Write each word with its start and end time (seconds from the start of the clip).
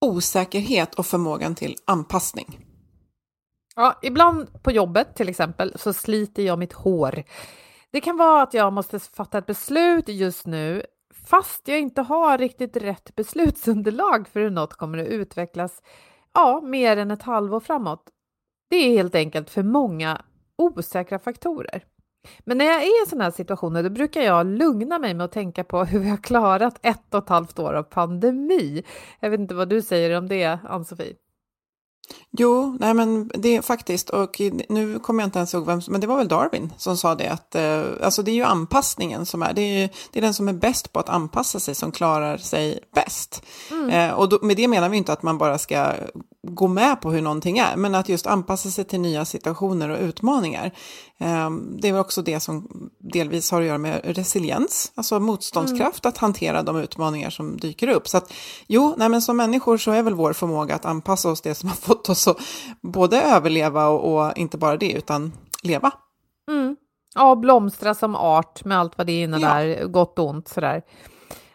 osäkerhet 0.00 0.94
och 0.94 1.06
förmågan 1.06 1.54
till 1.54 1.76
anpassning. 1.84 2.58
Ja, 3.76 3.98
ibland 4.02 4.62
på 4.62 4.70
jobbet 4.72 5.14
till 5.14 5.28
exempel 5.28 5.72
så 5.78 5.92
sliter 5.92 6.42
jag 6.42 6.58
mitt 6.58 6.72
hår. 6.72 7.22
Det 7.92 8.00
kan 8.00 8.16
vara 8.16 8.42
att 8.42 8.54
jag 8.54 8.72
måste 8.72 8.98
fatta 8.98 9.38
ett 9.38 9.46
beslut 9.46 10.08
just 10.08 10.46
nu 10.46 10.82
fast 11.26 11.68
jag 11.68 11.80
inte 11.80 12.02
har 12.02 12.38
riktigt 12.38 12.76
rätt 12.76 13.14
beslutsunderlag 13.14 14.28
för 14.28 14.40
hur 14.40 14.50
något 14.50 14.74
kommer 14.74 14.98
att 14.98 15.06
utvecklas 15.06 15.82
ja, 16.34 16.60
mer 16.60 16.96
än 16.96 17.10
ett 17.10 17.22
halvår 17.22 17.60
framåt. 17.60 18.04
Det 18.70 18.76
är 18.76 18.90
helt 18.90 19.14
enkelt 19.14 19.50
för 19.50 19.62
många 19.62 20.22
osäkra 20.58 21.18
faktorer. 21.18 21.84
Men 22.44 22.58
när 22.58 22.64
jag 22.64 22.82
är 22.82 23.04
i 23.04 23.08
sådana 23.08 23.24
här 23.24 23.30
situationer 23.30 23.82
då 23.82 23.90
brukar 23.90 24.20
jag 24.20 24.46
lugna 24.46 24.98
mig 24.98 25.14
med 25.14 25.24
att 25.24 25.32
tänka 25.32 25.64
på 25.64 25.84
hur 25.84 25.98
vi 25.98 26.08
har 26.08 26.16
klarat 26.16 26.78
ett 26.82 27.14
och 27.14 27.22
ett 27.22 27.28
halvt 27.28 27.58
år 27.58 27.74
av 27.74 27.82
pandemi. 27.82 28.82
Jag 29.20 29.30
vet 29.30 29.40
inte 29.40 29.54
vad 29.54 29.68
du 29.68 29.82
säger 29.82 30.18
om 30.18 30.28
det, 30.28 30.58
Ann-Sofie? 30.68 31.14
Jo, 32.30 32.76
nej 32.80 32.94
men 32.94 33.30
det 33.34 33.56
är 33.56 33.62
faktiskt, 33.62 34.10
och 34.10 34.40
nu 34.68 34.98
kommer 34.98 35.22
jag 35.22 35.26
inte 35.26 35.38
ens 35.38 35.54
ihåg 35.54 35.66
vem, 35.66 35.80
men 35.88 36.00
det 36.00 36.06
var 36.06 36.16
väl 36.16 36.28
Darwin 36.28 36.72
som 36.76 36.96
sa 36.96 37.14
det 37.14 37.28
att 37.28 37.54
eh, 37.54 37.82
alltså 38.02 38.22
det 38.22 38.30
är 38.30 38.34
ju 38.34 38.42
anpassningen 38.42 39.26
som 39.26 39.42
är, 39.42 39.52
det 39.52 39.62
är, 39.62 39.80
ju, 39.80 39.88
det 40.12 40.18
är 40.18 40.22
den 40.22 40.34
som 40.34 40.48
är 40.48 40.52
bäst 40.52 40.92
på 40.92 41.00
att 41.00 41.08
anpassa 41.08 41.60
sig 41.60 41.74
som 41.74 41.92
klarar 41.92 42.36
sig 42.36 42.80
bäst. 42.94 43.42
Mm. 43.70 43.90
Eh, 43.90 44.14
och 44.14 44.28
då, 44.28 44.38
med 44.42 44.56
det 44.56 44.68
menar 44.68 44.88
vi 44.88 44.96
inte 44.96 45.12
att 45.12 45.22
man 45.22 45.38
bara 45.38 45.58
ska 45.58 45.92
gå 46.48 46.68
med 46.68 47.00
på 47.00 47.10
hur 47.10 47.22
någonting 47.22 47.58
är, 47.58 47.76
men 47.76 47.94
att 47.94 48.08
just 48.08 48.26
anpassa 48.26 48.70
sig 48.70 48.84
till 48.84 49.00
nya 49.00 49.24
situationer 49.24 49.88
och 49.88 50.00
utmaningar. 50.00 50.72
Ehm, 51.20 51.80
det 51.80 51.88
är 51.88 52.00
också 52.00 52.22
det 52.22 52.40
som 52.40 52.68
delvis 52.98 53.50
har 53.50 53.60
att 53.60 53.66
göra 53.66 53.78
med 53.78 54.00
resiliens, 54.04 54.92
alltså 54.94 55.20
motståndskraft 55.20 56.04
mm. 56.04 56.08
att 56.08 56.18
hantera 56.18 56.62
de 56.62 56.76
utmaningar 56.76 57.30
som 57.30 57.56
dyker 57.56 57.88
upp. 57.88 58.08
Så 58.08 58.16
att 58.16 58.32
jo, 58.66 58.94
nej 58.96 59.08
men 59.08 59.22
som 59.22 59.36
människor 59.36 59.76
så 59.76 59.90
är 59.90 60.02
väl 60.02 60.14
vår 60.14 60.32
förmåga 60.32 60.74
att 60.74 60.84
anpassa 60.84 61.30
oss 61.30 61.40
det 61.40 61.54
som 61.54 61.68
har 61.68 61.76
fått 61.76 62.08
oss 62.08 62.28
att 62.28 62.38
både 62.82 63.22
överleva 63.22 63.88
och, 63.88 64.14
och 64.14 64.38
inte 64.38 64.58
bara 64.58 64.76
det, 64.76 64.92
utan 64.92 65.32
leva. 65.62 65.90
Mm. 66.50 66.76
Ja, 67.14 67.36
blomstra 67.36 67.94
som 67.94 68.14
art 68.14 68.64
med 68.64 68.78
allt 68.78 68.98
vad 68.98 69.06
det 69.06 69.20
innebär, 69.20 69.64
ja. 69.64 69.86
gott 69.86 70.18
och 70.18 70.28
ont 70.28 70.48
sådär. 70.48 70.82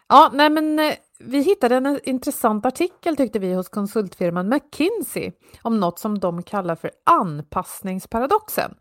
Ja, 0.07 0.29
nej 0.33 0.49
men 0.49 0.79
eh, 0.79 0.93
vi 1.19 1.41
hittade 1.41 1.75
en 1.75 1.99
intressant 2.03 2.65
artikel 2.65 3.15
tyckte 3.15 3.39
vi 3.39 3.53
hos 3.53 3.69
konsultfirman 3.69 4.49
McKinsey 4.49 5.31
om 5.61 5.79
något 5.79 5.99
som 5.99 6.19
de 6.19 6.43
kallar 6.43 6.75
för 6.75 6.91
anpassningsparadoxen. 7.05 8.75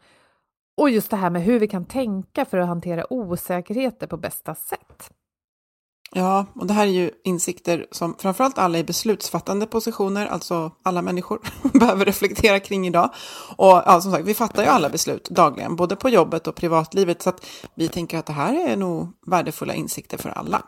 Och 0.81 0.91
just 0.91 1.11
det 1.11 1.17
här 1.17 1.31
med 1.31 1.43
hur 1.43 1.59
vi 1.59 1.69
kan 1.69 1.85
tänka 1.85 2.45
för 2.45 2.59
att 2.59 2.69
hantera 2.69 3.13
osäkerheter 3.13 4.07
på 4.07 4.17
bästa 4.17 4.55
sätt. 4.55 5.11
Ja, 6.15 6.47
och 6.55 6.67
det 6.67 6.75
här 6.75 6.87
är 6.87 6.91
ju 6.91 7.11
insikter 7.25 7.87
som 7.91 8.15
framförallt 8.19 8.59
alla 8.59 8.79
i 8.79 8.85
beslutsfattande 8.85 9.67
positioner, 9.67 10.27
alltså 10.27 10.71
alla 10.83 11.03
människor, 11.03 11.41
behöver 11.79 12.05
reflektera 12.05 12.61
kring 12.61 12.87
idag. 12.87 13.11
Och 13.57 13.83
ja, 13.87 14.01
som 14.01 14.13
sagt, 14.13 14.25
vi 14.25 14.35
fattar 14.35 14.63
ju 14.63 14.69
alla 14.69 14.89
beslut 14.89 15.31
dagligen, 15.31 15.77
både 15.77 15.97
på 15.97 16.09
jobbet 16.09 16.47
och 16.47 16.55
privatlivet, 16.55 17.23
så 17.23 17.29
att 17.29 17.47
vi 17.75 17.89
tänker 17.89 18.19
att 18.19 18.27
det 18.27 18.33
här 18.33 18.69
är 18.69 18.77
nog 18.77 19.09
värdefulla 19.27 19.75
insikter 19.75 20.19
för 20.19 20.31
alla. 20.31 20.63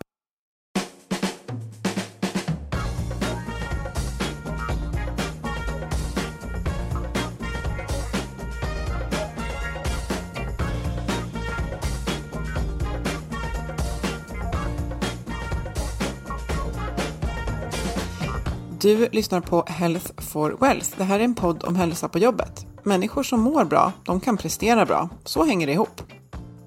Du 18.85 19.09
lyssnar 19.13 19.41
på 19.41 19.65
Health 19.67 20.13
for 20.17 20.57
Wealth. 20.61 20.91
Det 20.97 21.05
här 21.05 21.21
är 21.21 21.25
en 21.25 21.35
podd 21.35 21.65
om 21.65 21.77
hälsa 21.77 22.09
på 22.09 22.19
jobbet. 22.19 22.67
Människor 22.83 23.23
som 23.23 23.41
mår 23.41 23.65
bra, 23.65 23.93
de 24.05 24.21
kan 24.21 24.37
prestera 24.37 24.87
bra. 24.87 25.09
Så 25.25 25.45
hänger 25.45 25.67
det 25.67 25.73
ihop. 25.73 26.03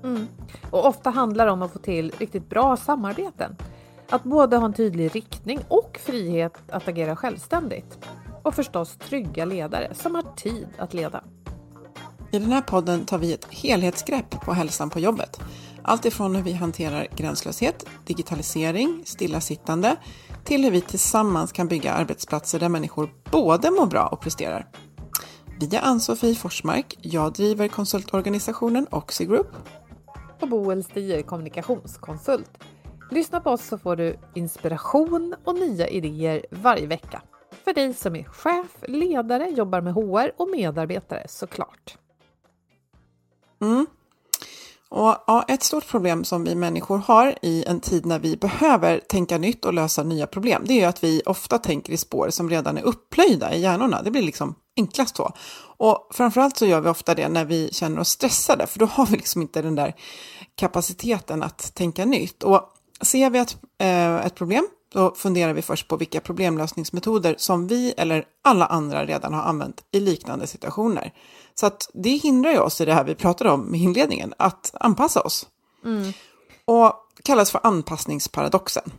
Mm. 0.04 0.28
Och 0.72 0.86
ofta 0.86 1.10
handlar 1.10 1.46
det 1.46 1.52
om 1.52 1.62
att 1.62 1.74
få 1.74 1.80
till 1.80 2.12
riktigt 2.18 2.50
bra 2.50 2.78
samarbeten. 2.78 3.56
Att 4.10 4.24
både 4.24 4.58
ha 4.58 4.66
en 4.66 4.74
tydlig 4.74 5.16
riktning 5.16 5.60
och 5.68 6.00
frihet 6.06 6.54
att 6.70 6.88
agera 6.88 7.16
självständigt. 7.16 7.98
Och 8.44 8.56
förstås 8.56 8.98
trygga 8.98 9.46
ledare 9.46 9.94
som 9.96 10.16
har 10.16 10.36
tid 10.36 10.68
att 10.78 10.94
leda. 10.94 11.24
I 12.32 12.40
den 12.40 12.52
här 12.52 12.62
podden 12.62 13.06
tar 13.06 13.18
vi 13.18 13.34
ett 13.34 13.48
helhetsgrepp 13.50 14.42
på 14.42 14.54
hälsan 14.54 14.90
på 14.90 15.00
jobbet. 15.00 15.40
Allt 15.82 16.06
ifrån 16.06 16.36
hur 16.36 16.44
vi 16.44 16.54
hanterar 16.54 17.08
gränslöshet, 17.16 17.86
digitalisering, 18.06 19.02
stillasittande 19.06 19.96
till 20.48 20.64
hur 20.64 20.72
vi 20.72 20.82
tillsammans 20.82 21.52
kan 21.52 21.68
bygga 21.68 21.94
arbetsplatser 21.94 22.60
där 22.60 22.70
människor 22.70 23.10
både 23.32 23.72
mår 23.72 23.86
bra 23.86 24.08
och 24.08 24.22
presterar. 24.22 24.68
Vi 25.60 25.76
är 25.76 25.82
Ann-Sofie 25.82 26.36
Forsmark. 26.36 26.98
Jag 27.02 27.34
driver 27.34 27.68
konsultorganisationen 27.68 28.88
Oxigroup. 28.92 29.48
Och 30.42 30.50
Boel 30.50 30.84
Stier, 30.84 31.22
kommunikationskonsult. 31.22 32.52
Lyssna 33.12 33.42
på 33.42 33.50
oss 33.50 33.66
så 33.66 33.78
får 33.78 33.96
du 33.96 34.20
inspiration 34.34 35.36
och 35.44 35.56
nya 35.56 35.88
idéer 35.88 36.46
varje 36.52 36.88
vecka. 36.88 37.22
För 37.64 37.74
dig 37.74 37.94
som 37.94 38.16
är 38.16 38.24
chef, 38.24 38.84
ledare, 38.88 39.50
jobbar 39.50 39.82
med 39.82 39.94
HR 39.94 40.32
och 40.38 40.50
medarbetare 40.50 41.26
såklart. 41.28 41.98
Mm. 43.62 43.88
Och, 44.98 45.16
ja, 45.28 45.46
ett 45.48 45.64
stort 45.64 45.88
problem 45.88 46.24
som 46.24 46.44
vi 46.44 46.56
människor 46.56 46.98
har 46.98 47.36
i 47.42 47.64
en 47.68 47.80
tid 47.80 48.06
när 48.06 48.20
vi 48.20 48.38
behöver 48.38 49.00
tänka 49.00 49.38
nytt 49.38 49.66
och 49.66 49.74
lösa 49.74 50.04
nya 50.04 50.28
problem, 50.28 50.64
det 50.66 50.82
är 50.82 50.88
att 50.88 51.04
vi 51.04 51.22
ofta 51.26 51.58
tänker 51.58 51.94
i 51.94 51.98
spår 51.98 52.30
som 52.30 52.50
redan 52.50 52.78
är 52.78 52.82
upplöjda 52.82 53.54
i 53.54 53.62
hjärnorna. 53.62 54.02
Det 54.02 54.12
blir 54.12 54.22
liksom 54.22 54.56
enklast 54.78 55.16
så. 55.16 55.32
Och 55.78 56.08
framförallt 56.12 56.58
så 56.58 56.66
gör 56.66 56.82
vi 56.82 56.90
ofta 56.90 57.16
det 57.16 57.30
när 57.30 57.46
vi 57.46 57.70
känner 57.74 58.00
oss 58.00 58.10
stressade, 58.10 58.68
för 58.68 58.80
då 58.80 58.86
har 58.92 59.06
vi 59.06 59.18
liksom 59.18 59.42
inte 59.42 59.62
den 59.62 59.76
där 59.76 59.96
kapaciteten 60.56 61.44
att 61.44 61.76
tänka 61.76 62.06
nytt. 62.06 62.44
Och 62.44 62.62
ser 63.02 63.30
vi 63.30 63.40
ett, 63.40 63.58
eh, 63.80 64.26
ett 64.26 64.36
problem, 64.36 64.68
då 64.98 65.16
funderar 65.16 65.54
vi 65.54 65.62
först 65.62 65.88
på 65.88 65.98
vilka 65.98 66.20
problemlösningsmetoder 66.22 67.36
som 67.38 67.68
vi 67.68 67.94
eller 67.98 68.26
alla 68.44 68.66
andra 68.66 69.06
redan 69.06 69.34
har 69.34 69.42
använt 69.42 69.84
i 69.92 70.00
liknande 70.00 70.48
situationer. 70.48 71.14
Så 71.54 71.66
att 71.66 71.90
det 71.94 72.10
hindrar 72.10 72.52
ju 72.52 72.60
oss 72.60 72.82
i 72.82 72.86
det 72.86 72.94
här 72.94 73.04
vi 73.04 73.16
pratade 73.16 73.50
om 73.50 73.76
i 73.76 73.84
inledningen, 73.84 74.34
att 74.38 74.72
anpassa 74.80 75.22
oss. 75.22 75.48
Mm. 75.86 76.14
Och 76.66 76.94
kallas 77.24 77.52
för 77.52 77.60
anpassningsparadoxen. 77.64 78.92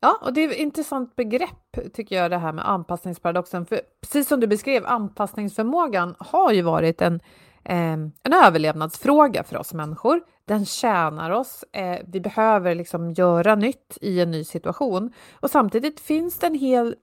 Ja, 0.00 0.18
och 0.22 0.32
det 0.32 0.44
är 0.44 0.48
ett 0.48 0.56
intressant 0.56 1.16
begrepp 1.16 1.94
tycker 1.94 2.16
jag 2.16 2.30
det 2.30 2.38
här 2.38 2.52
med 2.52 2.70
anpassningsparadoxen. 2.70 3.66
För 3.66 3.80
precis 4.00 4.28
som 4.28 4.40
du 4.40 4.46
beskrev, 4.46 4.86
anpassningsförmågan 4.86 6.14
har 6.18 6.52
ju 6.52 6.62
varit 6.62 7.02
en, 7.02 7.20
en 7.68 8.12
överlevnadsfråga 8.44 9.44
för 9.44 9.56
oss 9.56 9.74
människor. 9.74 10.20
Den 10.44 10.64
tjänar 10.64 11.30
oss. 11.30 11.64
Eh, 11.72 11.98
vi 12.06 12.20
behöver 12.20 12.74
liksom 12.74 13.12
göra 13.12 13.54
nytt 13.54 13.98
i 14.00 14.20
en 14.20 14.30
ny 14.30 14.44
situation. 14.44 15.12
Och 15.40 15.50
samtidigt 15.50 16.00
finns 16.00 16.38
det 16.38 16.46
en 16.46 16.54
hel 16.54 16.96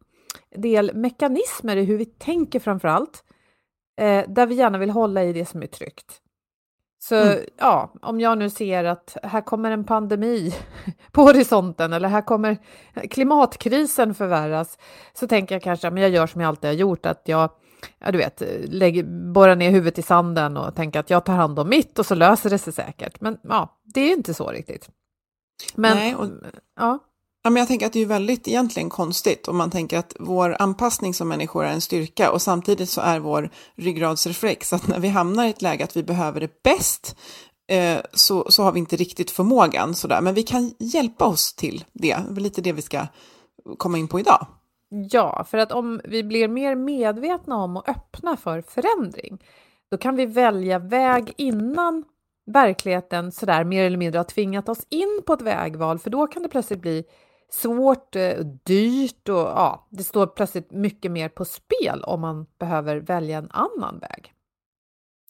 del 0.56 0.92
mekanismer 0.96 1.76
i 1.76 1.84
hur 1.84 1.98
vi 1.98 2.06
tänker 2.06 2.60
framför 2.60 2.88
allt 2.88 3.24
eh, 4.02 4.24
där 4.28 4.46
vi 4.46 4.56
gärna 4.56 4.78
vill 4.78 4.90
hålla 4.90 5.24
i 5.24 5.34
det 5.34 5.46
som 5.46 5.62
är 5.62 5.68
tryggt. 5.68 6.22
Så 7.00 7.16
mm. 7.16 7.40
ja, 7.58 7.94
om 8.02 8.20
jag 8.20 8.38
nu 8.38 8.50
ser 8.50 8.84
att 8.84 9.18
här 9.24 9.42
kommer 9.42 9.72
en 9.72 9.84
pandemi 9.84 10.56
på 11.12 11.22
horisonten 11.22 11.94
eller 11.94 12.10
här 12.10 12.22
kommer 12.22 12.58
klimatkrisen 13.10 14.14
förvärras 14.14 14.78
så 15.14 15.28
tänker 15.28 15.56
jag 15.56 15.62
kanske 15.62 15.88
att 15.88 16.00
jag 16.00 16.10
gör 16.10 16.28
som 16.28 16.42
jag 16.42 16.48
alltid 16.48 16.70
har 16.70 16.76
gjort, 16.76 17.06
att 17.06 17.22
jag 17.26 17.50
ja, 18.00 18.12
du 18.12 18.18
vet, 18.18 18.42
lägger, 18.64 19.04
borrar 19.34 19.56
ner 19.56 19.72
huvudet 19.72 20.00
i 20.00 20.02
sanden 20.02 20.58
och 20.58 20.76
tänker 20.76 21.00
att 21.00 21.10
jag 21.10 21.26
tar 21.26 21.34
hand 21.34 21.60
om 21.60 21.70
mitt 21.70 22.00
och 22.00 22.06
så 22.06 22.16
löser 22.16 22.50
det 22.50 22.58
sig 22.58 22.74
säkert. 22.74 23.22
Men 23.22 23.38
ja, 23.44 23.80
det 23.84 24.02
är 24.02 24.14
inte 24.14 24.34
så 24.34 24.52
riktigt. 24.52 24.90
Men, 25.76 25.98
Nej, 25.98 26.16
och, 26.16 26.28
ja. 26.80 27.00
Ja, 27.44 27.50
men 27.50 27.60
jag 27.60 27.68
tänker 27.68 27.86
att 27.86 27.94
det 27.94 28.00
är 28.00 28.06
väldigt 28.06 28.48
egentligen 28.48 28.90
konstigt 28.90 29.48
om 29.48 29.58
man 29.58 29.72
tänker 29.72 29.98
att 29.98 30.16
vår 30.20 30.56
anpassning 30.60 31.14
som 31.14 31.28
människor 31.28 31.66
är 31.66 31.72
en 31.72 31.82
styrka 31.82 32.32
och 32.32 32.42
samtidigt 32.42 32.90
så 32.90 33.02
är 33.02 33.20
vår 33.20 33.50
ryggradsreflex 33.76 34.74
att 34.74 34.88
när 34.88 35.00
vi 35.00 35.08
hamnar 35.08 35.46
i 35.46 35.50
ett 35.50 35.62
läge 35.62 35.84
att 35.84 35.98
vi 35.98 36.04
behöver 36.04 36.40
det 36.40 36.64
bäst 36.64 37.16
eh, 37.68 37.98
så, 38.14 38.52
så 38.52 38.64
har 38.64 38.72
vi 38.72 38.80
inte 38.80 38.96
riktigt 38.96 39.32
förmågan 39.32 39.96
sådär. 39.96 40.22
Men 40.22 40.34
vi 40.34 40.44
kan 40.44 40.74
hjälpa 40.80 41.26
oss 41.26 41.54
till 41.54 41.86
det. 41.94 42.18
Det 42.30 42.40
är 42.40 42.42
lite 42.42 42.62
det 42.62 42.72
vi 42.72 42.82
ska 42.82 43.08
komma 43.78 43.98
in 43.98 44.08
på 44.08 44.20
idag. 44.20 44.48
Ja, 45.12 45.44
för 45.44 45.58
att 45.58 45.72
om 45.72 46.02
vi 46.04 46.24
blir 46.24 46.48
mer 46.48 46.76
medvetna 46.76 47.56
om 47.56 47.78
och 47.78 47.90
öppna 47.90 48.38
för 48.38 48.62
förändring, 48.62 49.44
då 49.92 49.98
kan 49.98 50.16
vi 50.16 50.26
välja 50.26 50.80
väg 50.80 51.34
innan 51.38 52.04
verkligheten 52.46 53.32
sådär 53.32 53.64
mer 53.64 53.86
eller 53.86 53.98
mindre 53.98 54.20
har 54.20 54.24
tvingat 54.24 54.70
oss 54.70 54.86
in 54.90 55.22
på 55.26 55.34
ett 55.34 55.42
vägval, 55.42 56.00
för 56.00 56.10
då 56.10 56.28
kan 56.28 56.44
det 56.44 56.50
plötsligt 56.50 56.82
bli 56.82 57.04
svårt, 57.50 58.16
eh, 58.16 58.38
dyrt 58.64 59.30
och 59.30 59.36
ja, 59.36 59.88
det 59.90 60.04
står 60.04 60.28
plötsligt 60.28 60.72
mycket 60.72 61.12
mer 61.12 61.30
på 61.30 61.46
spel 61.46 62.04
om 62.04 62.22
man 62.22 62.46
behöver 62.60 62.98
välja 62.98 63.38
en 63.38 63.52
annan 63.52 64.00
väg. 64.00 64.35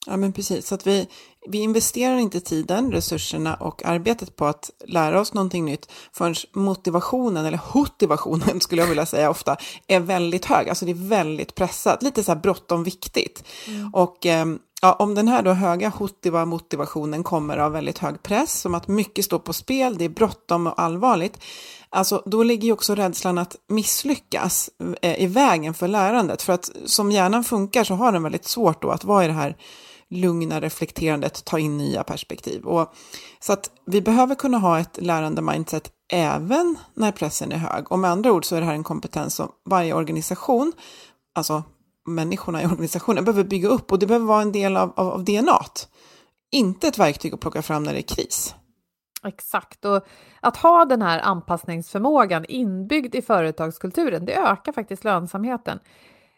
Ja, 0.06 0.18
men 0.18 0.34
precis. 0.34 0.68
Så 0.68 0.76
att 0.76 0.88
vi, 0.88 1.08
vi 1.48 1.58
investerar 1.58 2.18
inte 2.18 2.40
tiden, 2.40 2.92
resurserna 2.92 3.56
och 3.56 3.86
arbetet 3.86 4.36
på 4.36 4.46
att 4.46 4.72
lära 4.88 5.20
oss 5.20 5.34
någonting 5.34 5.66
nytt 5.66 5.92
förrän 6.14 6.36
motivationen, 6.54 7.46
eller 7.46 7.60
motivationen 7.74 8.60
skulle 8.62 8.82
jag 8.82 8.90
vilja 8.90 9.06
säga 9.06 9.30
ofta, 9.30 9.58
är 9.88 10.00
väldigt 10.00 10.46
hög. 10.46 10.70
Alltså 10.70 10.86
det 10.86 10.92
är 10.92 11.10
väldigt 11.10 11.56
pressat, 11.56 12.04
lite 12.04 12.24
så 12.24 12.32
här 12.32 12.40
bråttom 12.40 12.84
viktigt. 12.84 13.44
Mm. 13.68 13.94
Och 13.94 14.26
eh, 14.26 14.46
ja, 14.82 14.94
om 14.94 15.16
den 15.16 15.28
här 15.28 15.42
då 15.42 15.52
höga 15.52 15.90
hotiva 15.90 16.46
motivationen 16.46 17.24
kommer 17.24 17.58
av 17.58 17.72
väldigt 17.72 17.98
hög 17.98 18.24
press, 18.24 18.62
som 18.62 18.76
att 18.76 18.88
mycket 18.88 19.26
står 19.26 19.40
på 19.40 19.54
spel, 19.54 19.98
det 19.98 20.06
är 20.06 20.10
bråttom 20.10 20.68
och 20.68 20.82
allvarligt, 20.82 21.40
alltså 21.90 22.24
då 22.26 22.44
ligger 22.44 22.66
ju 22.66 22.72
också 22.72 22.96
rädslan 22.96 23.38
att 23.38 23.56
misslyckas 23.68 24.70
eh, 25.02 25.24
i 25.24 25.28
vägen 25.28 25.74
för 25.74 25.88
lärandet. 25.88 26.42
För 26.42 26.54
att 26.54 26.72
som 26.86 27.12
hjärnan 27.12 27.44
funkar 27.44 27.84
så 27.84 27.94
har 27.94 28.12
den 28.12 28.24
väldigt 28.24 28.46
svårt 28.46 28.82
då 28.82 28.90
att 28.90 29.04
vara 29.04 29.24
i 29.24 29.28
det 29.28 29.34
här 29.34 29.58
lugna 30.16 30.62
reflekterandet, 30.62 31.46
ta 31.46 31.60
in 31.60 31.78
nya 31.78 32.04
perspektiv. 32.04 32.66
Och, 32.66 32.94
så 33.40 33.54
att 33.54 33.72
vi 33.86 34.02
behöver 34.02 34.36
kunna 34.36 34.58
ha 34.58 34.80
ett 34.80 35.02
lärande 35.02 35.42
mindset 35.42 35.92
även 36.12 36.78
när 36.94 37.12
pressen 37.12 37.52
är 37.52 37.58
hög. 37.58 37.92
Och 37.92 38.00
med 38.00 38.12
andra 38.12 38.32
ord 38.32 38.46
så 38.46 38.56
är 38.56 38.60
det 38.60 38.66
här 38.66 38.74
en 38.74 38.84
kompetens 38.84 39.36
som 39.36 39.52
varje 39.66 39.94
organisation, 39.94 40.74
alltså 41.36 41.64
människorna 42.08 42.62
i 42.62 42.66
organisationen, 42.66 43.26
behöver 43.26 43.44
bygga 43.44 43.70
upp 43.70 43.92
och 43.92 44.00
det 44.00 44.08
behöver 44.08 44.26
vara 44.26 44.42
en 44.42 44.52
del 44.52 44.78
av, 44.78 44.94
av, 44.96 45.08
av 45.08 45.24
DNA. 45.24 45.60
Inte 46.52 46.88
ett 46.88 46.98
verktyg 46.98 47.34
att 47.34 47.40
plocka 47.40 47.62
fram 47.62 47.84
när 47.84 47.94
det 47.94 48.00
är 48.00 48.16
kris. 48.16 48.56
Exakt, 49.24 49.86
och 49.86 50.06
att 50.40 50.58
ha 50.58 50.86
den 50.86 51.02
här 51.02 51.20
anpassningsförmågan 51.20 52.46
inbyggd 52.46 53.16
i 53.16 53.22
företagskulturen, 53.22 54.26
det 54.26 54.36
ökar 54.36 54.72
faktiskt 54.72 55.04
lönsamheten. 55.04 55.80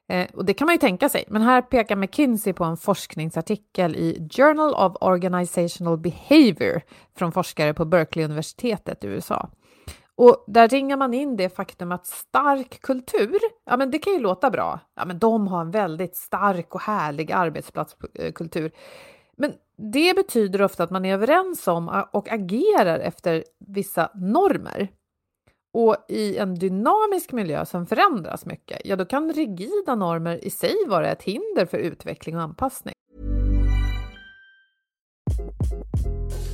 Eh, 0.10 0.28
och 0.34 0.46
det 0.46 0.54
kan 0.54 0.66
man 0.66 0.76
ju 0.76 0.80
tänka 0.80 1.10
sig, 1.10 1.24
men 1.28 1.42
här 1.42 1.62
pekar 1.62 1.96
McKinsey 1.96 2.54
på 2.54 2.64
en 2.64 2.78
forskningsartikel 2.78 3.96
i 3.96 4.30
Journal 4.32 4.74
of 4.74 4.96
Organizational 5.02 5.98
Behavior 5.98 6.82
från 7.18 7.32
forskare 7.32 7.74
på 7.74 7.86
Berkeley-universitetet 7.86 9.04
i 9.04 9.08
USA. 9.08 9.50
Och 10.16 10.44
där 10.48 10.68
ringar 10.68 10.98
man 10.98 11.14
in 11.14 11.38
det 11.38 11.50
faktum 11.50 11.92
att 11.92 12.06
stark 12.06 12.82
kultur, 12.82 13.40
ja 13.66 13.78
men 13.78 13.92
det 13.92 14.00
kan 14.00 14.14
ju 14.14 14.20
låta 14.20 14.50
bra. 14.50 14.80
Ja 14.96 15.06
men 15.06 15.20
de 15.20 15.48
har 15.48 15.62
en 15.62 15.72
väldigt 15.72 16.16
stark 16.16 16.76
och 16.76 16.82
härlig 16.82 17.32
arbetsplatskultur. 17.32 18.72
Men 19.38 19.54
det 19.94 20.16
betyder 20.16 20.62
ofta 20.62 20.84
att 20.84 20.90
man 20.90 21.06
är 21.06 21.14
överens 21.14 21.68
om 21.68 22.04
och 22.12 22.32
agerar 22.32 23.00
efter 23.00 23.44
vissa 23.60 24.12
normer. 24.16 24.88
Och 25.78 25.96
i 26.10 26.38
en 26.38 26.56
dynamisk 26.56 27.32
miljö 27.32 27.66
som 27.66 27.86
förändras 27.86 28.46
mycket, 28.46 28.82
ja 28.86 28.96
då 28.96 29.06
kan 29.06 29.34
rigida 29.34 29.96
normer 29.96 30.46
i 30.46 30.50
sig 30.50 30.76
vara 30.88 31.12
ett 31.12 31.24
hinder 31.24 31.66
för 31.66 31.78
utveckling 31.78 32.36
och 32.36 32.42
anpassning. 32.42 32.94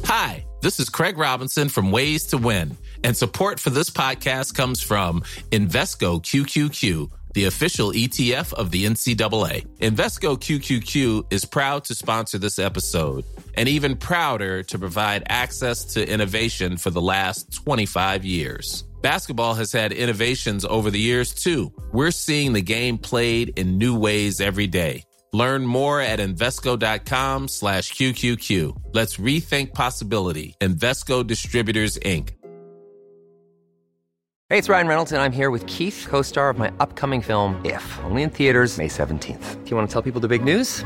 Hi, 0.03 0.45
this 0.61 0.79
is 0.79 0.89
Craig 0.89 1.17
Robinson 1.17 1.69
from 1.69 1.91
Ways 1.91 2.27
to 2.27 2.37
Win 2.37 2.77
and 3.07 3.17
support 3.17 3.59
for 3.59 3.71
this 3.71 3.89
podcast 3.89 4.55
comes 4.55 4.83
from 4.83 5.23
Invesco 5.51 6.21
QQQ 6.21 7.09
the 7.33 7.45
official 7.45 7.91
ETF 7.91 8.53
of 8.53 8.69
the 8.69 8.85
NCAA. 8.85 9.65
Invesco 9.79 10.37
QQQ 10.37 11.23
is 11.33 11.45
proud 11.45 11.83
to 11.85 11.95
sponsor 11.95 12.37
this 12.37 12.59
episode 12.59 13.25
and 13.57 13.67
even 13.67 13.97
prouder 13.97 14.61
to 14.63 14.77
provide 14.77 15.23
access 15.25 15.93
to 15.93 16.13
innovation 16.13 16.77
for 16.77 16.91
the 16.91 17.01
last 17.01 17.51
25 17.65 18.23
years. 18.23 18.83
Basketball 19.03 19.53
has 19.55 19.73
had 19.73 19.91
innovations 19.91 20.63
over 20.63 20.89
the 20.89 20.99
years 20.99 21.33
too. 21.33 21.73
We're 21.91 22.09
seeing 22.09 22.53
the 22.53 22.61
game 22.61 22.97
played 22.97 23.59
in 23.59 23.77
new 23.77 23.99
ways 23.99 24.39
every 24.39 24.65
day. 24.65 25.03
Learn 25.33 25.65
more 25.65 25.99
at 25.99 26.19
Invesco.com 26.19 27.49
slash 27.49 27.91
QQQ. 27.91 28.93
Let's 28.93 29.17
rethink 29.17 29.73
possibility. 29.73 30.55
Investco 30.61 31.27
Distributors, 31.27 31.97
Inc. 31.99 32.29
Hey, 34.49 34.59
it's 34.59 34.69
Ryan 34.69 34.87
Reynolds, 34.87 35.11
and 35.11 35.21
I'm 35.21 35.31
here 35.31 35.49
with 35.51 35.65
Keith, 35.65 36.05
co 36.09 36.21
star 36.21 36.49
of 36.49 36.57
my 36.57 36.71
upcoming 36.79 37.21
film, 37.21 37.59
If, 37.65 37.99
only 38.05 38.21
in 38.21 38.29
theaters, 38.29 38.77
May 38.77 38.87
17th. 38.87 39.63
Do 39.65 39.69
you 39.69 39.75
want 39.75 39.89
to 39.89 39.93
tell 39.93 40.01
people 40.01 40.21
the 40.21 40.29
big 40.29 40.45
news? 40.45 40.85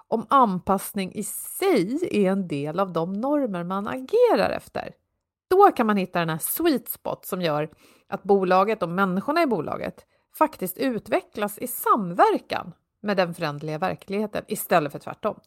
om 0.11 0.25
anpassning 0.29 1.11
i 1.13 1.23
sig 1.23 1.99
är 2.11 2.31
en 2.31 2.47
del 2.47 2.79
av 2.79 2.93
de 2.93 3.13
normer 3.13 3.63
man 3.63 3.87
agerar 3.87 4.49
efter. 4.49 4.91
Då 5.49 5.71
kan 5.71 5.87
man 5.87 5.97
hitta 5.97 6.19
den 6.19 6.29
här 6.29 6.37
sweet 6.37 6.89
spot 6.89 7.25
som 7.25 7.41
gör 7.41 7.69
att 8.07 8.23
bolaget 8.23 8.83
och 8.83 8.89
människorna 8.89 9.43
i 9.43 9.47
bolaget 9.47 10.05
faktiskt 10.37 10.77
utvecklas 10.77 11.57
i 11.57 11.67
samverkan 11.67 12.73
med 13.01 13.17
den 13.17 13.33
förändliga 13.33 13.77
verkligheten 13.77 14.43
istället 14.47 14.91
för 14.91 14.99
tvärtom. 14.99 15.39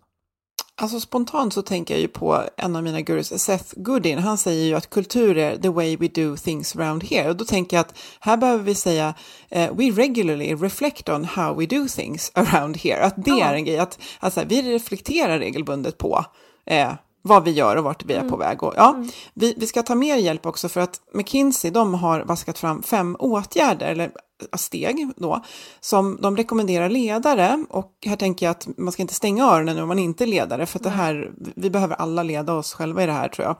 Alltså 0.76 1.00
spontant 1.00 1.54
så 1.54 1.62
tänker 1.62 1.94
jag 1.94 2.00
ju 2.00 2.08
på 2.08 2.42
en 2.56 2.76
av 2.76 2.82
mina 2.82 3.00
gurus, 3.00 3.42
Seth 3.42 3.74
Godin. 3.76 4.18
Han 4.18 4.38
säger 4.38 4.64
ju 4.64 4.74
att 4.74 4.90
kultur 4.90 5.38
är 5.38 5.56
the 5.56 5.68
way 5.68 5.96
we 5.96 6.08
do 6.08 6.36
things 6.36 6.76
around 6.76 7.04
here. 7.04 7.28
Och 7.28 7.36
då 7.36 7.44
tänker 7.44 7.76
jag 7.76 7.80
att 7.80 7.98
här 8.20 8.36
behöver 8.36 8.64
vi 8.64 8.74
säga 8.74 9.14
uh, 9.56 9.72
we 9.74 9.90
regularly 9.90 10.54
reflect 10.54 11.08
on 11.08 11.24
how 11.24 11.54
we 11.54 11.66
do 11.66 11.88
things 11.88 12.32
around 12.34 12.76
here. 12.76 13.04
Att 13.04 13.24
det 13.24 13.30
ja. 13.30 13.44
är 13.44 13.54
en 13.54 13.64
grej, 13.64 13.78
att 13.78 13.98
alltså, 14.20 14.42
vi 14.46 14.62
reflekterar 14.62 15.38
regelbundet 15.38 15.98
på 15.98 16.24
uh, 16.70 16.94
vad 17.22 17.44
vi 17.44 17.50
gör 17.50 17.76
och 17.76 17.84
vart 17.84 18.04
vi 18.04 18.14
är 18.14 18.18
mm. 18.18 18.30
på 18.30 18.36
väg. 18.36 18.62
Och, 18.62 18.74
ja, 18.76 18.90
mm. 18.94 19.08
vi, 19.34 19.54
vi 19.56 19.66
ska 19.66 19.82
ta 19.82 19.94
mer 19.94 20.16
hjälp 20.16 20.46
också 20.46 20.68
för 20.68 20.80
att 20.80 21.00
McKinsey 21.12 21.70
de 21.70 21.94
har 21.94 22.20
vaskat 22.20 22.58
fram 22.58 22.82
fem 22.82 23.16
åtgärder, 23.18 23.86
eller 23.86 24.10
steg 24.52 25.08
då, 25.16 25.44
som 25.80 26.18
de 26.20 26.36
rekommenderar 26.36 26.88
ledare. 26.88 27.64
Och 27.70 27.92
här 28.06 28.16
tänker 28.16 28.46
jag 28.46 28.50
att 28.50 28.68
man 28.78 28.92
ska 28.92 29.02
inte 29.02 29.14
stänga 29.14 29.44
öronen 29.44 29.78
om 29.78 29.88
man 29.88 29.98
inte 29.98 30.24
är 30.24 30.26
ledare, 30.26 30.66
för 30.66 30.78
att 30.78 30.82
det 30.82 30.90
här, 30.90 31.32
vi 31.36 31.70
behöver 31.70 31.96
alla 31.96 32.22
leda 32.22 32.52
oss 32.52 32.74
själva 32.74 33.02
i 33.02 33.06
det 33.06 33.12
här 33.12 33.28
tror 33.28 33.46
jag. 33.46 33.56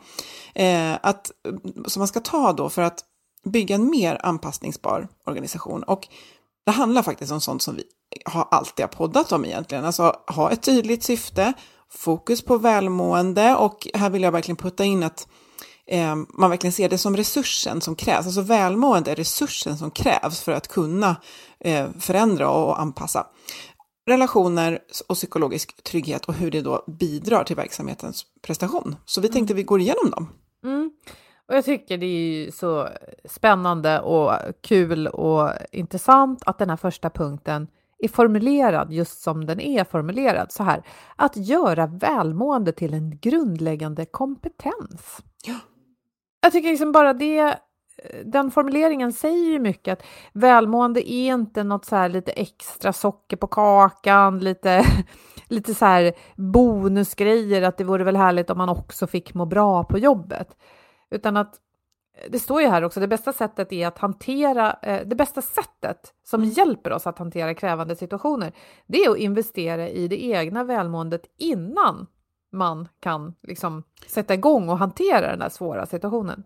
Eh, 0.65 0.99
att, 1.03 1.31
som 1.87 2.01
man 2.01 2.09
ska 2.09 2.21
ta 2.21 2.53
då 2.53 2.69
för 2.69 2.83
att 2.83 3.05
bygga 3.45 3.75
en 3.75 3.91
mer 3.91 4.19
anpassningsbar 4.23 5.09
organisation. 5.27 5.83
Och 5.83 6.09
det 6.67 6.73
handlar 6.73 7.03
faktiskt 7.03 7.33
om 7.33 7.41
sånt 7.41 7.63
som 7.63 7.77
vi 7.77 7.85
har 8.25 8.49
alltid 8.51 8.83
har 8.85 8.89
poddat 8.89 9.33
om 9.33 9.45
egentligen. 9.45 9.85
Alltså 9.85 10.17
ha 10.27 10.51
ett 10.51 10.63
tydligt 10.63 11.03
syfte, 11.03 11.53
fokus 11.91 12.43
på 12.43 12.59
välmående 12.59 13.57
och 13.57 13.89
här 13.95 14.11
vill 14.11 14.23
jag 14.23 14.33
verkligen 14.33 14.57
putta 14.57 14.85
in 14.85 15.03
att 15.03 15.29
eh, 15.91 16.15
man 16.29 16.51
verkligen 16.51 16.73
ser 16.73 16.89
det 16.89 16.99
som 16.99 17.17
resursen 17.17 17.81
som 17.81 17.97
krävs. 17.97 18.27
Alltså 18.27 18.41
välmående 18.41 19.11
är 19.11 19.17
resursen 19.17 19.79
som 19.79 19.91
krävs 19.91 20.41
för 20.41 20.53
att 20.53 20.69
kunna 20.69 21.17
eh, 21.61 21.87
förändra 22.01 22.51
och 22.51 22.81
anpassa 22.81 23.27
relationer 24.07 24.79
och 25.09 25.17
psykologisk 25.17 25.83
trygghet 25.85 26.25
och 26.25 26.35
hur 26.35 26.51
det 26.51 26.61
då 26.61 26.85
bidrar 26.87 27.45
till 27.45 27.57
verksamhetens 27.57 28.27
prestation. 28.43 28.97
Så 29.05 29.21
vi 29.21 29.29
tänkte 29.29 29.53
mm. 29.53 29.57
vi 29.57 29.63
går 29.63 29.81
igenom 29.81 30.11
dem. 30.11 30.29
Mm. 30.65 30.91
Och 31.49 31.55
jag 31.55 31.65
tycker 31.65 31.99
det 31.99 32.07
är 32.07 32.51
så 32.51 32.89
spännande 33.25 34.01
och 34.01 34.33
kul 34.61 35.07
och 35.07 35.51
intressant 35.73 36.43
att 36.47 36.59
den 36.59 36.71
här 36.71 36.77
första 36.77 37.11
punkten 37.11 37.67
är 37.99 38.09
formulerad 38.09 38.93
just 38.93 39.23
som 39.23 39.47
den 39.47 39.61
är 39.61 39.85
formulerad, 39.85 40.53
så 40.53 40.63
här. 40.63 40.83
Att 41.17 41.37
göra 41.37 41.87
välmående 41.87 42.73
till 42.73 42.95
en 42.95 43.19
grundläggande 43.19 44.07
kompetens. 44.07 45.23
Ja. 45.45 45.55
Jag 46.45 46.53
tycker 46.53 46.69
liksom 46.69 46.93
bara 46.93 47.13
det 47.13 47.59
den 48.25 48.51
formuleringen 48.51 49.13
säger 49.13 49.51
ju 49.51 49.59
mycket 49.59 49.93
att 49.93 50.07
välmående 50.33 51.13
är 51.13 51.35
inte 51.35 51.65
något 51.65 51.85
så 51.85 51.97
här 51.97 52.09
lite 52.09 52.33
extra 52.33 52.93
socker 52.93 53.37
på 53.37 53.47
kakan, 53.47 54.39
lite, 54.39 54.85
lite 55.49 55.75
så 55.75 55.85
här 55.85 56.13
bonusgrejer, 56.37 57.63
att 57.63 57.77
det 57.77 57.85
vore 57.85 58.05
väl 58.05 58.17
härligt 58.17 58.51
om 58.51 58.59
man 58.59 58.69
också 58.69 59.07
fick 59.07 59.35
må 59.35 59.47
bra 59.47 59.85
på 59.85 59.99
jobbet. 59.99 60.57
Utan 61.11 61.37
att 61.37 61.55
det 62.29 62.39
står 62.39 62.63
ju 62.63 62.69
här 62.69 62.85
också, 62.85 63.01
det 63.01 63.09
bästa 63.09 63.33
sättet 63.33 63.73
är 63.73 63.87
att 63.87 63.99
hantera, 63.99 64.77
eh, 64.83 65.07
det 65.07 65.17
bästa 65.17 65.43
sättet 65.43 66.15
som 66.25 66.43
mm. 66.43 66.53
hjälper 66.53 66.93
oss 66.93 67.07
att 67.07 67.19
hantera 67.19 67.55
krävande 67.55 67.97
situationer, 67.97 68.53
det 68.87 68.99
är 68.99 69.11
att 69.11 69.19
investera 69.19 69.89
i 69.89 70.09
det 70.09 70.25
egna 70.25 70.65
välmåendet 70.65 71.23
innan 71.39 72.07
man 72.55 72.89
kan 73.01 73.35
liksom 73.43 73.83
sätta 74.07 74.35
igång 74.35 74.69
och 74.69 74.79
hantera 74.79 75.31
den 75.31 75.43
här 75.43 75.49
svåra 75.49 75.87
situationen. 75.87 76.45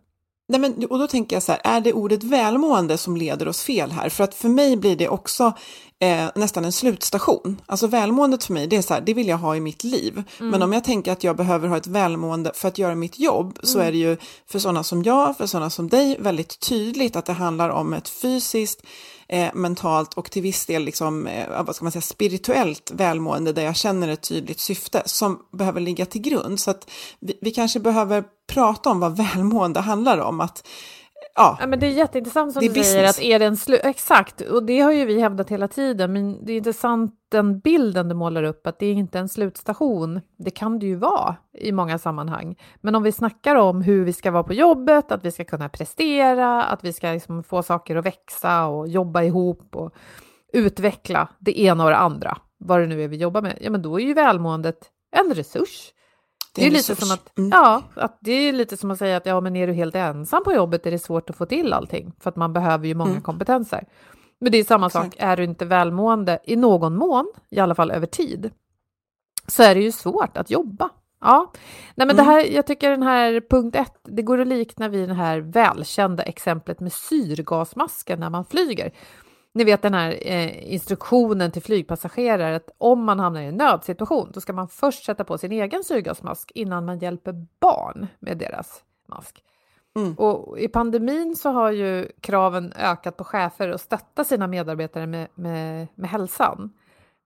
Nej, 0.51 0.61
men, 0.61 0.87
och 0.91 0.99
då 0.99 1.07
tänker 1.07 1.37
jag 1.37 1.43
så 1.43 1.53
här, 1.53 1.61
är 1.65 1.81
det 1.81 1.93
ordet 1.93 2.25
välmående 2.25 2.99
som 2.99 3.17
leder 3.17 3.49
oss 3.49 3.63
fel 3.63 3.93
här? 3.93 4.09
För 4.09 4.25
att 4.25 4.35
för 4.35 4.49
mig 4.49 4.77
blir 4.77 4.97
det 4.97 5.09
också 5.09 5.53
eh, 6.01 6.27
nästan 6.35 6.65
en 6.65 6.73
slutstation. 6.73 7.61
Alltså 7.67 7.87
välmåendet 7.87 8.45
för 8.45 8.53
mig, 8.53 8.67
det 8.67 8.77
är 8.77 8.83
så 8.83 8.95
här, 8.95 9.01
det 9.01 9.15
vill 9.15 9.29
jag 9.29 9.37
ha 9.37 9.57
i 9.57 9.61
mitt 9.61 9.85
liv. 9.85 10.23
Mm. 10.39 10.51
Men 10.51 10.63
om 10.63 10.73
jag 10.73 10.85
tänker 10.85 11.13
att 11.13 11.25
jag 11.25 11.37
behöver 11.37 11.69
ha 11.69 11.77
ett 11.77 11.87
välmående 11.87 12.53
för 12.55 12.69
att 12.69 12.79
göra 12.79 12.95
mitt 12.95 13.19
jobb, 13.19 13.47
mm. 13.47 13.67
så 13.67 13.79
är 13.79 13.93
det 13.93 13.99
ju 13.99 14.17
för 14.47 14.59
sådana 14.59 14.85
som 14.85 15.03
jag, 15.03 15.37
för 15.37 15.47
sådana 15.47 15.71
som 15.71 15.89
dig, 15.89 16.17
väldigt 16.21 16.61
tydligt 16.61 17.17
att 17.17 17.27
det 17.27 17.33
handlar 17.33 17.71
om 17.71 17.93
ett 17.93 18.09
fysiskt, 18.09 18.83
eh, 19.29 19.55
mentalt 19.55 20.15
och 20.15 20.31
till 20.31 20.43
viss 20.43 20.67
del 20.67 20.85
liksom, 20.85 21.27
eh, 21.27 21.65
vad 21.65 21.77
ska 21.77 21.85
man 21.85 21.93
säga, 21.93 22.03
spirituellt 22.03 22.91
välmående 22.95 23.53
där 23.53 23.63
jag 23.63 23.77
känner 23.77 24.09
ett 24.09 24.29
tydligt 24.29 24.61
syfte 24.61 25.03
som 25.07 25.39
behöver 25.53 25.81
ligga 25.81 26.07
till 26.07 26.21
grund. 26.21 26.61
Så 26.61 26.71
att 26.71 26.91
vi, 27.21 27.39
vi 27.41 27.51
kanske 27.51 27.81
behöver 27.81 28.25
prata 28.55 28.91
om 28.91 29.01
vad 29.01 29.17
välmående 29.17 29.81
handlar 29.81 30.19
om. 30.19 30.41
Att 30.41 30.67
Ja, 31.35 31.57
ja, 31.61 31.67
men 31.67 31.81
det 31.81 31.87
är 31.87 31.91
jätteintressant 31.91 32.53
som 32.53 32.61
du 32.61 32.69
business. 32.69 32.93
säger, 32.93 33.09
att 33.09 33.21
är 33.21 33.39
det 33.39 33.45
en 33.45 33.55
slu- 33.55 33.81
exakt, 33.85 34.41
och 34.41 34.63
det 34.63 34.81
har 34.81 34.93
ju 34.93 35.05
vi 35.05 35.21
hävdat 35.21 35.51
hela 35.51 35.69
tiden, 35.69 36.13
men 36.13 36.45
det 36.45 36.53
är 36.53 36.57
intressant 36.57 37.15
den 37.31 37.61
bilden 37.61 38.09
du 38.09 38.15
målar 38.15 38.43
upp, 38.43 38.67
att 38.67 38.79
det 38.79 38.87
är 38.87 38.93
inte 38.93 39.19
en 39.19 39.29
slutstation. 39.29 40.21
Det 40.39 40.51
kan 40.51 40.79
det 40.79 40.87
ju 40.87 40.95
vara 40.97 41.37
i 41.59 41.73
många 41.73 41.99
sammanhang. 41.99 42.57
Men 42.81 42.95
om 42.95 43.03
vi 43.03 43.13
snackar 43.13 43.57
om 43.57 43.83
hur 43.83 44.05
vi 44.05 44.13
ska 44.13 44.31
vara 44.31 44.43
på 44.45 44.55
jobbet, 44.55 45.13
att 45.13 45.25
vi 45.25 45.31
ska 45.31 45.45
kunna 45.45 45.69
prestera, 45.69 46.63
att 46.63 46.85
vi 46.85 46.93
ska 46.93 47.11
liksom 47.13 47.43
få 47.43 47.63
saker 47.63 47.97
att 47.97 48.07
växa 48.07 48.67
och 48.67 48.89
jobba 48.89 49.23
ihop 49.23 49.77
och 49.77 49.93
utveckla 50.53 51.29
det 51.39 51.61
ena 51.61 51.85
och 51.85 51.91
det 51.91 51.97
andra, 51.97 52.39
vad 52.59 52.81
det 52.81 52.87
nu 52.87 53.03
är 53.05 53.09
vi 53.09 53.17
jobbar 53.17 53.43
med, 53.43 53.59
ja 53.61 53.71
men 53.71 53.83
då 53.83 54.01
är 54.01 54.05
ju 54.05 54.15
välmåendet 54.15 54.79
en 55.17 55.35
resurs. 55.35 55.93
Det 56.59 56.67
är, 56.67 56.71
lite 56.71 56.97
som 56.97 57.11
att, 57.11 57.39
mm. 57.39 57.51
ja, 57.51 57.83
att 57.95 58.19
det 58.21 58.33
är 58.33 58.53
lite 58.53 58.77
som 58.77 58.91
att 58.91 58.99
säga 58.99 59.17
att 59.17 59.27
ja, 59.27 59.41
men 59.41 59.57
är 59.57 59.67
du 59.67 59.73
helt 59.73 59.95
ensam 59.95 60.45
på 60.45 60.53
jobbet 60.53 60.87
är 60.87 60.91
det 60.91 60.99
svårt 60.99 61.31
att 61.31 61.37
få 61.37 61.47
till 61.47 61.73
allting, 61.73 62.13
för 62.21 62.31
att 62.31 62.37
man 62.37 62.53
behöver 62.53 62.87
ju 62.87 62.95
många 62.95 63.11
mm. 63.11 63.23
kompetenser. 63.23 63.85
Men 64.41 64.53
det 64.53 64.59
är 64.59 64.65
samma 64.65 64.87
Exakt. 64.87 65.05
sak, 65.05 65.15
är 65.19 65.37
du 65.37 65.45
inte 65.45 65.65
välmående 65.65 66.39
i 66.45 66.57
någon 66.57 66.97
mån, 66.97 67.33
i 67.51 67.61
alla 67.61 67.75
fall 67.75 67.91
över 67.91 68.07
tid, 68.07 68.51
så 69.47 69.63
är 69.63 69.75
det 69.75 69.81
ju 69.81 69.93
svårt 69.93 70.37
att 70.37 70.51
jobba. 70.51 70.91
Ja, 71.21 71.53
nej 71.95 72.07
men 72.07 72.11
mm. 72.11 72.17
det 72.17 72.33
här, 72.33 72.45
jag 72.45 72.67
tycker 72.67 72.91
den 72.91 73.03
här 73.03 73.41
punkt 73.51 73.77
ett, 73.77 74.01
det 74.03 74.23
går 74.23 74.41
att 74.41 74.47
likna 74.49 74.89
vid 74.89 75.09
det 75.09 75.15
här 75.15 75.41
välkända 75.41 76.23
exemplet 76.23 76.81
med 76.81 76.93
syrgasmasken 76.93 78.21
när 78.21 78.31
man 78.31 78.45
flyger 78.45 78.93
ni 79.55 79.65
vet 79.65 79.83
den 79.83 79.95
här 79.95 80.19
eh, 80.23 80.73
instruktionen 80.73 81.51
till 81.51 81.63
flygpassagerare 81.63 82.57
att 82.57 82.71
om 82.79 83.05
man 83.05 83.21
hamnar 83.21 83.41
i 83.41 83.47
en 83.47 83.57
nödsituation 83.57 84.31
då 84.35 84.41
ska 84.41 84.53
man 84.53 84.69
först 84.69 85.05
sätta 85.05 85.25
på 85.25 85.39
sin 85.39 85.53
egen 85.53 85.85
syrgasmask 85.85 86.53
innan 86.55 86.85
man 86.85 86.99
hjälper 86.99 87.47
barn 87.61 88.07
med 88.19 88.39
deras 88.39 88.83
mask. 89.09 89.45
Mm. 89.97 90.15
Och 90.15 90.59
I 90.59 90.69
pandemin 90.69 91.37
så 91.37 91.51
har 91.51 91.71
ju 91.71 92.09
kraven 92.21 92.73
ökat 92.77 93.17
på 93.17 93.25
chefer 93.25 93.69
att 93.69 93.81
stötta 93.81 94.25
sina 94.25 94.47
medarbetare 94.47 95.07
med, 95.07 95.29
med, 95.35 95.87
med 95.95 96.11
hälsan. 96.11 96.73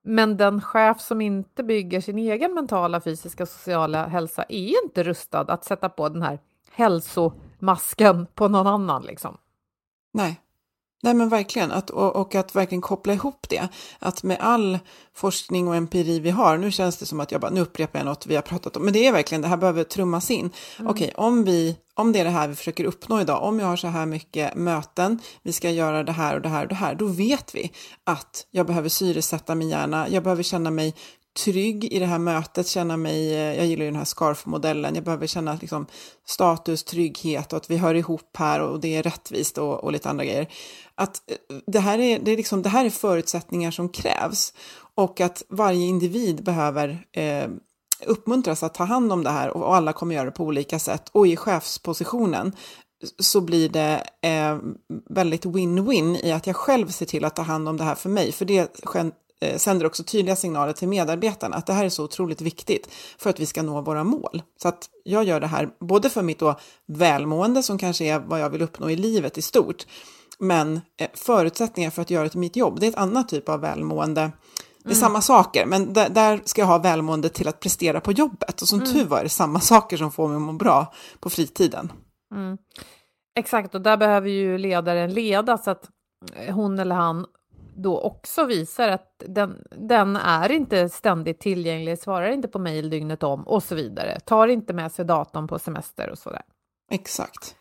Men 0.05 0.37
den 0.37 0.61
chef 0.61 1.01
som 1.01 1.21
inte 1.21 1.63
bygger 1.63 2.01
sin 2.01 2.19
egen 2.19 2.55
mentala, 2.55 3.01
fysiska 3.01 3.43
och 3.43 3.49
sociala 3.49 4.07
hälsa 4.07 4.45
är 4.49 4.85
inte 4.85 5.03
rustad 5.03 5.41
att 5.41 5.65
sätta 5.65 5.89
på 5.89 6.09
den 6.09 6.23
här 6.23 6.39
hälsomasken 6.71 8.27
på 8.35 8.49
någon 8.49 8.67
annan. 8.67 9.03
Liksom. 9.03 9.39
Nej. 10.13 10.41
Nej 11.05 11.15
men 11.15 11.29
verkligen, 11.29 11.73
att, 11.73 11.91
och, 11.91 12.17
och, 12.17 12.35
att 12.35 12.57
verkligen 12.57 12.83
koppla 12.83 13.13
ihop 13.13 13.47
det. 13.49 13.69
Att 13.99 14.23
med 14.23 14.37
all 14.41 14.79
forskning 15.15 15.69
och 15.69 15.77
empiri 15.77 16.19
vi 16.21 16.31
har, 16.31 16.59
nu 16.59 16.71
känns 16.71 16.97
det 16.97 17.07
som 17.07 17.21
att 17.21 17.33
jag 17.33 17.41
bara, 17.41 17.51
nu 17.51 17.61
upprepar 17.61 17.99
jag 17.99 18.07
något 18.07 18.27
vi 18.27 18.35
har 18.35 18.43
pratat 18.43 18.77
om, 18.77 18.85
men 18.85 18.93
det 18.93 19.07
är 19.07 19.13
verkligen, 19.13 19.43
det 19.43 19.49
här 19.49 19.57
behöver 19.57 19.85
trummas 19.85 20.31
in. 20.31 20.51
Mm. 20.79 20.91
Okej, 20.91 21.13
om 21.17 21.45
vi, 21.45 21.77
om 21.95 22.13
det 22.13 22.21
är 22.21 22.25
det 22.25 22.31
här 22.31 22.49
vi 22.49 22.55
försöker 22.55 22.85
uppnå 22.85 23.21
idag, 23.21 23.43
om 23.43 23.61
jag 23.61 23.67
har 23.67 23.77
så 23.77 23.89
här 23.89 24.07
mycket 24.07 24.55
möten, 24.55 25.19
vi 25.43 25.53
ska 25.53 25.71
göra 25.71 26.05
det 26.05 26.13
här 26.13 26.35
och 26.35 26.43
det 26.43 26.49
här 26.49 26.63
och 26.63 26.69
det 26.69 26.75
här, 26.75 26.95
då 26.95 27.07
vet 27.07 27.55
vi 27.55 27.73
att 28.05 28.47
jag 28.51 28.67
behöver 28.67 28.89
syresätta 28.89 29.55
min 29.55 29.69
hjärna, 29.69 30.09
jag 30.09 30.23
behöver 30.23 30.43
känna 30.43 30.71
mig 30.71 30.95
trygg 31.35 31.85
i 31.85 31.99
det 31.99 32.07
här 32.07 32.19
mötet, 32.19 32.67
känna 32.67 32.97
mig, 32.97 33.35
eh, 33.35 33.57
jag 33.57 33.67
gillar 33.67 33.85
ju 33.85 33.91
den 33.91 33.99
här 33.99 34.05
scarf-modellen, 34.05 34.95
jag 34.95 35.05
behöver 35.05 35.27
känna 35.27 35.59
liksom 35.61 35.87
status, 36.27 36.85
trygghet 36.85 37.53
och 37.53 37.57
att 37.57 37.71
vi 37.71 37.77
hör 37.77 37.95
ihop 37.95 38.37
här 38.37 38.61
och 38.61 38.81
det 38.81 38.97
är 38.97 39.03
rättvist 39.03 39.59
och, 39.59 39.85
och 39.85 39.93
lite 39.93 40.11
andra 40.11 40.25
grejer. 40.25 40.49
Att 40.95 41.31
eh, 41.31 41.57
det 41.67 41.81
här, 41.81 41.99
är, 41.99 42.19
det, 42.19 42.31
är 42.31 42.37
liksom, 42.37 42.63
det 42.63 42.69
här 42.69 42.85
är 42.85 42.91
förutsättningar 42.91 43.71
som 43.71 43.89
krävs 43.89 44.55
och 44.95 45.21
att 45.21 45.43
varje 45.49 45.87
individ 45.87 46.45
behöver 46.45 47.07
eh, 47.13 47.49
uppmuntras 48.07 48.63
att 48.63 48.75
ta 48.75 48.85
hand 48.85 49.13
om 49.13 49.25
det 49.25 49.31
här 49.31 49.57
och 49.57 49.77
alla 49.77 49.93
kommer 49.93 50.15
göra 50.15 50.25
det 50.25 50.31
på 50.31 50.45
olika 50.45 50.79
sätt 50.79 51.09
och 51.13 51.27
i 51.27 51.37
chefspositionen 51.37 52.53
så 53.19 53.41
blir 53.41 53.69
det 53.69 54.07
eh, 54.21 54.59
väldigt 55.11 55.45
win-win 55.45 56.17
i 56.25 56.33
att 56.33 56.47
jag 56.47 56.57
själv 56.57 56.89
ser 56.89 57.07
till 57.07 57.25
att 57.25 57.37
ta 57.37 57.43
hand 57.43 57.69
om 57.69 57.77
det 57.77 57.85
här 57.85 57.95
för 57.95 58.09
mig, 58.09 58.33
för 58.33 58.45
det 58.45 58.87
Eh, 59.43 59.57
sänder 59.57 59.87
också 59.87 60.05
tydliga 60.05 60.37
signaler 60.37 60.73
till 60.73 60.89
medarbetarna 60.89 61.57
att 61.57 61.67
det 61.67 61.73
här 61.73 61.85
är 61.85 61.89
så 61.89 62.05
otroligt 62.05 62.41
viktigt 62.41 62.89
för 63.19 63.31
att 63.31 63.41
vi 63.41 63.47
ska 63.47 63.63
nå 63.63 63.81
våra 63.81 64.05
mål. 64.05 64.43
Så 64.63 64.69
att 64.69 64.89
jag 65.05 65.25
gör 65.25 65.41
det 65.41 65.47
här 65.47 65.69
både 65.81 66.11
för 66.11 66.23
mitt 66.23 66.39
då 66.39 66.59
välmående 66.87 67.63
som 67.63 67.79
kanske 67.79 68.05
är 68.05 68.19
vad 68.19 68.41
jag 68.41 68.51
vill 68.51 68.63
uppnå 68.63 68.91
i 68.91 68.97
livet 68.97 69.39
i 69.39 69.43
stort, 69.43 69.87
men 70.39 70.81
eh, 71.01 71.09
förutsättningar 71.15 71.91
för 71.91 72.03
att 72.03 72.11
göra 72.11 72.29
det 72.29 72.35
mitt 72.35 72.57
jobb, 72.57 72.81
det 72.81 72.87
är 72.87 72.91
ett 72.91 72.97
annat 72.97 73.29
typ 73.29 73.49
av 73.49 73.61
välmående. 73.61 74.21
Det 74.79 74.89
är 74.89 74.95
mm. 74.95 75.01
samma 75.01 75.21
saker, 75.21 75.67
men 75.67 75.93
där, 75.93 76.09
där, 76.09 76.41
ska 76.45 76.61
jag 76.61 76.67
ha 76.67 76.79
välmående 76.79 77.29
till 77.29 77.49
att 77.49 77.61
prestera 77.61 78.01
på 78.01 78.13
jobbet. 78.13 78.63
Och 78.63 78.69
som 78.69 78.81
mm. 78.81 78.93
tur 78.93 79.05
var 79.05 79.19
är 79.19 79.23
det 79.23 79.29
samma 79.29 79.61
saker 79.61 79.97
som 79.97 80.13
får 80.13 80.29
mig 80.29 80.37
att 80.37 80.43
må 80.43 80.53
bra 80.53 80.93
på 81.21 81.31
fritiden. 81.31 81.93
Mm. 82.35 82.59
Exakt, 83.39 83.75
och 83.75 83.81
där 83.81 83.97
behöver 83.97 84.29
ju 84.29 84.59
ledaren 84.59 85.15
leda 85.15 85.59
så 85.59 85.71
att 85.71 85.89
hon 86.51 86.79
eller 86.79 86.95
han 86.95 87.27
då 87.77 88.01
också 88.01 88.45
visar 88.45 88.89
att 88.89 89.23
den, 89.27 89.65
den 89.71 90.17
är 90.17 90.53
inte 90.53 90.89
ständigt 90.89 91.41
tillgänglig, 91.41 91.99
svarar 91.99 92.31
inte 92.31 92.49
på 92.49 92.59
mejl 92.59 92.91
dygnet 92.91 93.23
om 93.23 93.43
och 93.43 93.63
så 93.63 93.75
vidare. 93.75 94.21
Tar 94.21 94.49
inte 94.49 94.73
med 94.73 94.93
sig 94.93 95.05
datorn 95.05 95.49
på 95.49 95.59
semester 95.59 96.11
och 96.11 96.19
så 96.19 96.31
där. 96.31 96.43
Exakt. 96.91 97.57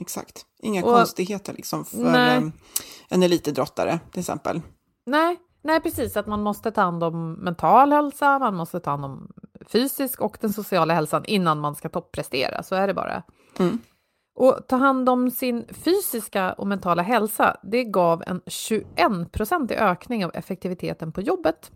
Exakt. 0.00 0.46
Inga 0.62 0.84
och, 0.84 0.94
konstigheter 0.94 1.52
liksom 1.52 1.84
för 1.84 1.98
nej. 1.98 2.36
Ehm, 2.36 2.52
en 3.08 3.22
elitidrottare 3.22 4.00
till 4.10 4.20
exempel. 4.20 4.60
Nej, 5.06 5.36
nej, 5.62 5.80
precis. 5.80 6.16
Att 6.16 6.26
man 6.26 6.42
måste 6.42 6.70
ta 6.70 6.80
hand 6.80 7.04
om 7.04 7.32
mental 7.32 7.92
hälsa, 7.92 8.38
man 8.38 8.54
måste 8.54 8.80
ta 8.80 8.90
hand 8.90 9.04
om 9.04 9.32
fysisk 9.66 10.20
och 10.20 10.38
den 10.40 10.52
sociala 10.52 10.94
hälsan 10.94 11.24
innan 11.24 11.60
man 11.60 11.74
ska 11.74 11.88
topprestera. 11.88 12.62
Så 12.62 12.74
är 12.74 12.86
det 12.86 12.94
bara. 12.94 13.22
Mm. 13.58 13.78
Och 14.34 14.60
ta 14.68 14.76
hand 14.76 15.08
om 15.08 15.30
sin 15.30 15.64
fysiska 15.68 16.52
och 16.52 16.66
mentala 16.66 17.02
hälsa, 17.02 17.56
det 17.62 17.84
gav 17.84 18.22
en 18.26 18.40
21 18.46 19.32
procentig 19.32 19.74
ökning 19.74 20.24
av 20.24 20.30
effektiviteten 20.34 21.12
på 21.12 21.20
jobbet, 21.20 21.70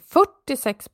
46 0.00 0.88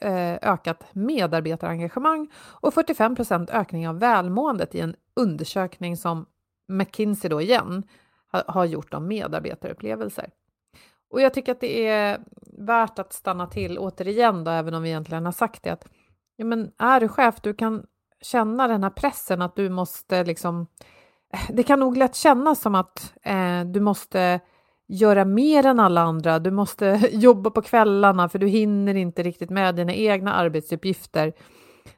eh, 0.00 0.34
ökat 0.42 0.84
medarbetarengagemang 0.92 2.30
och 2.36 2.74
45% 2.74 3.50
ökning 3.52 3.88
av 3.88 3.98
välmåendet 3.98 4.74
i 4.74 4.80
en 4.80 4.94
undersökning 5.16 5.96
som 5.96 6.26
McKinsey 6.68 7.28
då 7.28 7.40
igen 7.40 7.82
har 8.30 8.64
gjort 8.64 8.94
om 8.94 9.08
medarbetarupplevelser. 9.08 10.30
Och 11.10 11.20
jag 11.20 11.34
tycker 11.34 11.52
att 11.52 11.60
det 11.60 11.86
är 11.86 12.20
värt 12.58 12.98
att 12.98 13.12
stanna 13.12 13.46
till 13.46 13.78
återigen 13.78 14.44
då, 14.44 14.50
även 14.50 14.74
om 14.74 14.82
vi 14.82 14.88
egentligen 14.88 15.24
har 15.24 15.32
sagt 15.32 15.62
det, 15.62 15.70
att 15.70 15.88
ja, 16.36 16.44
men 16.44 16.72
är 16.78 17.00
du 17.00 17.08
chef, 17.08 17.40
du 17.42 17.54
kan 17.54 17.86
känna 18.20 18.68
den 18.68 18.82
här 18.82 18.90
pressen 18.90 19.42
att 19.42 19.56
du 19.56 19.68
måste 19.68 20.24
liksom... 20.24 20.66
Eh, 21.32 21.54
det 21.54 21.62
kan 21.62 21.80
nog 21.80 21.96
lätt 21.96 22.14
kännas 22.14 22.60
som 22.60 22.74
att 22.74 23.14
eh, 23.22 23.60
du 23.60 23.80
måste 23.80 24.40
göra 24.88 25.24
mer 25.24 25.66
än 25.66 25.80
alla 25.80 26.00
andra. 26.00 26.38
Du 26.38 26.50
måste 26.50 27.08
jobba 27.12 27.50
på 27.50 27.62
kvällarna 27.62 28.28
för 28.28 28.38
du 28.38 28.46
hinner 28.46 28.94
inte 28.94 29.22
riktigt 29.22 29.50
med 29.50 29.74
dina 29.74 29.94
egna 29.94 30.32
arbetsuppgifter 30.32 31.32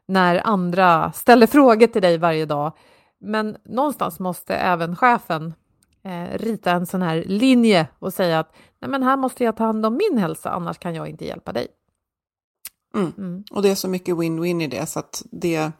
när 0.08 0.46
andra 0.46 1.12
ställer 1.12 1.46
frågor 1.56 1.86
till 1.86 2.02
dig 2.02 2.18
varje 2.18 2.46
dag. 2.46 2.72
Men 3.20 3.56
någonstans 3.64 4.20
måste 4.20 4.54
även 4.54 4.96
chefen 4.96 5.54
eh, 6.04 6.38
rita 6.38 6.70
en 6.70 6.86
sån 6.86 7.02
här 7.02 7.24
linje 7.26 7.86
och 7.98 8.12
säga 8.12 8.38
att 8.38 8.54
Nej, 8.80 8.90
men 8.90 9.02
här 9.02 9.16
måste 9.16 9.44
jag 9.44 9.56
ta 9.56 9.64
hand 9.64 9.86
om 9.86 9.98
min 10.10 10.18
hälsa, 10.18 10.50
annars 10.50 10.78
kan 10.78 10.94
jag 10.94 11.08
inte 11.08 11.24
hjälpa 11.24 11.52
dig. 11.52 11.66
Mm. 12.94 13.12
Mm. 13.18 13.44
Och 13.50 13.62
det 13.62 13.68
är 13.70 13.74
så 13.74 13.88
mycket 13.88 14.16
win-win 14.16 14.62
i 14.62 14.66
det 14.66 14.86
så 14.86 14.98
att 14.98 15.22
det, 15.30 15.72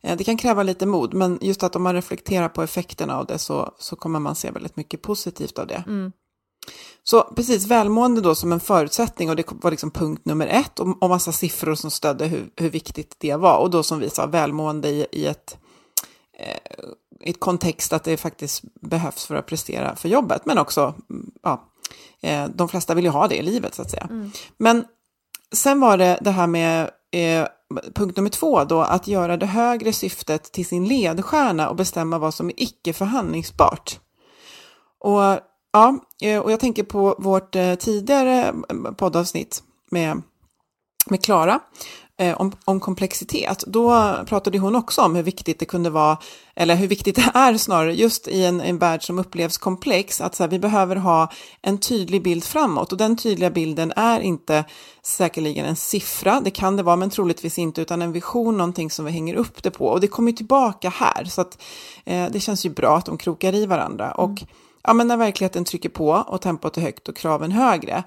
det 0.00 0.24
kan 0.24 0.36
kräva 0.36 0.62
lite 0.62 0.86
mod. 0.86 1.14
Men 1.14 1.38
just 1.40 1.62
att 1.62 1.76
om 1.76 1.82
man 1.82 1.94
reflekterar 1.94 2.48
på 2.48 2.62
effekterna 2.62 3.18
av 3.18 3.26
det 3.26 3.38
så, 3.38 3.74
så 3.78 3.96
kommer 3.96 4.18
man 4.18 4.34
se 4.34 4.50
väldigt 4.50 4.76
mycket 4.76 5.02
positivt 5.02 5.58
av 5.58 5.66
det. 5.66 5.84
Mm. 5.86 6.12
Så 7.02 7.22
precis, 7.22 7.66
välmående 7.66 8.20
då 8.20 8.34
som 8.34 8.52
en 8.52 8.60
förutsättning 8.60 9.30
och 9.30 9.36
det 9.36 9.44
var 9.48 9.70
liksom 9.70 9.90
punkt 9.90 10.24
nummer 10.24 10.46
ett 10.46 10.80
och, 10.80 11.02
och 11.02 11.08
massa 11.08 11.32
siffror 11.32 11.74
som 11.74 11.90
stödde 11.90 12.26
hur, 12.26 12.50
hur 12.56 12.70
viktigt 12.70 13.16
det 13.18 13.36
var. 13.36 13.58
Och 13.58 13.70
då 13.70 13.82
som 13.82 13.98
vi 13.98 14.10
sa, 14.10 14.26
välmående 14.26 14.88
i, 14.88 15.06
i 15.12 15.26
ett, 15.26 15.58
eh, 16.38 16.84
i 17.20 17.30
ett 17.30 17.40
kontext 17.40 17.92
att 17.92 18.04
det 18.04 18.16
faktiskt 18.16 18.64
behövs 18.80 19.26
för 19.26 19.34
att 19.34 19.46
prestera 19.46 19.96
för 19.96 20.08
jobbet, 20.08 20.46
men 20.46 20.58
också, 20.58 20.94
ja, 21.42 21.72
eh, 22.20 22.48
de 22.54 22.68
flesta 22.68 22.94
vill 22.94 23.04
ju 23.04 23.10
ha 23.10 23.28
det 23.28 23.36
i 23.36 23.42
livet 23.42 23.74
så 23.74 23.82
att 23.82 23.90
säga. 23.90 24.06
Mm. 24.10 24.30
Men 24.56 24.84
sen 25.54 25.80
var 25.80 25.98
det 25.98 26.18
det 26.20 26.30
här 26.30 26.46
med 26.46 26.90
eh, 27.12 27.46
punkt 27.94 28.16
nummer 28.16 28.30
två 28.30 28.64
då, 28.64 28.80
att 28.80 29.08
göra 29.08 29.36
det 29.36 29.46
högre 29.46 29.92
syftet 29.92 30.52
till 30.52 30.66
sin 30.66 30.84
ledstjärna 30.84 31.68
och 31.68 31.76
bestämma 31.76 32.18
vad 32.18 32.34
som 32.34 32.48
är 32.48 32.54
icke 32.56 32.92
förhandlingsbart. 32.92 34.00
Och 35.00 35.40
Ja, 35.76 35.98
eh, 36.22 36.40
och 36.40 36.52
jag 36.52 36.60
tänker 36.60 36.82
på 36.82 37.14
vårt 37.18 37.56
eh, 37.56 37.74
tidigare 37.74 38.42
mm, 38.70 38.94
poddavsnitt 38.94 39.62
med 39.90 40.22
med 41.10 41.24
Klara 41.24 41.60
om, 42.36 42.52
om, 42.64 42.80
komplexitet. 42.80 43.64
Då 43.66 44.14
pratade 44.26 44.58
hon 44.58 44.76
också 44.76 45.02
om 45.02 45.14
hur 45.14 45.22
viktigt 45.22 45.58
det 45.58 45.64
kunde 45.64 45.90
vara, 45.90 46.18
eller 46.54 46.74
hur 46.74 46.88
viktigt 46.88 47.16
det 47.16 47.30
är 47.34 47.56
snarare, 47.56 47.94
just 47.94 48.28
i 48.28 48.44
en, 48.44 48.60
en 48.60 48.78
värld 48.78 49.02
som 49.02 49.18
upplevs 49.18 49.58
komplex, 49.58 50.20
att 50.20 50.34
så 50.34 50.42
här, 50.42 50.50
vi 50.50 50.58
behöver 50.58 50.96
ha 50.96 51.32
en 51.62 51.78
tydlig 51.78 52.22
bild 52.22 52.44
framåt 52.44 52.92
och 52.92 52.98
den 52.98 53.16
tydliga 53.16 53.50
bilden 53.50 53.92
är 53.96 54.20
inte 54.20 54.64
säkerligen 55.02 55.66
en 55.66 55.76
siffra, 55.76 56.40
det 56.40 56.50
kan 56.50 56.76
det 56.76 56.82
vara, 56.82 56.96
men 56.96 57.10
troligtvis 57.10 57.58
inte, 57.58 57.80
utan 57.82 58.02
en 58.02 58.12
vision, 58.12 58.56
någonting 58.56 58.90
som 58.90 59.04
vi 59.04 59.10
hänger 59.10 59.34
upp 59.34 59.62
det 59.62 59.70
på. 59.70 59.86
Och 59.86 60.00
det 60.00 60.08
kommer 60.08 60.32
tillbaka 60.32 60.88
här, 60.88 61.24
så 61.24 61.40
att 61.40 61.62
eh, 62.04 62.26
det 62.30 62.40
känns 62.40 62.66
ju 62.66 62.70
bra 62.70 62.96
att 62.96 63.06
de 63.06 63.18
krokar 63.18 63.54
i 63.54 63.66
varandra. 63.66 64.12
Och 64.12 64.28
mm 64.28 64.46
ja, 64.86 64.92
men 64.92 65.08
när 65.08 65.16
verkligheten 65.16 65.64
trycker 65.64 65.88
på 65.88 66.10
och 66.10 66.40
tempot 66.40 66.76
är 66.76 66.80
högt 66.80 67.08
och 67.08 67.16
kraven 67.16 67.52
högre. 67.52 68.04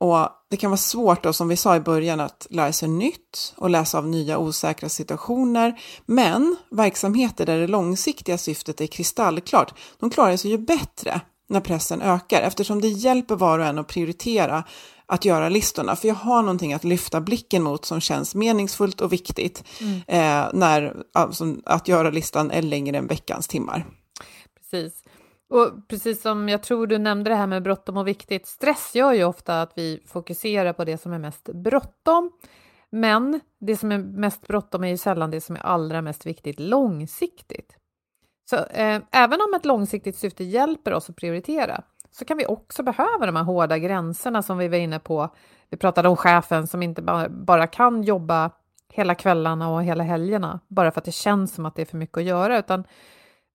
Och 0.00 0.28
det 0.50 0.56
kan 0.56 0.70
vara 0.70 0.78
svårt 0.78 1.22
då, 1.22 1.32
som 1.32 1.48
vi 1.48 1.56
sa 1.56 1.76
i 1.76 1.80
början, 1.80 2.20
att 2.20 2.46
lära 2.50 2.72
sig 2.72 2.88
nytt 2.88 3.54
och 3.56 3.70
läsa 3.70 3.98
av 3.98 4.08
nya 4.08 4.38
osäkra 4.38 4.88
situationer. 4.88 5.80
Men 6.06 6.56
verksamheter 6.70 7.46
där 7.46 7.58
det 7.58 7.66
långsiktiga 7.66 8.38
syftet 8.38 8.80
är 8.80 8.86
kristallklart, 8.86 9.74
de 9.98 10.10
klarar 10.10 10.36
sig 10.36 10.50
ju 10.50 10.58
bättre 10.58 11.20
när 11.48 11.60
pressen 11.60 12.02
ökar 12.02 12.42
eftersom 12.42 12.80
det 12.80 12.88
hjälper 12.88 13.36
var 13.36 13.58
och 13.58 13.64
en 13.64 13.78
att 13.78 13.86
prioritera 13.86 14.64
att 15.06 15.24
göra 15.24 15.48
listorna. 15.48 15.96
För 15.96 16.08
jag 16.08 16.14
har 16.14 16.42
någonting 16.42 16.72
att 16.72 16.84
lyfta 16.84 17.20
blicken 17.20 17.62
mot 17.62 17.84
som 17.84 18.00
känns 18.00 18.34
meningsfullt 18.34 19.00
och 19.00 19.12
viktigt 19.12 19.64
mm. 19.80 20.00
eh, 20.06 20.50
när 20.52 20.96
alltså, 21.12 21.56
att 21.64 21.88
göra 21.88 22.10
listan 22.10 22.50
är 22.50 22.62
längre 22.62 22.98
än 22.98 23.06
veckans 23.06 23.48
timmar. 23.48 23.86
Precis. 24.58 25.02
Och 25.48 25.88
precis 25.88 26.22
som 26.22 26.48
jag 26.48 26.62
tror 26.62 26.86
du 26.86 26.98
nämnde 26.98 27.30
det 27.30 27.36
här 27.36 27.46
med 27.46 27.62
bråttom 27.62 27.96
och 27.96 28.08
viktigt, 28.08 28.46
stress 28.46 28.94
gör 28.94 29.12
ju 29.12 29.24
ofta 29.24 29.62
att 29.62 29.72
vi 29.74 30.02
fokuserar 30.06 30.72
på 30.72 30.84
det 30.84 30.98
som 30.98 31.12
är 31.12 31.18
mest 31.18 31.44
bråttom. 31.44 32.32
Men 32.90 33.40
det 33.60 33.76
som 33.76 33.92
är 33.92 33.98
mest 33.98 34.46
bråttom 34.46 34.84
är 34.84 34.88
ju 34.88 34.96
sällan 34.96 35.30
det 35.30 35.40
som 35.40 35.56
är 35.56 35.60
allra 35.60 36.02
mest 36.02 36.26
viktigt 36.26 36.60
långsiktigt. 36.60 37.76
Så 38.50 38.56
eh, 38.56 39.00
även 39.10 39.40
om 39.40 39.54
ett 39.56 39.64
långsiktigt 39.64 40.16
syfte 40.16 40.44
hjälper 40.44 40.92
oss 40.92 41.10
att 41.10 41.16
prioritera 41.16 41.82
så 42.10 42.24
kan 42.24 42.36
vi 42.36 42.46
också 42.46 42.82
behöva 42.82 43.26
de 43.26 43.36
här 43.36 43.42
hårda 43.42 43.78
gränserna 43.78 44.42
som 44.42 44.58
vi 44.58 44.68
var 44.68 44.76
inne 44.76 44.98
på. 44.98 45.34
Vi 45.70 45.76
pratade 45.76 46.08
om 46.08 46.16
chefen 46.16 46.66
som 46.66 46.82
inte 46.82 47.02
bara, 47.02 47.28
bara 47.28 47.66
kan 47.66 48.02
jobba 48.02 48.50
hela 48.92 49.14
kvällarna 49.14 49.68
och 49.68 49.84
hela 49.84 50.04
helgerna 50.04 50.60
bara 50.68 50.90
för 50.90 51.00
att 51.00 51.04
det 51.04 51.12
känns 51.12 51.54
som 51.54 51.66
att 51.66 51.74
det 51.74 51.82
är 51.82 51.86
för 51.86 51.96
mycket 51.96 52.18
att 52.18 52.24
göra, 52.24 52.58
utan 52.58 52.84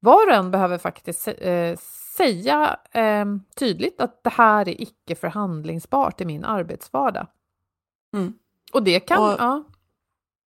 var 0.02 0.28
och 0.28 0.34
en 0.34 0.52
behöver 0.52 0.78
faktiskt 0.78 1.28
eh, 1.28 1.78
säga 2.18 2.80
eh, 2.92 3.26
tydligt 3.56 4.02
att 4.02 4.24
det 4.24 4.30
här 4.30 4.70
är 4.70 4.82
icke 4.82 5.16
förhandlingsbart 5.16 6.22
i 6.22 6.26
min 6.26 6.46
arbetsvardag. 6.46 7.28
Mm. 8.14 8.34
Och 8.74 8.84
det 8.84 9.00
kan... 9.00 9.24
Och, 9.24 9.36
ja. 9.40 9.64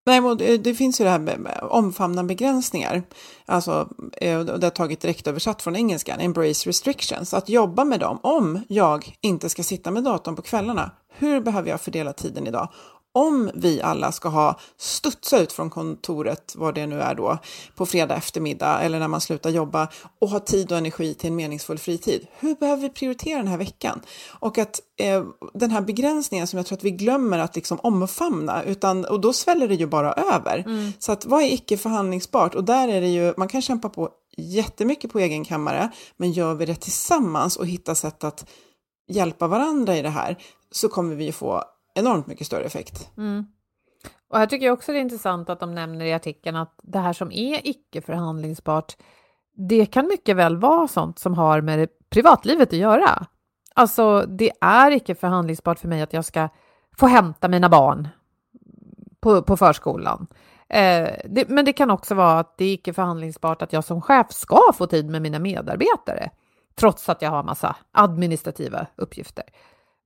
Nej, 0.07 0.37
det, 0.39 0.59
det 0.59 0.75
finns 0.75 1.01
ju 1.01 1.05
det 1.05 1.11
här 1.11 1.19
med 1.19 1.59
omfamna 1.63 2.25
begränsningar. 2.25 3.03
Alltså, 3.47 3.89
eh, 4.13 4.41
det 4.41 4.67
har 4.67 4.71
tagit 4.71 5.01
direkt 5.01 5.27
översatt 5.27 5.63
från 5.63 5.77
engelskan, 5.77 6.21
embrace 6.21 6.69
restrictions. 6.69 7.35
Att 7.35 7.49
jobba 7.49 7.85
med 7.85 8.01
dem. 8.01 8.19
Om 8.23 8.61
jag 8.69 9.17
inte 9.21 9.49
ska 9.49 9.63
sitta 9.63 9.91
med 9.91 10.05
datorn 10.05 10.37
på 10.37 10.43
kvällarna, 10.43 10.91
hur 11.09 11.41
behöver 11.41 11.71
jag 11.71 11.81
fördela 11.81 12.13
tiden 12.13 12.47
idag? 12.47 12.69
Om 13.15 13.51
vi 13.55 13.83
alla 13.83 14.13
ska 14.13 14.29
ha 14.29 14.59
studsa 14.77 15.39
ut 15.39 15.53
från 15.53 15.71
kontoret, 15.71 16.55
vad 16.57 16.75
det 16.75 16.87
nu 16.87 17.01
är 17.01 17.15
då, 17.15 17.39
på 17.77 17.87
fredag 17.87 18.17
eftermiddag 18.17 18.81
eller 18.81 18.99
när 18.99 19.09
man 19.09 19.21
slutar 19.21 19.51
jobba 19.51 19.89
och 20.21 20.29
ha 20.29 20.41
tid 20.41 20.73
och 20.73 20.79
energi 20.79 21.15
till 21.15 21.31
en 21.31 21.37
meningsfull 21.37 21.79
fritid. 21.79 22.27
Hur 22.39 22.55
behöver 22.55 22.83
vi 22.83 22.91
prioritera 22.91 23.39
den 23.39 23.49
här 23.49 23.59
veckan? 23.59 24.01
Och 24.29 24.59
att 24.59 24.81
eh, 25.01 25.25
den 25.55 25.71
här 25.71 25.81
begränsningen 25.81 26.47
som 26.47 26.57
jag 26.57 26.67
tror 26.67 26.79
att 26.79 26.85
vi 26.85 26.91
glömmer 26.91 27.39
att 27.39 27.55
liksom 27.55 27.81
omfamna, 27.81 28.63
utan, 28.63 29.05
och 29.05 29.21
då 29.21 29.33
sväller 29.33 29.69
det 29.69 29.75
ju 29.75 29.87
bara 29.87 30.13
över. 30.13 30.59
Mm. 30.59 30.93
Så 30.99 31.13
att 31.13 31.27
vad 31.27 31.43
är 31.43 31.53
icke 31.53 31.77
förhandlingsbart? 31.77 32.55
Och 32.55 32.65
där 32.65 32.89
är 32.89 33.01
det 33.01 33.09
ju, 33.09 33.35
man 33.37 33.49
kan 33.49 33.63
kämpa 33.63 33.89
på 33.89 34.09
jättemycket 34.37 35.13
på 35.13 35.19
egen 35.19 35.45
kammare, 35.45 35.91
men 36.17 36.33
gör 36.33 36.55
vi 36.55 36.67
det 36.67 36.75
tillsammans 36.75 37.57
och 37.57 37.67
hittar 37.67 37.95
sätt 37.95 38.25
att 38.25 38.47
hjälpa 39.09 39.47
varandra 39.47 39.97
i 39.97 40.03
det 40.03 40.11
här 40.11 40.37
så 40.71 40.89
kommer 40.89 41.15
vi 41.15 41.33
få 41.33 41.65
enormt 41.95 42.27
mycket 42.27 42.47
större 42.47 42.65
effekt. 42.65 43.11
Mm. 43.17 43.47
Och 44.29 44.39
här 44.39 44.47
tycker 44.47 44.67
jag 44.67 44.73
också 44.73 44.93
det 44.93 44.99
är 44.99 45.01
intressant 45.01 45.51
att 45.51 45.61
de 45.61 45.75
nämner 45.75 46.05
i 46.05 46.13
artikeln 46.13 46.57
att 46.57 46.81
det 46.83 46.99
här 46.99 47.13
som 47.13 47.33
är 47.33 47.61
icke 47.69 48.01
förhandlingsbart, 48.01 48.97
det 49.57 49.87
kan 49.87 50.07
mycket 50.07 50.37
väl 50.37 50.57
vara 50.57 50.89
sånt 50.89 51.19
som 51.19 51.35
har 51.35 51.61
med 51.61 51.89
privatlivet 52.11 52.69
att 52.69 52.79
göra. 52.79 53.27
Alltså, 53.75 54.27
det 54.29 54.51
är 54.61 54.91
icke 54.91 55.15
förhandlingsbart 55.15 55.79
för 55.79 55.89
mig 55.89 56.03
att 56.03 56.13
jag 56.13 56.25
ska 56.25 56.49
få 56.97 57.07
hämta 57.07 57.49
mina 57.49 57.69
barn 57.69 58.09
på, 59.21 59.43
på 59.43 59.57
förskolan. 59.57 60.27
Eh, 60.69 61.09
det, 61.25 61.49
men 61.49 61.65
det 61.65 61.73
kan 61.73 61.91
också 61.91 62.15
vara 62.15 62.39
att 62.39 62.59
det 62.59 62.65
är 62.65 62.75
icke 62.75 62.93
förhandlingsbart 62.93 63.63
att 63.63 63.73
jag 63.73 63.85
som 63.85 64.03
chef 64.03 64.33
ska 64.33 64.61
få 64.75 64.87
tid 64.87 65.11
med 65.11 65.23
mina 65.23 65.39
medarbetare, 65.39 66.31
trots 66.75 67.09
att 67.09 67.23
jag 67.23 67.31
har 67.31 67.43
massa 67.43 67.77
administrativa 67.93 68.87
uppgifter. 68.97 69.45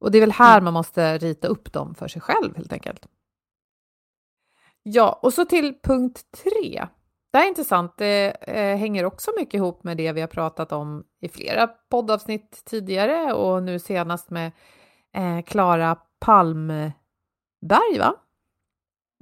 Och 0.01 0.11
det 0.11 0.19
är 0.19 0.21
väl 0.21 0.33
här 0.33 0.59
mm. 0.59 0.65
man 0.65 0.75
måste 0.75 1.19
rita 1.19 1.49
upp 1.49 1.73
dem 1.73 1.95
för 1.95 2.09
sig 2.09 2.23
själv 2.23 2.57
helt 2.57 2.73
enkelt. 2.73 3.09
Ja, 4.83 5.21
och 5.23 5.35
så 5.35 5.45
till 5.45 5.79
punkt 5.83 6.23
tre. 6.45 6.87
Det 7.31 7.39
här 7.39 7.45
är 7.45 7.49
intressant, 7.49 7.95
det 7.97 8.37
eh, 8.41 8.77
hänger 8.77 9.05
också 9.05 9.31
mycket 9.37 9.55
ihop 9.55 9.85
med 9.85 9.97
det 9.97 10.13
vi 10.13 10.21
har 10.21 10.29
pratat 10.29 10.73
om 10.73 11.05
i 11.21 11.29
flera 11.29 11.67
poddavsnitt 11.67 12.63
tidigare 12.65 13.33
och 13.33 13.63
nu 13.63 13.79
senast 13.79 14.31
med 14.31 14.53
Klara 15.47 15.91
eh, 15.91 15.99
Palmberg, 16.21 16.93
va? 17.99 18.15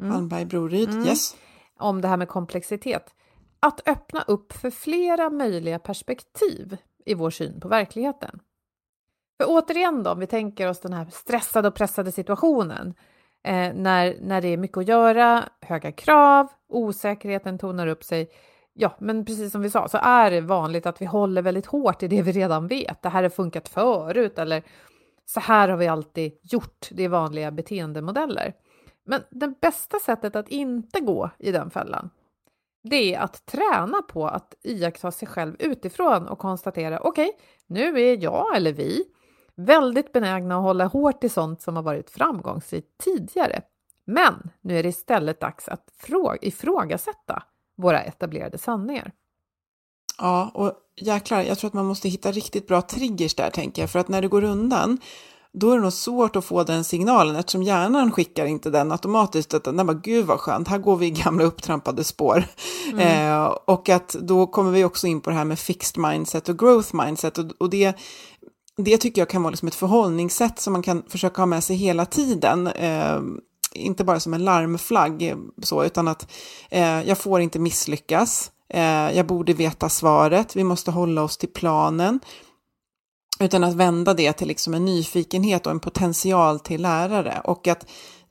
Mm. 0.02 0.12
Palmberg 0.12 0.44
Broryd, 0.44 0.90
mm. 0.90 1.06
yes. 1.06 1.36
Om 1.78 2.00
det 2.00 2.08
här 2.08 2.16
med 2.16 2.28
komplexitet. 2.28 3.14
Att 3.60 3.88
öppna 3.88 4.22
upp 4.22 4.52
för 4.52 4.70
flera 4.70 5.30
möjliga 5.30 5.78
perspektiv 5.78 6.76
i 7.06 7.14
vår 7.14 7.30
syn 7.30 7.60
på 7.60 7.68
verkligheten. 7.68 8.40
För 9.38 9.44
återigen 9.48 10.02
då, 10.02 10.10
om 10.10 10.20
vi 10.20 10.26
tänker 10.26 10.68
oss 10.68 10.80
den 10.80 10.92
här 10.92 11.06
stressade 11.10 11.68
och 11.68 11.74
pressade 11.74 12.12
situationen 12.12 12.94
eh, 13.44 13.74
när, 13.74 14.16
när 14.20 14.40
det 14.40 14.48
är 14.48 14.56
mycket 14.56 14.78
att 14.78 14.88
göra, 14.88 15.48
höga 15.60 15.92
krav, 15.92 16.48
osäkerheten 16.68 17.58
tonar 17.58 17.86
upp 17.86 18.04
sig. 18.04 18.30
Ja, 18.72 18.96
men 18.98 19.24
precis 19.24 19.52
som 19.52 19.62
vi 19.62 19.70
sa 19.70 19.88
så 19.88 19.98
är 20.02 20.30
det 20.30 20.40
vanligt 20.40 20.86
att 20.86 21.00
vi 21.00 21.06
håller 21.06 21.42
väldigt 21.42 21.66
hårt 21.66 22.02
i 22.02 22.08
det 22.08 22.22
vi 22.22 22.32
redan 22.32 22.68
vet. 22.68 23.02
Det 23.02 23.08
här 23.08 23.22
har 23.22 23.30
funkat 23.30 23.68
förut 23.68 24.38
eller 24.38 24.62
så 25.26 25.40
här 25.40 25.68
har 25.68 25.76
vi 25.76 25.88
alltid 25.88 26.32
gjort. 26.42 26.88
Det 26.90 27.04
är 27.04 27.08
vanliga 27.08 27.50
beteendemodeller. 27.50 28.54
Men 29.04 29.22
det 29.30 29.60
bästa 29.60 29.98
sättet 29.98 30.36
att 30.36 30.48
inte 30.48 31.00
gå 31.00 31.30
i 31.38 31.52
den 31.52 31.70
fällan, 31.70 32.10
det 32.82 33.14
är 33.14 33.20
att 33.20 33.46
träna 33.46 34.02
på 34.02 34.28
att 34.28 34.54
iaktta 34.62 35.10
sig 35.10 35.28
själv 35.28 35.56
utifrån 35.58 36.28
och 36.28 36.38
konstatera 36.38 37.00
okej, 37.00 37.28
okay, 37.28 37.40
nu 37.66 38.00
är 38.00 38.22
jag 38.22 38.56
eller 38.56 38.72
vi 38.72 39.04
väldigt 39.56 40.12
benägna 40.12 40.56
att 40.56 40.62
hålla 40.62 40.86
hårt 40.86 41.24
i 41.24 41.28
sånt 41.28 41.62
som 41.62 41.76
har 41.76 41.82
varit 41.82 42.10
framgångsrikt 42.10 42.88
tidigare. 43.04 43.62
Men 44.04 44.50
nu 44.60 44.78
är 44.78 44.82
det 44.82 44.88
istället 44.88 45.40
dags 45.40 45.68
att 45.68 45.90
ifrågasätta 46.40 47.42
våra 47.76 48.02
etablerade 48.02 48.58
sanningar. 48.58 49.12
Ja, 50.18 50.50
och 50.54 50.72
jäklar, 50.96 51.42
jag 51.42 51.58
tror 51.58 51.68
att 51.68 51.74
man 51.74 51.86
måste 51.86 52.08
hitta 52.08 52.32
riktigt 52.32 52.66
bra 52.66 52.82
triggers 52.82 53.34
där, 53.34 53.50
tänker 53.50 53.82
jag, 53.82 53.90
för 53.90 53.98
att 53.98 54.08
när 54.08 54.22
det 54.22 54.28
går 54.28 54.44
undan, 54.44 54.98
då 55.52 55.70
är 55.70 55.76
det 55.76 55.82
nog 55.82 55.92
svårt 55.92 56.36
att 56.36 56.44
få 56.44 56.64
den 56.64 56.84
signalen 56.84 57.36
eftersom 57.36 57.62
hjärnan 57.62 58.12
skickar 58.12 58.46
inte 58.46 58.70
den 58.70 58.92
automatiskt. 58.92 59.54
Utan 59.54 59.76
den 59.76 59.86
bara, 59.86 60.00
gud 60.02 60.26
vad 60.26 60.40
skönt, 60.40 60.68
här 60.68 60.78
går 60.78 60.96
vi 60.96 61.06
i 61.06 61.10
gamla 61.10 61.44
upptrampade 61.44 62.04
spår. 62.04 62.44
Mm. 62.92 63.32
Eh, 63.32 63.44
och 63.44 63.88
att 63.88 64.08
då 64.08 64.46
kommer 64.46 64.70
vi 64.70 64.84
också 64.84 65.06
in 65.06 65.20
på 65.20 65.30
det 65.30 65.36
här 65.36 65.44
med 65.44 65.58
fixed 65.58 66.02
mindset 66.02 66.48
och 66.48 66.58
growth 66.58 66.94
mindset. 66.94 67.38
Och, 67.38 67.44
och 67.58 67.70
det 67.70 67.96
det 68.76 68.98
tycker 68.98 69.20
jag 69.20 69.28
kan 69.28 69.42
vara 69.42 69.50
liksom 69.50 69.68
ett 69.68 69.74
förhållningssätt 69.74 70.58
som 70.58 70.72
man 70.72 70.82
kan 70.82 71.02
försöka 71.08 71.42
ha 71.42 71.46
med 71.46 71.64
sig 71.64 71.76
hela 71.76 72.06
tiden. 72.06 72.66
Eh, 72.66 73.20
inte 73.72 74.04
bara 74.04 74.20
som 74.20 74.34
en 74.34 74.44
larmflagg, 74.44 75.22
eh, 75.22 75.36
så, 75.62 75.84
utan 75.84 76.08
att 76.08 76.32
eh, 76.70 77.08
jag 77.08 77.18
får 77.18 77.40
inte 77.40 77.58
misslyckas, 77.58 78.50
eh, 78.68 79.16
jag 79.16 79.26
borde 79.26 79.52
veta 79.52 79.88
svaret, 79.88 80.56
vi 80.56 80.64
måste 80.64 80.90
hålla 80.90 81.22
oss 81.22 81.36
till 81.36 81.52
planen, 81.52 82.20
utan 83.40 83.64
att 83.64 83.74
vända 83.74 84.14
det 84.14 84.32
till 84.32 84.48
liksom 84.48 84.74
en 84.74 84.84
nyfikenhet 84.84 85.66
och 85.66 85.72
en 85.72 85.80
potential 85.80 86.60
till 86.60 86.82
lärare 86.82 87.40
och 87.44 87.68
att 87.68 87.86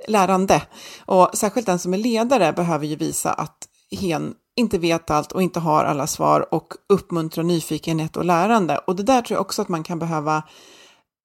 lärande. 0.08 0.62
Och 1.06 1.30
särskilt 1.34 1.66
den 1.66 1.80
som 1.80 1.94
är 1.94 1.98
ledare 1.98 2.54
behöver 2.54 2.86
ju 2.86 2.96
visa 2.96 3.34
att 3.34 3.58
hen 3.92 4.34
inte 4.56 4.78
vet 4.78 5.10
allt 5.10 5.32
och 5.32 5.42
inte 5.42 5.60
har 5.60 5.86
alla 5.86 6.08
svar 6.08 6.54
och 6.54 6.74
uppmuntra 6.90 7.44
nyfikenhet 7.44 8.18
och 8.18 8.26
lärande. 8.26 8.78
Och 8.78 8.96
det 8.96 9.04
där 9.04 9.22
tror 9.22 9.36
jag 9.36 9.42
också 9.42 9.62
att 9.62 9.70
man 9.70 9.84
kan 9.84 10.00
behöva 10.00 10.44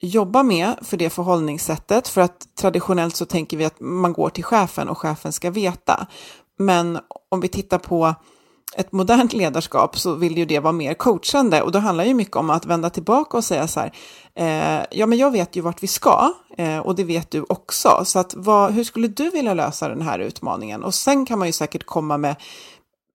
jobba 0.00 0.42
med 0.42 0.74
för 0.82 0.96
det 0.96 1.10
förhållningssättet, 1.10 2.08
för 2.08 2.20
att 2.20 2.56
traditionellt 2.60 3.16
så 3.16 3.26
tänker 3.26 3.56
vi 3.56 3.64
att 3.64 3.80
man 3.80 4.12
går 4.12 4.30
till 4.30 4.44
chefen 4.44 4.88
och 4.88 4.98
chefen 4.98 5.32
ska 5.32 5.50
veta. 5.50 6.06
Men 6.58 6.98
om 7.28 7.40
vi 7.40 7.48
tittar 7.48 7.78
på 7.78 8.14
ett 8.76 8.92
modernt 8.92 9.32
ledarskap 9.32 9.98
så 9.98 10.14
vill 10.14 10.38
ju 10.38 10.44
det 10.44 10.58
vara 10.58 10.72
mer 10.72 10.94
coachande 10.94 11.62
och 11.62 11.72
då 11.72 11.78
handlar 11.78 12.04
ju 12.04 12.14
mycket 12.14 12.36
om 12.36 12.50
att 12.50 12.66
vända 12.66 12.90
tillbaka 12.90 13.36
och 13.36 13.44
säga 13.44 13.68
så 13.68 13.80
här, 13.80 13.92
eh, 14.34 14.86
ja 14.90 15.06
men 15.06 15.18
jag 15.18 15.30
vet 15.30 15.56
ju 15.56 15.60
vart 15.60 15.82
vi 15.82 15.86
ska 15.86 16.32
eh, 16.56 16.78
och 16.78 16.94
det 16.94 17.04
vet 17.04 17.30
du 17.30 17.44
också, 17.48 18.02
så 18.04 18.18
att 18.18 18.34
vad, 18.34 18.72
hur 18.72 18.84
skulle 18.84 19.08
du 19.08 19.30
vilja 19.30 19.54
lösa 19.54 19.88
den 19.88 20.02
här 20.02 20.18
utmaningen? 20.18 20.84
Och 20.84 20.94
sen 20.94 21.26
kan 21.26 21.38
man 21.38 21.48
ju 21.48 21.52
säkert 21.52 21.86
komma 21.86 22.18
med 22.18 22.36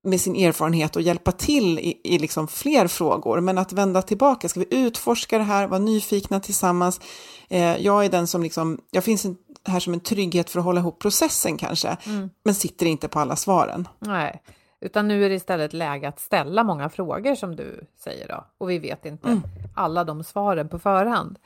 med 0.05 0.21
sin 0.21 0.35
erfarenhet 0.35 0.95
och 0.95 1.01
hjälpa 1.01 1.31
till 1.31 1.79
i, 1.79 2.01
i 2.03 2.19
liksom 2.19 2.47
fler 2.47 2.87
frågor. 2.87 3.39
Men 3.41 3.57
att 3.57 3.73
vända 3.73 4.01
tillbaka, 4.01 4.49
ska 4.49 4.59
vi 4.59 4.67
utforska 4.69 5.37
det 5.37 5.43
här, 5.43 5.67
vara 5.67 5.79
nyfikna 5.79 6.39
tillsammans? 6.39 7.01
Eh, 7.49 7.77
jag 7.77 8.05
är 8.05 8.09
den 8.09 8.27
som 8.27 8.43
liksom, 8.43 8.79
jag 8.91 9.03
finns 9.03 9.25
här 9.67 9.79
som 9.79 9.93
en 9.93 9.99
trygghet 9.99 10.49
för 10.49 10.59
att 10.59 10.65
hålla 10.65 10.79
ihop 10.79 10.99
processen 10.99 11.57
kanske, 11.57 11.97
mm. 12.05 12.29
men 12.43 12.55
sitter 12.55 12.85
inte 12.85 13.07
på 13.07 13.19
alla 13.19 13.35
svaren. 13.35 13.87
Nej, 13.99 14.41
utan 14.81 15.07
nu 15.07 15.25
är 15.25 15.29
det 15.29 15.35
istället 15.35 15.73
läge 15.73 16.07
att 16.07 16.19
ställa 16.19 16.63
många 16.63 16.89
frågor 16.89 17.35
som 17.35 17.55
du 17.55 17.87
säger 18.03 18.27
då, 18.27 18.45
och 18.57 18.69
vi 18.69 18.79
vet 18.79 19.05
inte 19.05 19.27
mm. 19.27 19.41
alla 19.75 20.03
de 20.03 20.23
svaren 20.23 20.69
på 20.69 20.79
förhand. 20.79 21.39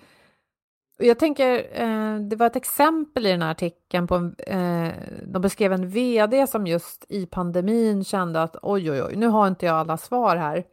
Jag 1.02 1.20
tänker, 1.20 1.82
eh, 1.82 2.20
det 2.20 2.36
var 2.36 2.48
ett 2.48 2.56
exempel 2.56 3.26
i 3.26 3.32
den 3.32 3.42
här 3.42 3.52
artikeln 3.52 4.08
på, 4.08 4.32
eh, 4.38 4.90
de 5.24 5.42
beskrev 5.42 5.74
en 5.74 5.90
VD 5.90 6.48
som 6.48 6.68
just 6.68 7.06
i 7.10 7.26
pandemin 7.26 8.04
kände 8.04 8.44
att 8.44 8.56
oj, 8.62 8.92
oj, 8.92 9.04
oj, 9.04 9.16
nu 9.16 9.28
har 9.28 9.48
inte 9.48 9.66
jag 9.66 9.76
alla 9.76 9.98
svar 9.98 10.36
här. 10.36 10.64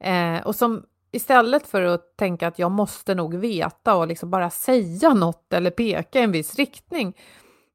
Eh, 0.00 0.46
och 0.46 0.54
som 0.54 0.82
istället 1.12 1.66
för 1.66 1.82
att 1.82 2.16
tänka 2.16 2.48
att 2.48 2.58
jag 2.58 2.70
måste 2.70 3.14
nog 3.14 3.34
veta 3.34 3.96
och 3.96 4.06
liksom 4.06 4.30
bara 4.30 4.50
säga 4.50 5.14
något 5.14 5.52
eller 5.52 5.70
peka 5.70 6.20
i 6.20 6.22
en 6.22 6.32
viss 6.32 6.54
riktning, 6.54 7.16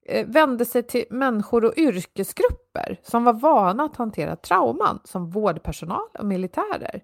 eh, 0.05 0.27
vände 0.27 0.65
sig 0.65 0.83
till 0.83 1.05
människor 1.09 1.65
och 1.65 1.77
yrkesgrupper 1.77 2.99
som 3.03 3.23
var 3.23 3.33
vana 3.33 3.83
att 3.83 3.95
hantera 3.95 4.35
trauman, 4.35 4.99
som 5.03 5.29
vårdpersonal 5.29 6.07
och 6.19 6.25
militärer. 6.25 7.03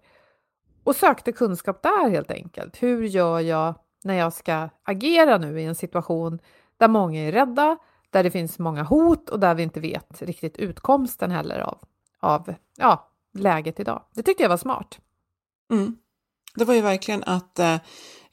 Och 0.83 0.95
sökte 0.95 1.31
kunskap 1.31 1.81
där 1.83 2.09
helt 2.09 2.31
enkelt. 2.31 2.83
Hur 2.83 3.03
gör 3.03 3.39
jag 3.39 3.73
när 4.05 4.13
jag 4.13 4.33
ska 4.33 4.69
agera 4.83 5.37
nu 5.37 5.61
i 5.61 5.65
en 5.65 5.75
situation 5.75 6.39
där 6.77 6.87
många 6.87 7.21
är 7.21 7.31
rädda, 7.31 7.77
där 8.09 8.23
det 8.23 8.31
finns 8.31 8.59
många 8.59 8.83
hot 8.83 9.29
och 9.29 9.39
där 9.39 9.55
vi 9.55 9.63
inte 9.63 9.79
vet 9.79 10.21
riktigt 10.21 10.57
utkomsten 10.57 11.31
heller 11.31 11.59
av, 11.59 11.77
av 12.19 12.53
ja, 12.77 13.11
läget 13.33 13.79
idag. 13.79 14.03
Det 14.13 14.23
tyckte 14.23 14.43
jag 14.43 14.49
var 14.49 14.57
smart. 14.57 14.99
Mm. 15.71 15.97
Det 16.55 16.65
var 16.65 16.73
ju 16.73 16.81
verkligen 16.81 17.23
att 17.23 17.59
eh, 17.59 17.77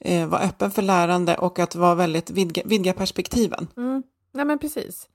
eh 0.00 0.28
vara 0.28 0.40
öppen 0.40 0.70
för 0.70 0.82
lärande 0.82 1.36
och 1.36 1.58
att 1.58 1.74
vara 1.74 1.94
väldigt 1.94 2.30
vidga, 2.30 2.62
vidga 2.64 2.92
perspektiven. 2.92 3.68
Mm. 3.76 4.02
Ja, 4.32 4.44
men 4.44 4.58
precis. 4.58 5.08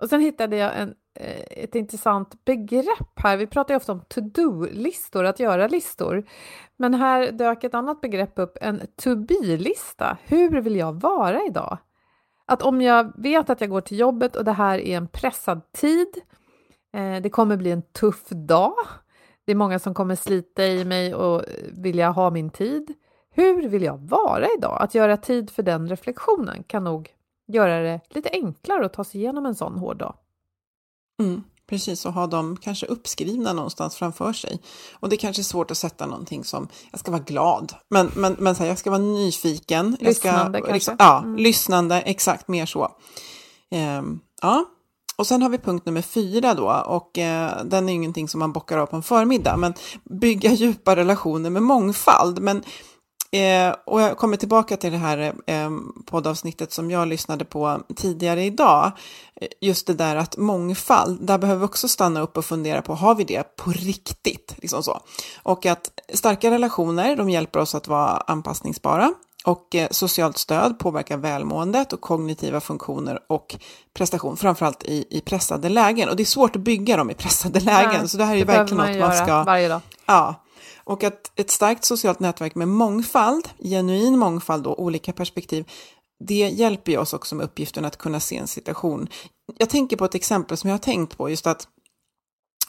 Och 0.00 0.08
sen 0.08 0.20
hittade 0.20 0.56
jag 0.56 0.78
en, 0.80 0.94
Eh, 1.14 1.64
ett 1.64 1.74
intressant 1.74 2.44
begrepp 2.44 3.12
här. 3.16 3.36
Vi 3.36 3.46
pratar 3.46 3.74
ju 3.74 3.76
ofta 3.76 3.92
om 3.92 4.00
to-do-listor, 4.00 5.24
att 5.24 5.40
göra-listor. 5.40 6.24
Men 6.76 6.94
här 6.94 7.32
dök 7.32 7.64
ett 7.64 7.74
annat 7.74 8.00
begrepp 8.00 8.38
upp, 8.38 8.58
en 8.60 8.80
to-be-lista. 8.96 10.16
Hur 10.24 10.60
vill 10.60 10.76
jag 10.76 11.00
vara 11.00 11.42
idag? 11.44 11.78
Att 12.46 12.62
om 12.62 12.80
jag 12.80 13.12
vet 13.16 13.50
att 13.50 13.60
jag 13.60 13.70
går 13.70 13.80
till 13.80 13.98
jobbet 13.98 14.36
och 14.36 14.44
det 14.44 14.52
här 14.52 14.78
är 14.78 14.96
en 14.96 15.08
pressad 15.08 15.72
tid, 15.72 16.08
eh, 16.94 17.22
det 17.22 17.30
kommer 17.30 17.56
bli 17.56 17.70
en 17.70 17.82
tuff 17.82 18.28
dag, 18.28 18.74
det 19.44 19.52
är 19.52 19.56
många 19.56 19.78
som 19.78 19.94
kommer 19.94 20.14
slita 20.14 20.66
i 20.66 20.84
mig 20.84 21.14
och 21.14 21.42
vilja 21.72 22.10
ha 22.10 22.30
min 22.30 22.50
tid. 22.50 22.94
Hur 23.30 23.68
vill 23.68 23.82
jag 23.82 23.98
vara 23.98 24.46
idag? 24.58 24.76
Att 24.80 24.94
göra 24.94 25.16
tid 25.16 25.50
för 25.50 25.62
den 25.62 25.88
reflektionen 25.88 26.62
kan 26.62 26.84
nog 26.84 27.10
göra 27.46 27.82
det 27.82 28.00
lite 28.08 28.28
enklare 28.32 28.86
att 28.86 28.92
ta 28.92 29.04
sig 29.04 29.20
igenom 29.20 29.46
en 29.46 29.54
sån 29.54 29.78
hård 29.78 29.96
dag. 29.96 30.14
Mm, 31.20 31.42
precis, 31.68 32.06
och 32.06 32.12
ha 32.12 32.26
dem 32.26 32.56
kanske 32.56 32.86
uppskrivna 32.86 33.52
någonstans 33.52 33.96
framför 33.96 34.32
sig. 34.32 34.60
Och 34.92 35.08
det 35.08 35.16
är 35.16 35.18
kanske 35.18 35.42
är 35.42 35.44
svårt 35.44 35.70
att 35.70 35.78
sätta 35.78 36.06
någonting 36.06 36.44
som, 36.44 36.68
jag 36.90 37.00
ska 37.00 37.10
vara 37.10 37.22
glad, 37.22 37.74
men, 37.90 38.10
men, 38.14 38.36
men 38.38 38.54
så 38.54 38.62
här, 38.62 38.68
jag 38.68 38.78
ska 38.78 38.90
vara 38.90 39.02
nyfiken. 39.02 39.96
Lyssnande 40.00 40.58
ska, 40.58 40.58
kanske? 40.58 40.72
Liksom, 40.72 40.96
ja, 40.98 41.18
mm. 41.18 41.36
lyssnande, 41.36 42.00
exakt, 42.00 42.48
mer 42.48 42.66
så. 42.66 42.88
Ehm, 43.70 44.20
ja, 44.42 44.64
och 45.16 45.26
sen 45.26 45.42
har 45.42 45.48
vi 45.48 45.58
punkt 45.58 45.86
nummer 45.86 46.02
fyra 46.02 46.54
då, 46.54 46.84
och 46.86 47.18
eh, 47.18 47.64
den 47.64 47.88
är 47.88 47.92
ju 47.92 47.96
ingenting 47.96 48.28
som 48.28 48.38
man 48.38 48.52
bockar 48.52 48.78
av 48.78 48.86
på 48.86 48.96
en 48.96 49.02
förmiddag, 49.02 49.56
men 49.56 49.74
bygga 50.04 50.52
djupa 50.52 50.96
relationer 50.96 51.50
med 51.50 51.62
mångfald. 51.62 52.40
Men 52.40 52.62
Eh, 53.32 53.74
och 53.84 54.00
jag 54.00 54.18
kommer 54.18 54.36
tillbaka 54.36 54.76
till 54.76 54.92
det 54.92 54.98
här 54.98 55.34
eh, 55.46 55.70
poddavsnittet 56.06 56.72
som 56.72 56.90
jag 56.90 57.08
lyssnade 57.08 57.44
på 57.44 57.80
tidigare 57.96 58.44
idag. 58.44 58.92
Eh, 59.40 59.48
just 59.60 59.86
det 59.86 59.94
där 59.94 60.16
att 60.16 60.36
mångfald, 60.36 61.26
där 61.26 61.38
behöver 61.38 61.60
vi 61.60 61.66
också 61.66 61.88
stanna 61.88 62.20
upp 62.20 62.36
och 62.36 62.44
fundera 62.44 62.82
på, 62.82 62.94
har 62.94 63.14
vi 63.14 63.24
det 63.24 63.56
på 63.56 63.70
riktigt? 63.70 64.54
Liksom 64.58 64.82
så. 64.82 65.00
Och 65.42 65.66
att 65.66 65.90
starka 66.14 66.50
relationer, 66.50 67.16
de 67.16 67.30
hjälper 67.30 67.60
oss 67.60 67.74
att 67.74 67.88
vara 67.88 68.16
anpassningsbara. 68.26 69.14
Och 69.44 69.74
eh, 69.74 69.88
socialt 69.90 70.38
stöd 70.38 70.78
påverkar 70.78 71.16
välmåendet 71.16 71.92
och 71.92 72.00
kognitiva 72.00 72.60
funktioner 72.60 73.18
och 73.26 73.56
prestation, 73.94 74.36
framförallt 74.36 74.82
i, 74.84 75.06
i 75.10 75.20
pressade 75.20 75.68
lägen. 75.68 76.08
Och 76.08 76.16
det 76.16 76.22
är 76.22 76.24
svårt 76.24 76.56
att 76.56 76.62
bygga 76.62 76.96
dem 76.96 77.10
i 77.10 77.14
pressade 77.14 77.60
lägen, 77.60 78.00
ja, 78.00 78.08
så 78.08 78.16
det 78.16 78.24
här 78.24 78.34
är 78.34 78.38
ju 78.38 78.44
verkligen 78.44 78.86
något 78.86 79.08
man 79.08 79.16
ska... 79.16 79.42
Varje 79.42 79.68
dag. 79.68 79.80
Ja, 80.06 80.34
och 80.76 81.04
att 81.04 81.32
ett 81.36 81.50
starkt 81.50 81.84
socialt 81.84 82.20
nätverk 82.20 82.54
med 82.54 82.68
mångfald, 82.68 83.48
genuin 83.58 84.18
mångfald 84.18 84.66
och 84.66 84.82
olika 84.82 85.12
perspektiv, 85.12 85.64
det 86.24 86.48
hjälper 86.48 86.92
ju 86.92 86.98
oss 86.98 87.12
också 87.12 87.34
med 87.34 87.44
uppgiften 87.44 87.84
att 87.84 87.96
kunna 87.96 88.20
se 88.20 88.36
en 88.36 88.46
situation. 88.46 89.08
Jag 89.58 89.70
tänker 89.70 89.96
på 89.96 90.04
ett 90.04 90.14
exempel 90.14 90.56
som 90.56 90.70
jag 90.70 90.74
har 90.74 90.78
tänkt 90.78 91.18
på, 91.18 91.30
just 91.30 91.46
att 91.46 91.68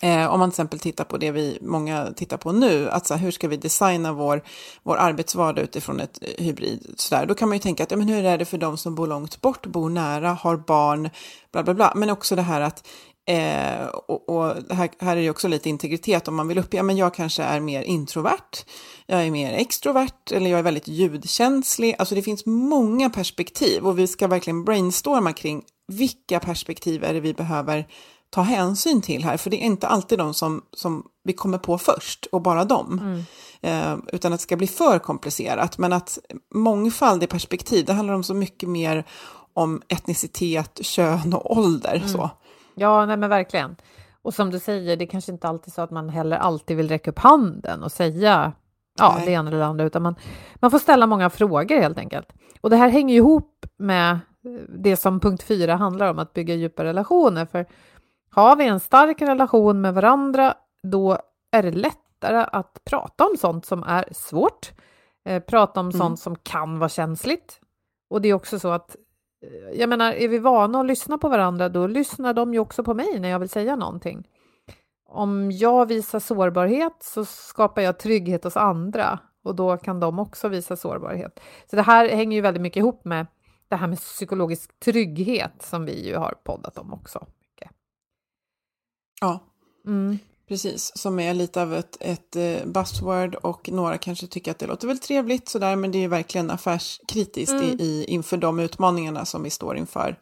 eh, 0.01 0.25
om 0.34 0.39
man 0.39 0.49
till 0.49 0.53
exempel 0.53 0.79
tittar 0.79 1.03
på 1.03 1.17
det 1.17 1.32
vi 1.32 1.58
många 1.62 2.13
tittar 2.15 2.38
på 2.38 2.51
nu, 2.51 2.89
att 2.89 3.08
så 3.08 3.13
här, 3.13 3.21
hur 3.21 3.32
ska 3.32 3.47
vi 3.47 3.58
designa 3.58 4.13
vår, 4.13 4.43
vår 4.84 4.97
arbetsvardag 4.97 5.63
utifrån 5.63 5.99
ett 5.99 6.19
eh, 6.21 6.45
hybrid, 6.45 6.93
så 6.97 7.15
där, 7.15 7.25
då 7.25 7.36
kan 7.36 7.49
man 7.49 7.58
ju 7.58 7.62
tänka 7.62 7.84
att 7.84 7.91
ja, 7.91 7.97
men 7.97 8.08
hur 8.08 8.25
är 8.25 8.38
det 8.38 8.45
för 8.45 8.58
de 8.58 8.77
som 8.77 8.95
bor 8.95 9.08
långt 9.08 9.41
bort, 9.41 9.65
bor 9.65 9.89
nära, 9.89 10.29
har 10.29 10.58
barn, 10.58 11.10
bla 11.51 11.63
bla 11.63 11.73
bla, 11.73 11.93
men 11.95 12.10
också 12.10 12.36
det 12.36 12.41
här 12.41 12.62
att 12.62 12.88
Eh, 13.26 13.86
och, 13.86 14.30
och 14.30 14.46
här, 14.70 14.90
här, 15.00 15.18
är 15.18 15.22
det 15.22 15.30
också 15.30 15.48
lite 15.48 15.70
integritet 15.70 16.28
om 16.28 16.36
man 16.36 16.48
vill 16.48 16.58
upp, 16.58 16.74
ja 16.74 16.84
men 16.84 16.98
jag 16.98 17.14
kanske 17.14 17.44
är 17.44 17.60
mer 17.60 17.84
introvert, 17.84 18.66
jag 19.06 19.26
är 19.26 19.32
mer 19.32 19.54
extrovert 19.54 20.32
eller 20.32 20.50
jag 20.50 20.60
är 20.60 20.64
väldigt 20.64 20.88
ljudkänslig. 20.88 21.96
Alltså 22.00 22.16
det 22.16 22.22
finns 22.22 22.46
många 22.46 23.10
perspektiv 23.10 23.88
och 23.88 24.00
vi 24.00 24.08
ska 24.08 24.28
verkligen 24.28 24.64
brainstorma 24.64 25.34
kring 25.34 25.64
vilka 25.88 26.40
perspektiv 26.40 27.04
är 27.04 27.14
det 27.14 27.20
vi 27.20 27.34
behöver 27.34 27.88
ta 28.30 28.42
hänsyn 28.42 29.02
till 29.02 29.24
här, 29.24 29.38
för 29.38 29.50
det 29.50 29.64
är 29.64 29.66
inte 29.66 29.88
alltid 29.88 30.18
de 30.18 30.34
som, 30.34 30.62
som 30.74 31.04
vi 31.24 31.34
kommer 31.34 31.58
på 31.58 31.78
först 31.78 32.26
och 32.26 32.42
bara 32.42 32.66
dem. 32.66 33.00
Mm. 33.02 33.24
Eh, 33.62 33.98
utan 34.14 34.34
att 34.34 34.40
det 34.40 34.44
ska 34.44 34.58
bli 34.58 34.68
för 34.68 35.00
komplicerat, 35.00 35.78
men 35.78 35.94
att 35.94 36.20
mångfald 36.56 37.24
i 37.24 37.28
perspektiv, 37.28 37.86
det 37.86 37.94
handlar 37.94 38.14
om 38.14 38.24
så 38.24 38.34
mycket 38.34 38.70
mer 38.70 39.06
om 39.54 39.82
etnicitet, 39.88 40.80
kön 40.82 41.34
och 41.34 41.58
ålder. 41.58 41.96
Mm. 41.96 42.10
Så. 42.10 42.30
Ja, 42.76 43.06
nej 43.06 43.18
men 43.18 43.30
verkligen. 43.30 43.76
Och 44.22 44.34
som 44.34 44.52
du 44.52 44.60
säger, 44.60 44.98
det 44.98 45.06
är 45.06 45.08
kanske 45.08 45.32
inte 45.32 45.48
alltid 45.48 45.74
så 45.74 45.82
att 45.82 45.92
man 45.92 46.10
heller 46.10 46.38
alltid 46.38 46.78
vill 46.78 46.90
räcka 46.90 47.12
upp 47.12 47.20
handen 47.20 47.84
och 47.84 47.92
säga 47.92 48.54
ja, 49.00 49.18
det 49.26 49.32
ena 49.32 49.50
eller 49.50 49.60
det 49.60 49.66
andra, 49.66 49.86
utan 49.86 50.02
man, 50.02 50.16
man 50.56 50.72
får 50.72 50.80
ställa 50.80 51.08
många 51.08 51.30
frågor 51.30 51.82
helt 51.82 51.98
enkelt. 51.98 52.34
Och 52.62 52.70
det 52.70 52.76
här 52.76 52.90
hänger 52.90 53.16
ihop 53.16 53.66
med 53.78 54.20
det 54.70 54.98
som 54.98 55.20
punkt 55.20 55.44
fyra 55.44 55.76
handlar 55.76 56.10
om, 56.10 56.20
att 56.20 56.34
bygga 56.34 56.56
djupa 56.56 56.84
relationer. 56.84 57.46
För 57.46 57.66
har 58.30 58.56
vi 58.56 58.68
en 58.68 58.80
stark 58.80 59.22
relation 59.22 59.82
med 59.82 59.94
varandra, 59.94 60.54
då 60.84 61.18
är 61.52 61.64
det 61.64 61.72
lättare 61.72 62.46
att 62.52 62.78
prata 62.86 63.26
om 63.26 63.38
sånt 63.38 63.66
som 63.66 63.84
är 63.84 64.06
svårt, 64.12 64.72
eh, 65.26 65.44
prata 65.44 65.80
om 65.80 65.86
mm. 65.86 65.98
sånt 65.98 66.20
som 66.20 66.36
kan 66.36 66.80
vara 66.80 66.90
känsligt. 66.90 67.60
Och 68.10 68.22
det 68.22 68.30
är 68.30 68.34
också 68.34 68.60
så 68.60 68.72
att 68.72 68.96
jag 69.73 69.89
menar, 69.89 70.12
är 70.12 70.27
vi 70.27 70.39
vana 70.39 70.79
att 70.79 70.86
lyssna 70.86 71.17
på 71.17 71.29
varandra, 71.29 71.69
då 71.69 71.88
lyssnar 71.88 72.34
de 72.34 72.53
ju 72.53 72.60
också 72.60 72.84
på 72.84 72.93
mig 72.93 73.19
när 73.19 73.29
jag 73.29 73.39
vill 73.39 73.49
säga 73.49 73.75
någonting. 73.75 74.27
Om 75.06 75.51
jag 75.51 75.86
visar 75.86 76.19
sårbarhet 76.19 76.97
så 76.99 77.25
skapar 77.25 77.82
jag 77.82 77.99
trygghet 77.99 78.43
hos 78.43 78.58
andra 78.58 79.19
och 79.43 79.56
då 79.56 79.77
kan 79.77 79.99
de 79.99 80.19
också 80.19 80.47
visa 80.47 80.75
sårbarhet. 80.75 81.39
Så 81.69 81.75
det 81.75 81.82
här 81.82 82.10
hänger 82.10 82.36
ju 82.38 82.41
väldigt 82.41 82.62
mycket 82.62 82.77
ihop 82.77 83.06
med 83.06 83.27
det 83.67 83.75
här 83.75 83.88
med 83.88 83.97
psykologisk 83.97 84.79
trygghet 84.79 85.62
som 85.62 85.86
vi 85.86 86.08
ju 86.08 86.15
har 86.15 86.36
poddat 86.43 86.77
om 86.77 86.93
också. 86.93 87.27
Ja, 89.21 89.39
Mm. 89.86 90.17
Precis. 90.47 90.91
Som 90.95 91.19
är 91.19 91.34
lite 91.34 91.62
av 91.62 91.73
ett, 91.73 91.97
ett 91.99 92.36
eh, 92.36 92.65
buzzword 92.65 93.36
och 93.36 93.69
några 93.71 93.97
kanske 93.97 94.27
tycker 94.27 94.51
att 94.51 94.60
det 94.60 94.67
låter 94.67 94.88
väl 94.88 94.99
trevligt 94.99 95.49
sådär, 95.49 95.75
men 95.75 95.91
det 95.91 95.97
är 95.97 96.01
ju 96.01 96.08
verkligen 96.08 96.51
affärskritiskt 96.51 97.53
Mm. 97.53 97.65
i, 97.65 97.84
i, 97.84 98.06
inför 98.08 98.38
de 98.38 98.60
utmaningarna 98.60 99.25
som 99.25 99.43
vi 99.43 99.49
står 99.49 99.77
inför, 99.77 100.15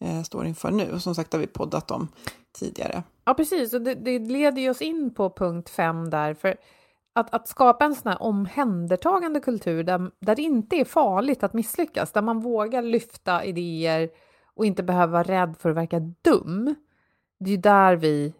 eh, 0.00 0.22
står 0.22 0.46
inför 0.46 0.70
nu. 0.70 0.92
Och 0.92 1.02
som 1.02 1.14
sagt 1.14 1.32
har 1.32 1.40
vi 1.40 1.46
poddat 1.46 1.90
om 1.90 2.08
tidigare. 2.58 3.02
Ja, 3.24 3.34
precis. 3.34 3.74
Och 3.74 3.82
det, 3.82 3.94
det 3.94 4.18
leder 4.18 4.62
ju 4.62 4.70
oss 4.70 4.82
in 4.82 5.14
på 5.14 5.30
punkt 5.30 5.70
fem 5.70 6.10
där. 6.10 6.34
För 6.34 6.56
att, 7.14 7.34
att 7.34 7.48
skapa 7.48 7.84
en 7.84 7.94
sån 7.94 8.12
här 8.12 8.22
omhändertagande 8.22 9.40
kultur 9.40 9.84
där, 9.84 10.10
där 10.20 10.36
det 10.36 10.42
inte 10.42 10.76
är 10.76 10.84
farligt 10.84 11.42
att 11.42 11.52
misslyckas, 11.52 12.12
där 12.12 12.22
man 12.22 12.40
vågar 12.40 12.82
lyfta 12.82 13.44
idéer 13.44 14.10
och 14.54 14.66
inte 14.66 14.82
behöver 14.82 15.12
vara 15.12 15.22
rädd 15.22 15.54
för 15.58 15.70
att 15.70 15.76
verka 15.76 16.00
dum. 16.00 16.74
Det 17.40 17.50
är 17.50 17.54
ju 17.54 17.56
där 17.56 17.96
vi 17.96 18.34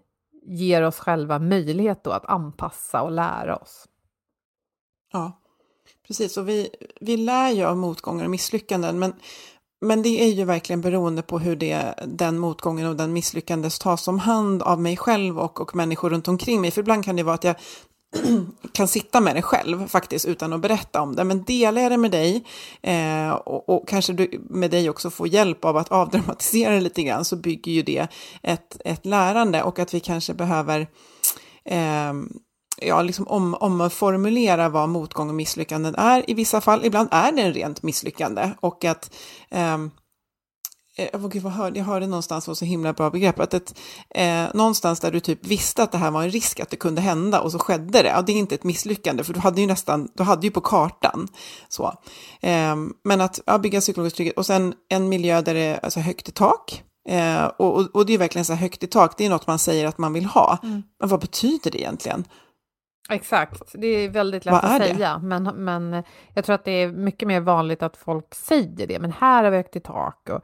ger 0.44 0.82
oss 0.82 0.98
själva 0.98 1.38
möjlighet 1.38 2.04
då 2.04 2.10
att 2.10 2.26
anpassa 2.26 3.02
och 3.02 3.12
lära 3.12 3.56
oss. 3.56 3.88
Ja, 5.12 5.40
precis. 6.06 6.36
Och 6.36 6.48
vi, 6.48 6.68
vi 7.00 7.16
lär 7.16 7.50
ju 7.50 7.64
av 7.64 7.76
motgångar 7.76 8.24
och 8.24 8.30
misslyckanden, 8.30 8.98
men, 8.98 9.14
men 9.80 10.02
det 10.02 10.08
är 10.08 10.28
ju 10.28 10.44
verkligen 10.44 10.80
beroende 10.80 11.22
på 11.22 11.38
hur 11.38 11.56
det, 11.56 11.94
den 12.06 12.38
motgången 12.38 12.86
och 12.86 12.96
den 12.96 13.12
misslyckandet 13.12 13.80
tas 13.80 14.08
om 14.08 14.18
hand 14.18 14.62
av 14.62 14.80
mig 14.80 14.96
själv 14.96 15.38
och, 15.38 15.60
och 15.60 15.76
människor 15.76 16.10
runt 16.10 16.28
omkring 16.28 16.60
mig. 16.60 16.70
För 16.70 16.80
ibland 16.80 17.04
kan 17.04 17.16
det 17.16 17.22
vara 17.22 17.34
att 17.34 17.44
jag 17.44 17.56
kan 18.72 18.88
sitta 18.88 19.20
med 19.20 19.36
det 19.36 19.42
själv 19.42 19.88
faktiskt 19.88 20.26
utan 20.26 20.52
att 20.52 20.60
berätta 20.60 21.02
om 21.02 21.16
det. 21.16 21.24
Men 21.24 21.44
delar 21.44 21.82
jag 21.82 21.92
det 21.92 21.96
med 21.96 22.10
dig 22.10 22.44
eh, 22.82 23.30
och, 23.30 23.68
och 23.68 23.88
kanske 23.88 24.12
du, 24.12 24.40
med 24.50 24.70
dig 24.70 24.90
också 24.90 25.10
få 25.10 25.26
hjälp 25.26 25.64
av 25.64 25.76
att 25.76 25.92
avdramatisera 25.92 26.74
det 26.74 26.80
lite 26.80 27.02
grann 27.02 27.24
så 27.24 27.36
bygger 27.36 27.72
ju 27.72 27.82
det 27.82 28.08
ett, 28.42 28.76
ett 28.84 29.06
lärande 29.06 29.62
och 29.62 29.78
att 29.78 29.94
vi 29.94 30.00
kanske 30.00 30.34
behöver 30.34 30.86
eh, 31.64 32.12
ja, 32.76 33.02
liksom 33.02 33.28
om, 33.28 33.54
omformulera 33.54 34.68
vad 34.68 34.88
motgång 34.88 35.28
och 35.28 35.34
misslyckanden 35.34 35.94
är 35.94 36.30
i 36.30 36.34
vissa 36.34 36.60
fall. 36.60 36.84
Ibland 36.84 37.08
är 37.12 37.32
det 37.32 37.42
en 37.42 37.52
rent 37.52 37.82
misslyckande 37.82 38.50
och 38.60 38.84
att 38.84 39.14
eh, 39.50 39.78
oh, 40.98 41.28
gud, 41.28 41.42
vad 41.42 41.52
hörde, 41.52 41.78
jag 41.78 41.86
hörde 41.86 42.06
någonstans 42.06 42.48
var 42.48 42.54
så 42.54 42.64
himla 42.64 42.92
bra 42.92 43.10
begrepp, 43.10 43.40
att 43.40 43.54
ett, 43.54 43.78
eh, 44.14 44.44
någonstans 44.54 45.00
där 45.00 45.12
du 45.12 45.20
typ 45.20 45.46
visste 45.46 45.82
att 45.82 45.92
det 45.92 45.98
här 45.98 46.10
var 46.10 46.22
en 46.22 46.30
risk 46.30 46.60
att 46.60 46.70
det 46.70 46.76
kunde 46.76 47.00
hända 47.00 47.40
och 47.40 47.52
så 47.52 47.58
skedde 47.58 48.02
det, 48.02 48.08
ja, 48.08 48.22
det 48.22 48.32
är 48.32 48.36
inte 48.36 48.54
ett 48.54 48.64
misslyckande 48.64 49.24
för 49.24 49.34
du 49.34 49.40
hade 49.40 49.60
ju 49.60 49.66
nästan, 49.66 50.08
du 50.14 50.22
hade 50.22 50.46
ju 50.46 50.50
på 50.50 50.60
kartan. 50.60 51.28
Så. 51.68 51.94
Eh, 52.40 52.76
men 53.04 53.20
att 53.20 53.40
ja, 53.46 53.58
bygga 53.58 53.80
psykologisk 53.80 54.16
trygghet 54.16 54.36
och 54.36 54.46
sen 54.46 54.74
en 54.88 55.08
miljö 55.08 55.42
där 55.42 55.54
det 55.54 55.60
är 55.60 55.84
alltså, 55.84 56.00
högt 56.00 56.28
i 56.28 56.32
tak, 56.32 56.82
eh, 57.08 57.44
och, 57.44 57.76
och, 57.76 57.96
och 57.96 58.06
det 58.06 58.12
är 58.12 58.18
verkligen 58.18 58.44
så 58.44 58.52
här 58.52 58.60
högt 58.60 58.82
i 58.82 58.86
tak, 58.86 59.14
det 59.18 59.26
är 59.26 59.30
något 59.30 59.46
man 59.46 59.58
säger 59.58 59.86
att 59.86 59.98
man 59.98 60.12
vill 60.12 60.24
ha, 60.24 60.58
men 60.62 61.08
vad 61.08 61.20
betyder 61.20 61.70
det 61.70 61.80
egentligen? 61.80 62.24
Exakt, 63.12 63.62
det 63.74 63.86
är 63.86 64.08
väldigt 64.08 64.44
lätt 64.44 64.52
Vad 64.52 64.64
att 64.64 64.80
det? 64.80 64.86
säga, 64.86 65.18
men, 65.18 65.42
men 65.44 66.02
jag 66.34 66.44
tror 66.44 66.54
att 66.54 66.64
det 66.64 66.70
är 66.70 66.92
mycket 66.92 67.28
mer 67.28 67.40
vanligt 67.40 67.82
att 67.82 67.96
folk 67.96 68.34
säger 68.34 68.86
det, 68.86 68.98
men 68.98 69.12
här 69.12 69.44
har 69.44 69.50
vi 69.50 69.56
högt 69.56 69.76
i 69.76 69.80
tak. 69.80 70.28
Och, 70.30 70.40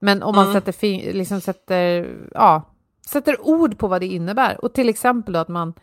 men 0.00 0.22
om 0.22 0.34
man 0.34 0.44
Mm. 0.48 0.52
sätter, 0.62 1.12
liksom 1.12 1.40
sätter, 1.40 2.16
ja, 2.34 2.62
sätter 3.06 3.46
ord 3.46 3.78
på 3.78 3.88
vad 3.88 4.00
det 4.00 4.06
innebär, 4.06 4.64
och 4.64 4.72
till 4.72 4.88
exempel 4.88 5.36
att 5.36 5.48
man, 5.48 5.74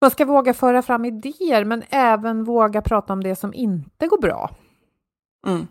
man 0.00 0.10
ska 0.10 0.24
våga 0.24 0.54
föra 0.54 0.82
fram 0.82 1.04
idéer, 1.04 1.64
men 1.64 1.82
även 1.90 2.44
våga 2.44 2.82
prata 2.82 3.12
om 3.12 3.22
det 3.22 3.36
som 3.36 3.54
inte 3.54 4.06
går 4.06 4.18
bra. 4.20 4.50
Mm. 5.46 5.66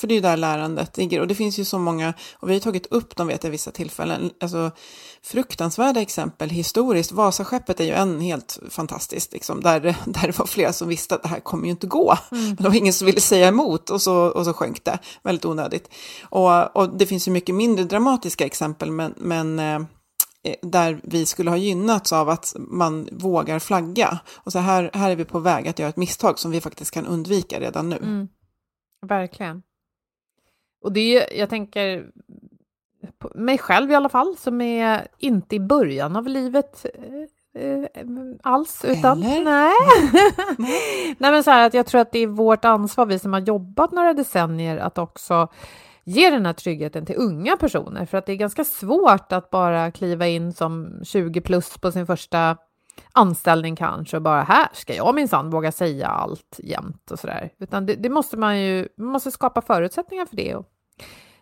För 0.00 0.06
det 0.06 0.14
är 0.14 0.16
ju 0.16 0.20
där 0.20 0.36
lärandet 0.36 0.96
ligger. 0.96 1.20
Och 1.20 1.26
det 1.28 1.34
finns 1.34 1.58
ju 1.58 1.64
så 1.64 1.78
många, 1.78 2.14
och 2.34 2.50
vi 2.50 2.52
har 2.52 2.60
tagit 2.60 2.86
upp 2.86 3.16
dem 3.16 3.26
vet 3.26 3.44
jag 3.44 3.50
vissa 3.50 3.70
tillfällen, 3.70 4.30
alltså 4.40 4.70
fruktansvärda 5.22 6.00
exempel 6.00 6.50
historiskt. 6.50 7.12
Vasaskeppet 7.12 7.80
är 7.80 7.84
ju 7.84 7.92
en 7.92 8.20
helt 8.20 8.58
fantastiskt, 8.70 9.32
liksom, 9.32 9.60
där, 9.60 9.80
där 10.06 10.26
det 10.26 10.38
var 10.38 10.46
flera 10.46 10.72
som 10.72 10.88
visste 10.88 11.14
att 11.14 11.22
det 11.22 11.28
här 11.28 11.40
kommer 11.40 11.64
ju 11.64 11.70
inte 11.70 11.86
gå. 11.86 12.16
Men 12.30 12.56
det 12.56 12.68
var 12.68 12.74
ingen 12.74 12.92
som 12.92 13.06
ville 13.06 13.20
säga 13.20 13.48
emot 13.48 13.90
och 13.90 14.02
så, 14.02 14.16
och 14.16 14.44
så 14.44 14.52
sjönk 14.52 14.84
det. 14.84 14.98
Väldigt 15.22 15.44
onödigt. 15.44 15.90
Och, 16.22 16.76
och 16.76 16.96
det 16.96 17.06
finns 17.06 17.28
ju 17.28 17.32
mycket 17.32 17.54
mindre 17.54 17.84
dramatiska 17.84 18.46
exempel, 18.46 18.90
men, 18.90 19.14
men 19.16 19.58
eh, 19.58 19.80
där 20.62 21.00
vi 21.02 21.26
skulle 21.26 21.50
ha 21.50 21.56
gynnats 21.56 22.12
av 22.12 22.28
att 22.28 22.54
man 22.58 23.08
vågar 23.12 23.58
flagga. 23.58 24.18
Och 24.36 24.52
så 24.52 24.58
här, 24.58 24.90
här 24.92 25.10
är 25.10 25.16
vi 25.16 25.24
på 25.24 25.38
väg 25.38 25.68
att 25.68 25.78
göra 25.78 25.88
ett 25.88 25.96
misstag 25.96 26.38
som 26.38 26.50
vi 26.50 26.60
faktiskt 26.60 26.90
kan 26.90 27.06
undvika 27.06 27.60
redan 27.60 27.88
nu. 27.88 27.96
Mm. 27.96 28.28
Verkligen. 29.06 29.62
Och 30.82 30.92
det 30.92 31.16
är, 31.16 31.38
jag 31.38 31.50
tänker 31.50 32.10
mig 33.34 33.58
själv 33.58 33.90
i 33.90 33.94
alla 33.94 34.08
fall, 34.08 34.36
som 34.36 34.60
är 34.60 35.06
inte 35.18 35.56
i 35.56 35.60
början 35.60 36.16
av 36.16 36.26
livet 36.26 36.86
eh, 37.54 37.62
eh, 37.62 37.86
alls, 38.42 38.84
utan... 38.84 39.22
Eller? 39.22 39.44
Nej. 39.44 39.72
Nej, 41.18 41.30
men 41.30 41.44
så 41.44 41.50
här 41.50 41.66
att 41.66 41.74
jag 41.74 41.86
tror 41.86 42.00
att 42.00 42.12
det 42.12 42.18
är 42.18 42.26
vårt 42.26 42.64
ansvar, 42.64 43.06
vi 43.06 43.18
som 43.18 43.32
har 43.32 43.40
jobbat 43.40 43.92
några 43.92 44.14
decennier, 44.14 44.76
att 44.76 44.98
också 44.98 45.48
ge 46.04 46.30
den 46.30 46.46
här 46.46 46.52
tryggheten 46.52 47.06
till 47.06 47.16
unga 47.18 47.56
personer, 47.56 48.06
för 48.06 48.18
att 48.18 48.26
det 48.26 48.32
är 48.32 48.36
ganska 48.36 48.64
svårt 48.64 49.32
att 49.32 49.50
bara 49.50 49.90
kliva 49.90 50.26
in 50.26 50.52
som 50.52 51.00
20 51.04 51.40
plus 51.40 51.78
på 51.78 51.92
sin 51.92 52.06
första 52.06 52.56
anställning 53.12 53.76
kanske 53.76 54.16
och 54.16 54.22
bara 54.22 54.42
här 54.42 54.68
ska 54.72 54.94
jag 54.94 55.14
minsann 55.14 55.50
våga 55.50 55.72
säga 55.72 56.08
allt 56.08 56.60
jämt 56.62 57.10
och 57.10 57.18
sådär. 57.18 57.52
Utan 57.58 57.86
det, 57.86 57.94
det 57.94 58.08
måste 58.08 58.36
man 58.36 58.60
ju, 58.60 58.88
man 58.96 59.08
måste 59.08 59.30
skapa 59.30 59.62
förutsättningar 59.62 60.26
för 60.26 60.36
det 60.36 60.54
och 60.54 60.66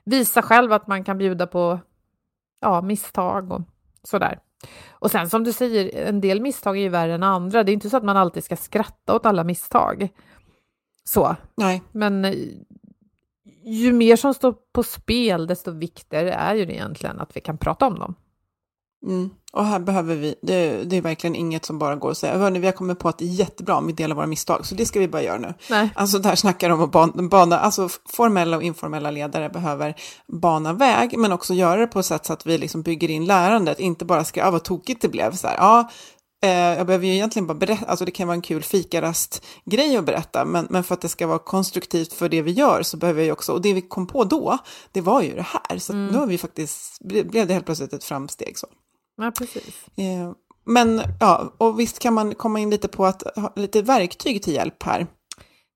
visa 0.04 0.42
själv 0.42 0.72
att 0.72 0.86
man 0.86 1.04
kan 1.04 1.18
bjuda 1.18 1.46
på 1.46 1.80
ja, 2.60 2.82
misstag 2.82 3.52
och 3.52 3.60
sådär. 4.02 4.38
Och 4.90 5.10
sen 5.10 5.30
som 5.30 5.44
du 5.44 5.52
säger, 5.52 6.06
en 6.08 6.20
del 6.20 6.40
misstag 6.40 6.76
är 6.76 6.82
ju 6.82 6.88
värre 6.88 7.14
än 7.14 7.22
andra. 7.22 7.64
Det 7.64 7.72
är 7.72 7.74
inte 7.74 7.90
så 7.90 7.96
att 7.96 8.04
man 8.04 8.16
alltid 8.16 8.44
ska 8.44 8.56
skratta 8.56 9.14
åt 9.14 9.26
alla 9.26 9.44
misstag. 9.44 10.08
Så, 11.04 11.36
Nej, 11.54 11.82
men 11.92 12.34
ju 13.64 13.92
mer 13.92 14.16
som 14.16 14.34
står 14.34 14.54
på 14.72 14.82
spel, 14.82 15.46
desto 15.46 15.70
viktigare 15.70 16.32
är 16.32 16.54
ju 16.54 16.64
det 16.64 16.72
egentligen 16.72 17.20
att 17.20 17.36
vi 17.36 17.40
kan 17.40 17.58
prata 17.58 17.86
om 17.86 17.98
dem. 17.98 18.14
Mm. 19.06 19.30
Och 19.52 19.64
här 19.64 19.78
behöver 19.78 20.16
vi, 20.16 20.34
det, 20.42 20.84
det 20.84 20.96
är 20.96 21.00
verkligen 21.00 21.36
inget 21.36 21.64
som 21.64 21.78
bara 21.78 21.96
går 21.96 22.10
att 22.10 22.18
säga, 22.18 22.38
hörni, 22.38 22.58
vi 22.58 22.66
har 22.66 22.72
kommit 22.72 22.98
på 22.98 23.08
att 23.08 23.18
det 23.18 23.24
är 23.24 23.28
jättebra 23.28 23.76
om 23.76 23.86
vi 23.86 23.92
delar 23.92 24.16
våra 24.16 24.26
misstag, 24.26 24.66
så 24.66 24.74
det 24.74 24.86
ska 24.86 25.00
vi 25.00 25.08
bara 25.08 25.22
göra 25.22 25.38
nu. 25.38 25.54
Nej. 25.70 25.90
Alltså 25.94 26.18
där 26.18 26.34
snackar 26.34 26.68
de 26.68 26.74
om 26.74 26.84
att 26.84 26.90
bana, 26.90 27.28
bana, 27.28 27.58
alltså 27.58 27.88
formella 28.08 28.56
och 28.56 28.62
informella 28.62 29.10
ledare 29.10 29.48
behöver 29.48 29.94
bana 30.32 30.72
väg, 30.72 31.18
men 31.18 31.32
också 31.32 31.54
göra 31.54 31.80
det 31.80 31.86
på 31.86 31.98
ett 31.98 32.06
sätt 32.06 32.26
så 32.26 32.32
att 32.32 32.46
vi 32.46 32.58
liksom 32.58 32.82
bygger 32.82 33.10
in 33.10 33.24
lärandet, 33.24 33.80
inte 33.80 34.04
bara 34.04 34.24
ska, 34.24 34.40
ja 34.40 34.50
vad 34.50 34.64
tokigt 34.64 35.02
det 35.02 35.08
blev, 35.08 35.32
så 35.32 35.46
här, 35.46 35.56
ja, 35.56 35.90
eh, 36.42 36.50
jag 36.50 36.86
behöver 36.86 37.06
ju 37.06 37.14
egentligen 37.14 37.46
bara 37.46 37.58
berätta, 37.58 37.86
alltså 37.86 38.04
det 38.04 38.10
kan 38.10 38.28
vara 38.28 38.34
en 38.34 38.42
kul 38.42 38.62
fikarast-grej 38.62 39.96
att 39.96 40.04
berätta, 40.04 40.44
men, 40.44 40.66
men 40.70 40.84
för 40.84 40.94
att 40.94 41.00
det 41.00 41.08
ska 41.08 41.26
vara 41.26 41.38
konstruktivt 41.38 42.12
för 42.12 42.28
det 42.28 42.42
vi 42.42 42.50
gör 42.50 42.82
så 42.82 42.96
behöver 42.96 43.22
vi 43.22 43.32
också, 43.32 43.52
och 43.52 43.60
det 43.60 43.72
vi 43.72 43.80
kom 43.80 44.06
på 44.06 44.24
då, 44.24 44.58
det 44.92 45.00
var 45.00 45.22
ju 45.22 45.34
det 45.34 45.46
här, 45.46 45.78
så 45.78 45.92
att 45.92 46.12
nu 46.12 46.18
har 46.18 46.26
vi 46.26 46.38
faktiskt, 46.38 46.98
blev 47.00 47.46
det 47.46 47.52
helt 47.52 47.66
plötsligt 47.66 47.92
ett 47.92 48.04
framsteg 48.04 48.58
så. 48.58 48.66
Ja, 49.18 49.30
precis. 49.38 49.86
Eh, 49.96 50.32
Men 50.64 51.00
ja, 51.20 51.54
och 51.58 51.80
visst 51.80 51.98
kan 51.98 52.14
man 52.14 52.34
komma 52.34 52.58
in 52.60 52.70
lite 52.70 52.88
på 52.88 53.06
att 53.06 53.22
ha 53.36 53.52
lite 53.56 53.82
verktyg 53.82 54.42
till 54.42 54.54
hjälp 54.54 54.82
här. 54.82 55.06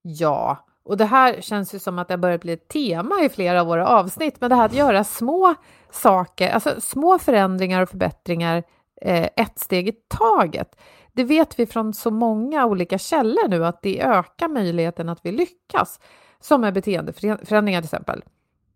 Ja, 0.02 0.66
och 0.84 0.96
det 0.96 1.04
här 1.04 1.40
känns 1.40 1.74
ju 1.74 1.78
som 1.78 1.98
att 1.98 2.08
det 2.08 2.14
har 2.14 2.18
börjat 2.18 2.40
bli 2.40 2.52
ett 2.52 2.68
tema 2.68 3.22
i 3.22 3.28
flera 3.28 3.60
av 3.60 3.66
våra 3.66 3.88
avsnitt, 3.88 4.40
men 4.40 4.50
det 4.50 4.56
här 4.56 4.64
att 4.64 4.74
göra 4.74 5.04
små 5.04 5.54
saker, 5.90 6.50
alltså 6.50 6.80
små 6.80 7.18
förändringar 7.18 7.82
och 7.82 7.88
förbättringar 7.88 8.62
eh, 9.02 9.28
ett 9.36 9.58
steg 9.58 9.88
i 9.88 9.92
taget. 10.08 10.76
Det 11.12 11.24
vet 11.24 11.58
vi 11.58 11.66
från 11.66 11.94
så 11.94 12.10
många 12.10 12.66
olika 12.66 12.98
källor 12.98 13.48
nu 13.48 13.66
att 13.66 13.82
det 13.82 14.02
ökar 14.02 14.48
möjligheten 14.48 15.08
att 15.08 15.20
vi 15.22 15.32
lyckas. 15.32 16.00
Som 16.40 16.60
med 16.60 16.74
beteendeförändringar 16.74 17.80
till 17.80 17.86
exempel. 17.86 18.24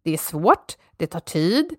Det 0.03 0.13
är 0.13 0.19
svårt, 0.19 0.77
det 0.97 1.07
tar 1.07 1.21
tid, 1.21 1.75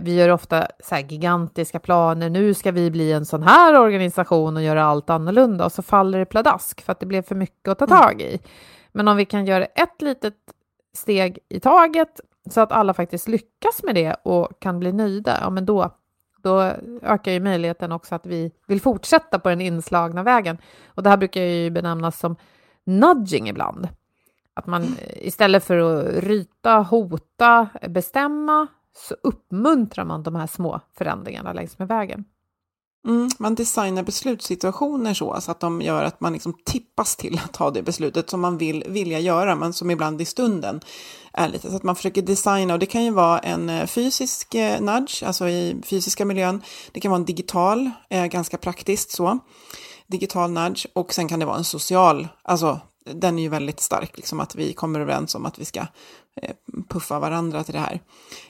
vi 0.00 0.14
gör 0.14 0.28
ofta 0.28 0.66
så 0.80 0.94
här 0.94 1.02
gigantiska 1.02 1.78
planer, 1.78 2.30
nu 2.30 2.54
ska 2.54 2.72
vi 2.72 2.90
bli 2.90 3.12
en 3.12 3.26
sån 3.26 3.42
här 3.42 3.80
organisation 3.80 4.56
och 4.56 4.62
göra 4.62 4.84
allt 4.84 5.10
annorlunda 5.10 5.64
och 5.64 5.72
så 5.72 5.82
faller 5.82 6.18
det 6.18 6.24
pladask 6.24 6.82
för 6.82 6.92
att 6.92 7.00
det 7.00 7.06
blev 7.06 7.22
för 7.22 7.34
mycket 7.34 7.68
att 7.68 7.78
ta 7.78 7.86
tag 7.86 8.20
i. 8.20 8.40
Men 8.92 9.08
om 9.08 9.16
vi 9.16 9.24
kan 9.24 9.46
göra 9.46 9.64
ett 9.64 10.02
litet 10.02 10.34
steg 10.96 11.38
i 11.48 11.60
taget 11.60 12.20
så 12.50 12.60
att 12.60 12.72
alla 12.72 12.94
faktiskt 12.94 13.28
lyckas 13.28 13.82
med 13.82 13.94
det 13.94 14.16
och 14.22 14.60
kan 14.60 14.78
bli 14.78 14.92
nöjda, 14.92 15.38
ja 15.40 15.50
men 15.50 15.66
då, 15.66 15.90
då 16.42 16.72
ökar 17.02 17.32
ju 17.32 17.40
möjligheten 17.40 17.92
också 17.92 18.14
att 18.14 18.26
vi 18.26 18.50
vill 18.66 18.80
fortsätta 18.80 19.38
på 19.38 19.48
den 19.48 19.60
inslagna 19.60 20.22
vägen. 20.22 20.58
Och 20.86 21.02
det 21.02 21.10
här 21.10 21.16
brukar 21.16 21.40
ju 21.40 21.70
benämnas 21.70 22.18
som 22.18 22.36
nudging 22.84 23.48
ibland. 23.48 23.88
Att 24.54 24.66
man 24.66 24.82
eh, 24.82 25.26
istället 25.26 25.64
för 25.64 25.76
att 25.78 26.24
ryta, 26.24 26.74
hota, 26.78 27.68
bestämma 27.88 28.66
så 28.94 29.14
uppmuntrar 29.22 30.04
man 30.04 30.22
de 30.22 30.34
här 30.34 30.46
små 30.46 30.80
förändringarna 30.98 31.52
längs 31.52 31.78
med 31.78 31.88
vägen. 31.88 32.24
Mm, 33.08 33.30
man 33.38 33.54
designar 33.54 34.02
beslutssituationer 34.02 35.14
så, 35.14 35.40
så 35.40 35.50
att 35.50 35.60
de 35.60 35.82
gör 35.82 36.04
att 36.04 36.20
man 36.20 36.32
liksom 36.32 36.54
tippas 36.64 37.16
till 37.16 37.40
att 37.44 37.52
ta 37.52 37.70
det 37.70 37.82
beslutet 37.82 38.30
som 38.30 38.40
man 38.40 38.58
vill 38.58 38.84
vilja 38.88 39.18
göra, 39.18 39.56
men 39.56 39.72
som 39.72 39.90
ibland 39.90 40.20
i 40.20 40.24
stunden 40.24 40.80
är 41.32 41.48
lite 41.48 41.70
så 41.70 41.76
att 41.76 41.82
man 41.82 41.96
försöker 41.96 42.22
designa 42.22 42.72
och 42.72 42.78
det 42.78 42.86
kan 42.86 43.04
ju 43.04 43.10
vara 43.10 43.38
en 43.38 43.70
eh, 43.70 43.86
fysisk 43.86 44.54
eh, 44.54 44.80
nudge, 44.80 45.22
alltså 45.22 45.48
i 45.48 45.82
fysiska 45.84 46.24
miljön. 46.24 46.62
Det 46.92 47.00
kan 47.00 47.10
vara 47.10 47.18
en 47.18 47.24
digital, 47.24 47.90
eh, 48.10 48.26
ganska 48.26 48.58
praktiskt 48.58 49.10
så, 49.10 49.38
digital 50.06 50.50
nudge 50.50 50.86
och 50.92 51.14
sen 51.14 51.28
kan 51.28 51.40
det 51.40 51.46
vara 51.46 51.56
en 51.56 51.64
social, 51.64 52.28
alltså 52.42 52.80
den 53.04 53.38
är 53.38 53.42
ju 53.42 53.48
väldigt 53.48 53.80
stark, 53.80 54.16
liksom 54.16 54.40
att 54.40 54.54
vi 54.54 54.72
kommer 54.72 55.00
överens 55.00 55.34
om 55.34 55.46
att 55.46 55.58
vi 55.58 55.64
ska 55.64 55.86
puffa 56.88 57.18
varandra 57.18 57.64
till 57.64 57.74
det 57.74 57.80
här. 57.80 58.00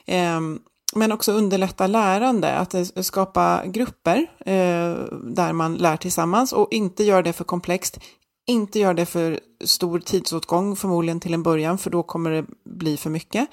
Ehm, 0.05 0.59
men 0.95 1.11
också 1.11 1.31
underlätta 1.31 1.87
lärande, 1.87 2.57
att 2.57 2.75
skapa 3.05 3.61
grupper 3.65 4.17
eh, 4.39 4.95
där 5.23 5.53
man 5.53 5.75
lär 5.75 5.97
tillsammans 5.97 6.53
och 6.53 6.67
inte 6.71 7.03
göra 7.03 7.21
det 7.21 7.33
för 7.33 7.43
komplext, 7.43 7.99
inte 8.47 8.79
göra 8.79 8.93
det 8.93 9.05
för 9.05 9.39
stor 9.63 9.99
tidsåtgång 9.99 10.75
förmodligen 10.75 11.19
till 11.19 11.33
en 11.33 11.43
början 11.43 11.77
för 11.77 11.89
då 11.89 12.03
kommer 12.03 12.31
det 12.31 12.45
bli 12.65 12.97
för 12.97 13.09
mycket. 13.09 13.47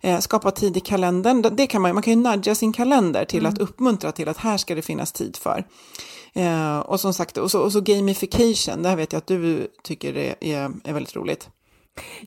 Eh, 0.00 0.18
skapa 0.18 0.50
tid 0.50 0.76
i 0.76 0.80
kalendern, 0.80 1.56
det 1.56 1.66
kan 1.66 1.82
man, 1.82 1.94
man 1.94 2.02
kan 2.02 2.12
ju 2.12 2.20
nudga 2.20 2.54
sin 2.54 2.72
kalender 2.72 3.24
till 3.24 3.38
mm. 3.40 3.52
att 3.52 3.58
uppmuntra 3.58 4.12
till 4.12 4.28
att 4.28 4.36
här 4.36 4.56
ska 4.56 4.74
det 4.74 4.82
finnas 4.82 5.12
tid 5.12 5.36
för. 5.36 5.66
Eh, 6.32 6.78
och 6.78 7.00
som 7.00 7.14
sagt, 7.14 7.36
och 7.36 7.50
så, 7.50 7.60
och 7.60 7.72
så 7.72 7.80
gamification, 7.80 8.82
det 8.82 8.88
här 8.88 8.96
vet 8.96 9.12
jag 9.12 9.18
att 9.18 9.26
du 9.26 9.68
tycker 9.82 10.16
är, 10.16 10.34
är, 10.40 10.70
är 10.84 10.92
väldigt 10.92 11.16
roligt. 11.16 11.48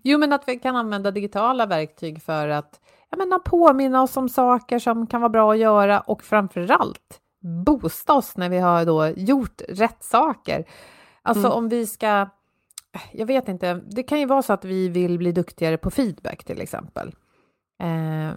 Jo, 0.04 0.17
men 0.17 0.34
att 0.34 0.47
vi 0.47 0.60
kan 0.60 0.75
använda 0.75 1.12
digitala 1.12 1.65
verktyg 1.65 2.21
för 2.21 2.47
att 2.47 2.80
jag 3.10 3.17
menar, 3.17 3.39
påminna 3.39 4.01
oss 4.01 4.17
om 4.17 4.30
saker 4.30 4.80
som 4.80 5.08
kan 5.08 5.21
vara 5.21 5.30
bra 5.30 5.51
att 5.51 5.58
göra 5.58 5.99
och 5.99 6.23
framför 6.23 6.71
allt 6.71 7.21
boosta 7.65 8.13
oss 8.13 8.38
när 8.38 8.49
vi 8.49 8.58
har 8.58 8.86
då 8.86 9.08
gjort 9.08 9.62
rätt 9.69 10.04
saker. 10.04 10.65
Alltså 11.21 11.45
mm. 11.45 11.58
om 11.58 11.69
vi 11.69 11.88
ska, 11.88 12.30
jag 13.12 13.25
vet 13.25 13.47
inte, 13.47 13.73
det 13.73 14.04
kan 14.04 14.19
ju 14.19 14.25
vara 14.25 14.41
så 14.41 14.54
att 14.54 14.65
vi 14.65 14.89
vill 14.89 15.17
bli 15.17 15.32
duktigare 15.32 15.78
på 15.78 15.91
feedback 15.91 16.43
till 16.43 16.62
exempel. 16.62 17.15
Eh, 17.84 18.32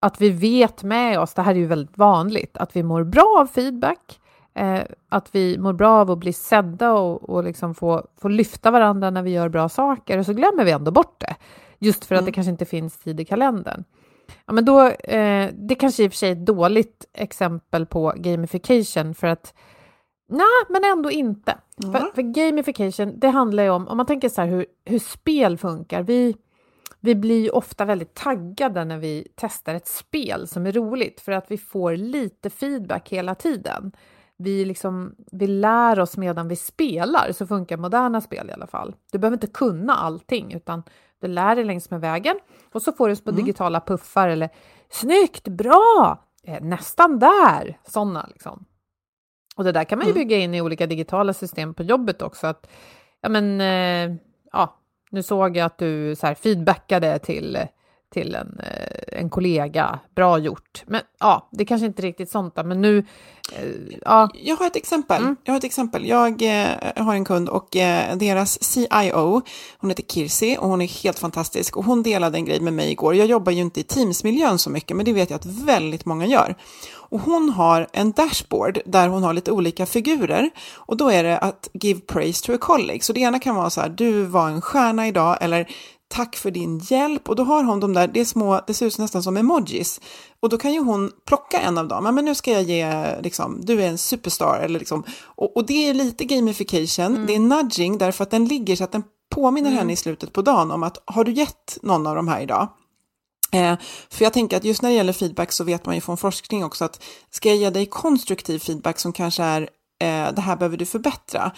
att 0.00 0.20
vi 0.20 0.30
vet 0.30 0.82
med 0.82 1.20
oss, 1.20 1.34
det 1.34 1.42
här 1.42 1.54
är 1.54 1.58
ju 1.58 1.66
väldigt 1.66 1.98
vanligt, 1.98 2.56
att 2.56 2.76
vi 2.76 2.82
mår 2.82 3.04
bra 3.04 3.36
av 3.40 3.46
feedback, 3.46 4.20
eh, 4.54 4.80
att 5.08 5.34
vi 5.34 5.58
mår 5.58 5.72
bra 5.72 6.00
av 6.00 6.10
att 6.10 6.18
bli 6.18 6.32
sedda 6.32 6.92
och, 6.92 7.30
och 7.30 7.44
liksom 7.44 7.74
få, 7.74 8.06
få 8.20 8.28
lyfta 8.28 8.70
varandra 8.70 9.10
när 9.10 9.22
vi 9.22 9.30
gör 9.30 9.48
bra 9.48 9.68
saker 9.68 10.18
och 10.18 10.26
så 10.26 10.32
glömmer 10.32 10.64
vi 10.64 10.70
ändå 10.70 10.90
bort 10.90 11.20
det 11.20 11.36
just 11.78 12.04
för 12.04 12.14
att 12.14 12.20
mm. 12.20 12.26
det 12.26 12.32
kanske 12.32 12.50
inte 12.50 12.64
finns 12.64 12.98
tid 12.98 13.20
i 13.20 13.24
kalendern. 13.24 13.84
Ja, 14.46 14.52
men 14.52 14.64
då, 14.64 14.88
eh, 14.88 15.50
det 15.54 15.74
kanske 15.74 16.04
i 16.04 16.08
och 16.08 16.12
för 16.12 16.16
sig 16.16 16.28
är 16.28 16.32
ett 16.32 16.46
dåligt 16.46 17.04
exempel 17.12 17.86
på 17.86 18.12
gamification 18.16 19.14
för 19.14 19.26
att 19.26 19.54
Nej, 20.28 20.64
men 20.68 20.84
ändå 20.84 21.10
inte. 21.10 21.58
Mm. 21.82 21.92
För, 21.92 22.10
för, 22.14 22.22
gamification, 22.22 23.20
det 23.20 23.28
handlar 23.28 23.62
ju 23.62 23.70
om, 23.70 23.88
om 23.88 23.96
man 23.96 24.06
tänker 24.06 24.28
så 24.28 24.40
här 24.40 24.48
hur, 24.48 24.66
hur 24.84 24.98
spel 24.98 25.58
funkar. 25.58 26.02
Vi, 26.02 26.36
vi 27.00 27.14
blir 27.14 27.54
ofta 27.54 27.84
väldigt 27.84 28.14
taggade 28.14 28.84
när 28.84 28.98
vi 28.98 29.28
testar 29.34 29.74
ett 29.74 29.88
spel 29.88 30.48
som 30.48 30.66
är 30.66 30.72
roligt 30.72 31.20
för 31.20 31.32
att 31.32 31.50
vi 31.50 31.58
får 31.58 31.96
lite 31.96 32.50
feedback 32.50 33.08
hela 33.08 33.34
tiden. 33.34 33.92
Vi, 34.42 34.64
liksom, 34.64 35.14
vi 35.32 35.46
lär 35.46 36.00
oss 36.00 36.16
medan 36.16 36.48
vi 36.48 36.56
spelar, 36.56 37.32
så 37.32 37.46
funkar 37.46 37.76
moderna 37.76 38.20
spel 38.20 38.50
i 38.50 38.52
alla 38.52 38.66
fall. 38.66 38.94
Du 39.12 39.18
behöver 39.18 39.36
inte 39.36 39.46
kunna 39.46 39.94
allting, 39.94 40.52
utan 40.52 40.82
du 41.20 41.28
lär 41.28 41.56
dig 41.56 41.64
längs 41.64 41.90
med 41.90 42.00
vägen 42.00 42.38
och 42.72 42.82
så 42.82 42.92
får 42.92 43.08
du 43.08 43.16
på 43.16 43.30
mm. 43.30 43.44
digitala 43.44 43.80
puffar 43.80 44.28
eller 44.28 44.50
snyggt, 44.90 45.48
bra, 45.48 46.24
eh, 46.44 46.62
nästan 46.62 47.18
där, 47.18 47.78
sådana 47.84 48.26
liksom. 48.32 48.64
Och 49.56 49.64
det 49.64 49.72
där 49.72 49.84
kan 49.84 49.98
man 49.98 50.06
ju 50.06 50.10
mm. 50.12 50.22
bygga 50.22 50.36
in 50.36 50.54
i 50.54 50.60
olika 50.60 50.86
digitala 50.86 51.32
system 51.32 51.74
på 51.74 51.82
jobbet 51.82 52.22
också. 52.22 52.46
Att, 52.46 52.70
ja, 53.20 53.28
men, 53.28 53.60
eh, 53.60 54.16
ja, 54.52 54.76
nu 55.10 55.22
såg 55.22 55.56
jag 55.56 55.66
att 55.66 55.78
du 55.78 56.16
så 56.16 56.26
här, 56.26 56.34
feedbackade 56.34 57.18
till 57.18 57.58
till 58.12 58.34
en, 58.34 58.60
eh, 58.60 59.18
en 59.20 59.30
kollega. 59.30 59.98
Bra 60.14 60.38
gjort. 60.38 60.82
Men 60.86 61.00
ja, 61.20 61.48
det 61.50 61.64
kanske 61.64 61.86
inte 61.86 62.02
riktigt 62.02 62.30
sånt 62.30 62.54
där, 62.54 62.64
men 62.64 62.80
nu... 62.80 62.98
Eh, 63.52 63.64
ja. 64.04 64.30
Jag 64.34 64.56
har 64.56 64.66
ett 64.66 64.76
exempel. 64.76 65.22
Mm. 65.22 65.36
Jag 65.44 65.52
har 65.52 65.58
ett 65.58 65.64
exempel. 65.64 66.06
Jag 66.06 66.42
eh, 66.42 66.68
har 66.96 67.14
en 67.14 67.24
kund 67.24 67.48
och 67.48 67.76
eh, 67.76 68.16
deras 68.16 68.62
CIO, 68.62 69.42
hon 69.78 69.90
heter 69.90 70.02
Kirsi 70.02 70.56
och 70.60 70.68
hon 70.68 70.80
är 70.82 71.02
helt 71.02 71.18
fantastisk 71.18 71.76
och 71.76 71.84
hon 71.84 72.02
delade 72.02 72.38
en 72.38 72.44
grej 72.44 72.60
med 72.60 72.72
mig 72.72 72.90
igår. 72.90 73.14
Jag 73.14 73.26
jobbar 73.26 73.52
ju 73.52 73.60
inte 73.60 73.80
i 73.80 73.82
Teamsmiljön 73.82 74.58
så 74.58 74.70
mycket, 74.70 74.96
men 74.96 75.06
det 75.06 75.12
vet 75.12 75.30
jag 75.30 75.36
att 75.36 75.46
väldigt 75.46 76.04
många 76.04 76.26
gör. 76.26 76.56
Och 77.12 77.20
hon 77.20 77.50
har 77.50 77.86
en 77.92 78.12
dashboard 78.12 78.78
där 78.84 79.08
hon 79.08 79.22
har 79.22 79.32
lite 79.32 79.52
olika 79.52 79.86
figurer 79.86 80.50
och 80.74 80.96
då 80.96 81.10
är 81.10 81.24
det 81.24 81.38
att 81.38 81.68
give 81.72 82.00
praise 82.00 82.46
to 82.46 82.54
a 82.54 82.58
colleague. 82.60 83.00
Så 83.00 83.12
det 83.12 83.20
ena 83.20 83.38
kan 83.38 83.54
vara 83.54 83.70
så 83.70 83.80
här, 83.80 83.88
du 83.88 84.22
var 84.22 84.48
en 84.48 84.60
stjärna 84.60 85.08
idag 85.08 85.38
eller 85.40 85.68
tack 86.12 86.36
för 86.36 86.50
din 86.50 86.78
hjälp 86.78 87.28
och 87.28 87.36
då 87.36 87.44
har 87.44 87.64
hon 87.64 87.80
de 87.80 87.92
där, 87.92 88.06
det 88.06 88.20
är 88.20 88.24
små, 88.24 88.60
det 88.66 88.74
ser 88.74 88.86
ut 88.86 88.98
nästan 88.98 89.22
som 89.22 89.36
emojis 89.36 90.00
och 90.40 90.48
då 90.48 90.58
kan 90.58 90.72
ju 90.72 90.80
hon 90.80 91.10
plocka 91.26 91.60
en 91.60 91.78
av 91.78 91.88
dem, 91.88 92.04
ja, 92.04 92.12
men 92.12 92.24
nu 92.24 92.34
ska 92.34 92.52
jag 92.52 92.62
ge, 92.62 93.06
liksom, 93.20 93.60
du 93.62 93.82
är 93.82 93.88
en 93.88 93.98
superstar 93.98 94.60
eller 94.60 94.78
liksom, 94.78 95.04
och, 95.22 95.56
och 95.56 95.66
det 95.66 95.88
är 95.88 95.94
lite 95.94 96.24
gamification, 96.24 97.06
mm. 97.06 97.26
det 97.26 97.34
är 97.34 97.38
nudging 97.38 97.98
därför 97.98 98.22
att 98.22 98.30
den 98.30 98.44
ligger 98.44 98.76
så 98.76 98.84
att 98.84 98.92
den 98.92 99.02
påminner 99.34 99.68
mm. 99.68 99.78
henne 99.78 99.92
i 99.92 99.96
slutet 99.96 100.32
på 100.32 100.42
dagen 100.42 100.70
om 100.70 100.82
att 100.82 101.02
har 101.04 101.24
du 101.24 101.32
gett 101.32 101.78
någon 101.82 102.06
av 102.06 102.16
de 102.16 102.28
här 102.28 102.40
idag? 102.40 102.68
Eh, 103.52 103.76
för 104.10 104.24
jag 104.24 104.32
tänker 104.32 104.56
att 104.56 104.64
just 104.64 104.82
när 104.82 104.90
det 104.90 104.96
gäller 104.96 105.12
feedback 105.12 105.52
så 105.52 105.64
vet 105.64 105.86
man 105.86 105.94
ju 105.94 106.00
från 106.00 106.16
forskning 106.16 106.64
också 106.64 106.84
att 106.84 107.02
ska 107.30 107.48
jag 107.48 107.58
ge 107.58 107.70
dig 107.70 107.86
konstruktiv 107.86 108.58
feedback 108.58 108.98
som 108.98 109.12
kanske 109.12 109.42
är 109.42 109.62
eh, 110.02 110.34
det 110.34 110.40
här 110.40 110.56
behöver 110.56 110.76
du 110.76 110.86
förbättra, 110.86 111.52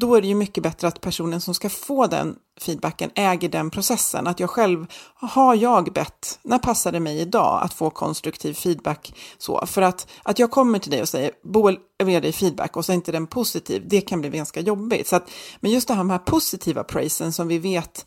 då 0.00 0.14
är 0.14 0.20
det 0.20 0.28
ju 0.28 0.34
mycket 0.34 0.62
bättre 0.62 0.88
att 0.88 1.00
personen 1.00 1.40
som 1.40 1.54
ska 1.54 1.70
få 1.70 2.06
den 2.06 2.36
feedbacken 2.60 3.10
äger 3.14 3.48
den 3.48 3.70
processen. 3.70 4.26
Att 4.26 4.40
jag 4.40 4.50
själv, 4.50 4.86
har 5.14 5.54
jag 5.54 5.92
bett, 5.92 6.38
när 6.42 6.58
passar 6.58 6.92
det 6.92 7.00
mig 7.00 7.20
idag 7.20 7.62
att 7.62 7.74
få 7.74 7.90
konstruktiv 7.90 8.54
feedback? 8.54 9.14
Så, 9.38 9.66
för 9.66 9.82
att, 9.82 10.06
att 10.22 10.38
jag 10.38 10.50
kommer 10.50 10.78
till 10.78 10.90
dig 10.90 11.02
och 11.02 11.08
säger, 11.08 11.30
Boel, 11.44 11.78
jag 11.96 12.06
vill 12.06 12.14
ge 12.14 12.20
dig 12.20 12.32
feedback 12.32 12.76
och 12.76 12.84
så 12.84 12.92
är 12.92 12.96
inte 12.96 13.12
den 13.12 13.26
positiv, 13.26 13.84
det 13.88 14.00
kan 14.00 14.20
bli 14.20 14.30
ganska 14.30 14.60
jobbigt. 14.60 15.08
Så 15.08 15.16
att, 15.16 15.30
men 15.60 15.70
just 15.70 15.88
det 15.88 15.94
här 15.94 16.04
med 16.04 16.24
positiva 16.24 16.84
praisen 16.84 17.32
som 17.32 17.48
vi 17.48 17.58
vet 17.58 18.06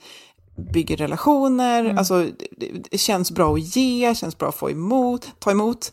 bygger 0.73 0.97
relationer, 0.97 1.86
mm. 1.86 1.97
alltså 1.97 2.27
det, 2.91 2.97
känns 2.97 3.31
bra 3.31 3.53
att 3.53 3.75
ge, 3.75 4.15
känns 4.15 4.38
bra 4.38 4.49
att 4.49 4.55
få 4.55 4.71
emot, 4.71 5.27
ta 5.39 5.51
emot 5.51 5.91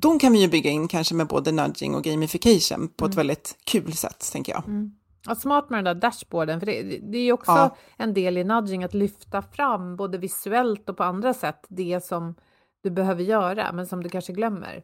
de 0.00 0.18
kan 0.18 0.32
vi 0.32 0.40
ju 0.40 0.48
bygga 0.48 0.70
in 0.70 0.88
kanske 0.88 1.14
med 1.14 1.26
både 1.26 1.52
nudging 1.52 1.94
och 1.94 2.04
gamification 2.04 2.88
på 2.96 3.04
mm. 3.04 3.10
ett 3.10 3.18
väldigt 3.18 3.56
kul 3.64 3.92
sätt, 3.92 4.30
tänker 4.32 4.52
jag. 4.52 4.64
Mm. 4.66 4.92
Ja, 5.26 5.34
smart 5.34 5.70
med 5.70 5.78
den 5.78 5.84
där 5.84 6.08
dashboarden, 6.08 6.60
för 6.60 6.66
det, 6.66 6.82
det 6.82 7.18
är 7.18 7.24
ju 7.24 7.32
också 7.32 7.52
ja. 7.52 7.76
en 7.96 8.14
del 8.14 8.38
i 8.38 8.44
nudging 8.44 8.84
att 8.84 8.94
lyfta 8.94 9.42
fram 9.42 9.96
både 9.96 10.18
visuellt 10.18 10.88
och 10.88 10.96
på 10.96 11.04
andra 11.04 11.34
sätt 11.34 11.66
det 11.68 12.04
som 12.04 12.34
du 12.82 12.90
behöver 12.90 13.22
göra, 13.22 13.72
men 13.72 13.86
som 13.86 14.02
du 14.02 14.08
kanske 14.08 14.32
glömmer. 14.32 14.82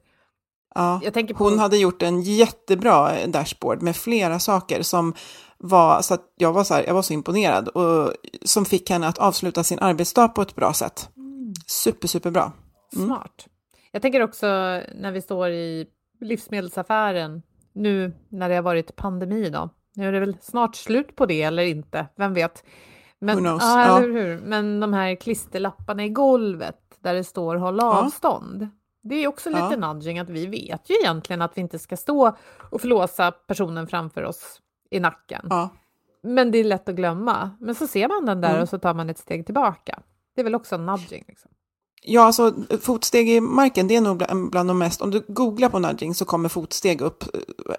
Ja, 0.74 1.00
på... 1.14 1.44
Hon 1.44 1.58
hade 1.58 1.76
gjort 1.76 2.02
en 2.02 2.22
jättebra 2.22 3.26
dashboard 3.26 3.82
med 3.82 3.96
flera 3.96 4.38
saker 4.38 4.82
som 4.82 5.14
var 5.58 6.02
så 6.02 6.14
att 6.14 6.32
jag 6.36 6.52
var 6.52 6.64
så, 6.64 6.74
här, 6.74 6.84
jag 6.86 6.94
var 6.94 7.02
så 7.02 7.12
imponerad 7.12 7.68
och 7.68 8.12
som 8.44 8.64
fick 8.64 8.90
henne 8.90 9.08
att 9.08 9.18
avsluta 9.18 9.64
sin 9.64 9.78
arbetsdag 9.78 10.28
på 10.28 10.42
ett 10.42 10.54
bra 10.54 10.72
sätt. 10.72 11.10
Mm. 11.16 11.54
Super, 11.66 12.08
superbra. 12.08 12.52
Mm. 12.96 13.06
Smart. 13.06 13.46
Jag 13.92 14.02
tänker 14.02 14.22
också 14.22 14.46
när 14.46 15.12
vi 15.12 15.22
står 15.22 15.50
i 15.50 15.86
livsmedelsaffären 16.20 17.42
nu 17.72 18.12
när 18.28 18.48
det 18.48 18.54
har 18.54 18.62
varit 18.62 18.96
pandemi 18.96 19.50
då, 19.50 19.70
nu 19.98 20.08
är 20.08 20.12
det 20.12 20.20
väl 20.20 20.36
snart 20.40 20.76
slut 20.76 21.16
på 21.16 21.26
det 21.26 21.42
eller 21.42 21.62
inte, 21.62 22.06
vem 22.16 22.34
vet? 22.34 22.64
Men? 23.18 23.44
Ja, 23.44 23.58
ja. 23.60 23.98
Hur, 23.98 24.12
hur. 24.12 24.38
Men 24.38 24.80
de 24.80 24.92
här 24.92 25.14
klisterlapparna 25.14 26.04
i 26.04 26.08
golvet 26.08 26.98
där 27.00 27.14
det 27.14 27.24
står 27.24 27.56
håll 27.56 27.80
avstånd. 27.80 28.62
Ja. 28.62 28.68
Det 29.02 29.14
är 29.14 29.28
också 29.28 29.50
lite 29.50 29.76
ja. 29.80 29.92
nudging 29.92 30.18
att 30.18 30.30
vi 30.30 30.46
vet 30.46 30.90
ju 30.90 30.94
egentligen 30.94 31.42
att 31.42 31.56
vi 31.56 31.60
inte 31.60 31.78
ska 31.78 31.96
stå 31.96 32.36
och 32.70 32.80
flåsa 32.80 33.30
personen 33.30 33.86
framför 33.86 34.24
oss 34.24 34.60
i 34.90 35.00
nacken. 35.00 35.46
Ja. 35.50 35.68
Men 36.22 36.50
det 36.50 36.58
är 36.58 36.64
lätt 36.64 36.88
att 36.88 36.94
glömma. 36.94 37.50
Men 37.60 37.74
så 37.74 37.86
ser 37.86 38.08
man 38.08 38.26
den 38.26 38.40
där 38.40 38.50
mm. 38.50 38.62
och 38.62 38.68
så 38.68 38.78
tar 38.78 38.94
man 38.94 39.10
ett 39.10 39.18
steg 39.18 39.46
tillbaka. 39.46 40.02
Det 40.34 40.40
är 40.40 40.44
väl 40.44 40.54
också 40.54 40.76
nudging. 40.76 41.24
Liksom. 41.28 41.50
Ja, 42.02 42.22
alltså 42.22 42.54
fotsteg 42.80 43.30
i 43.30 43.40
marken, 43.40 43.88
det 43.88 43.96
är 43.96 44.00
nog 44.00 44.22
bland 44.50 44.70
de 44.70 44.78
mest, 44.78 45.02
om 45.02 45.10
du 45.10 45.24
googlar 45.28 45.68
på 45.68 45.78
nudging 45.78 46.14
så 46.14 46.24
kommer 46.24 46.48
fotsteg 46.48 47.00
upp 47.00 47.24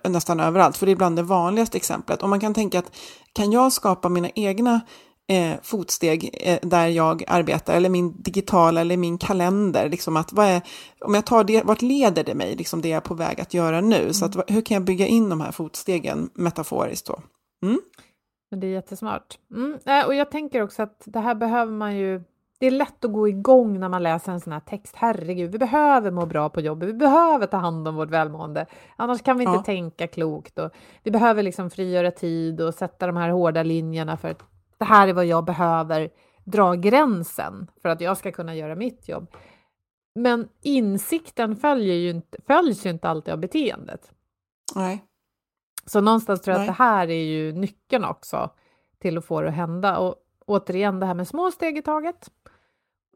eh, 0.04 0.12
nästan 0.12 0.40
överallt, 0.40 0.78
för 0.78 0.86
det 0.86 0.92
är 0.92 0.96
bland 0.96 1.16
det 1.16 1.24
vanligaste 1.24 1.78
exemplet. 1.78 2.24
Och 2.24 2.30
man 2.30 2.40
kan 2.40 2.54
tänka 2.54 2.80
att 2.80 2.92
kan 3.34 3.52
jag 3.52 3.74
skapa 3.74 4.10
mina 4.10 4.30
egna 4.36 4.82
eh, 5.30 5.54
fotsteg 5.64 6.30
eh, 6.34 6.60
där 6.62 6.88
jag 6.88 7.24
arbetar, 7.28 7.74
eller 7.74 7.90
min 7.90 8.22
digitala 8.22 8.82
eller 8.82 8.98
min 8.98 9.18
kalender, 9.18 9.90
liksom 9.90 10.18
att 10.18 10.34
vad 10.34 10.46
är, 10.46 10.62
om 11.00 11.14
jag 11.14 11.26
tar 11.26 11.44
det, 11.44 11.64
vart 11.64 11.82
leder 11.82 12.24
det 12.24 12.36
mig, 12.36 12.56
liksom 12.56 12.82
det 12.82 12.90
jag 12.90 12.98
är 12.98 13.02
på 13.02 13.14
väg 13.14 13.42
att 13.42 13.54
göra 13.54 13.82
nu? 13.82 14.02
Mm. 14.02 14.14
Så 14.14 14.26
att, 14.26 14.36
hur 14.48 14.62
kan 14.62 14.76
jag 14.76 14.84
bygga 14.84 15.08
in 15.08 15.30
de 15.30 15.42
här 15.42 15.52
fotstegen 15.52 16.30
metaforiskt 16.34 17.08
då? 17.08 17.20
Mm? 17.64 17.82
Det 18.56 18.68
är 18.68 18.72
jättesmart. 18.72 19.38
Mm. 19.56 19.78
Och 20.08 20.16
jag 20.16 20.32
tänker 20.32 20.62
också 20.62 20.84
att 20.84 21.02
det 21.06 21.20
här 21.20 21.36
behöver 21.36 21.72
man 21.72 21.98
ju 21.98 22.24
det 22.60 22.68
är 22.68 22.72
lätt 22.72 23.06
att 23.06 23.14
gå 23.14 23.28
igång 23.28 23.80
när 23.80 23.90
man 23.90 24.04
läser 24.04 24.32
en 24.32 24.40
sån 24.40 24.54
här 24.54 24.60
text. 24.60 24.96
Herregud, 24.96 25.52
vi 25.52 25.58
behöver 25.58 26.12
må 26.12 26.26
bra 26.26 26.50
på 26.50 26.62
jobbet. 26.62 26.90
Vi 26.90 26.94
behöver 26.94 27.48
ta 27.48 27.58
hand 27.58 27.88
om 27.88 27.96
vårt 27.96 28.10
välmående. 28.10 28.66
Annars 28.96 29.22
kan 29.22 29.38
vi 29.38 29.44
inte 29.44 29.58
ja. 29.58 29.64
tänka 29.64 30.08
klokt. 30.08 30.60
Och 30.60 30.72
vi 31.04 31.12
behöver 31.12 31.44
liksom 31.44 31.70
frigöra 31.70 32.12
tid 32.12 32.62
och 32.62 32.74
sätta 32.74 33.08
de 33.08 33.18
här 33.18 33.30
hårda 33.30 33.64
linjerna 33.64 34.18
för 34.18 34.28
att 34.28 34.44
det 34.78 34.86
här 34.86 35.08
är 35.08 35.14
vad 35.14 35.26
jag 35.26 35.46
behöver 35.46 36.10
dra 36.44 36.74
gränsen 36.74 37.68
för 37.82 37.90
att 37.90 38.02
jag 38.02 38.18
ska 38.18 38.32
kunna 38.32 38.56
göra 38.56 38.76
mitt 38.76 39.10
jobb. 39.10 39.28
Men 40.16 40.50
insikten 40.62 41.56
följer 41.56 41.96
ju 41.96 42.10
inte, 42.10 42.38
följs 42.48 42.86
ju 42.86 42.90
inte 42.90 43.10
alltid 43.10 43.34
av 43.34 43.40
beteendet. 43.40 44.12
Nej. 44.76 45.06
Så 45.86 46.02
någonstans 46.02 46.42
tror 46.42 46.54
jag 46.54 46.60
Nej. 46.60 46.70
att 46.70 46.78
det 46.78 46.84
här 46.84 47.10
är 47.10 47.24
ju 47.24 47.52
nyckeln 47.52 48.06
också 48.06 48.50
till 49.00 49.18
att 49.18 49.26
få 49.26 49.42
det 49.42 49.50
att 49.50 49.56
hända. 49.56 49.98
Och 49.98 50.16
återigen 50.50 51.00
det 51.00 51.06
här 51.06 51.14
med 51.14 51.28
små 51.28 51.52
steg 51.52 51.78
i 51.78 51.82
taget. 51.82 52.32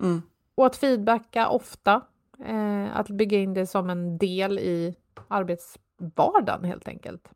Mm. 0.02 0.22
Och 0.56 0.66
att 0.66 0.76
feedbacka 0.76 1.50
ofta. 1.50 2.02
Eh, 2.46 2.98
att 2.98 3.10
bygga 3.10 3.40
in 3.40 3.54
det 3.54 3.68
som 3.68 3.90
en 3.90 4.18
del 4.18 4.60
i 4.60 4.96
arbetsvardagen 5.28 6.64
helt 6.64 6.88
enkelt. 6.88 7.30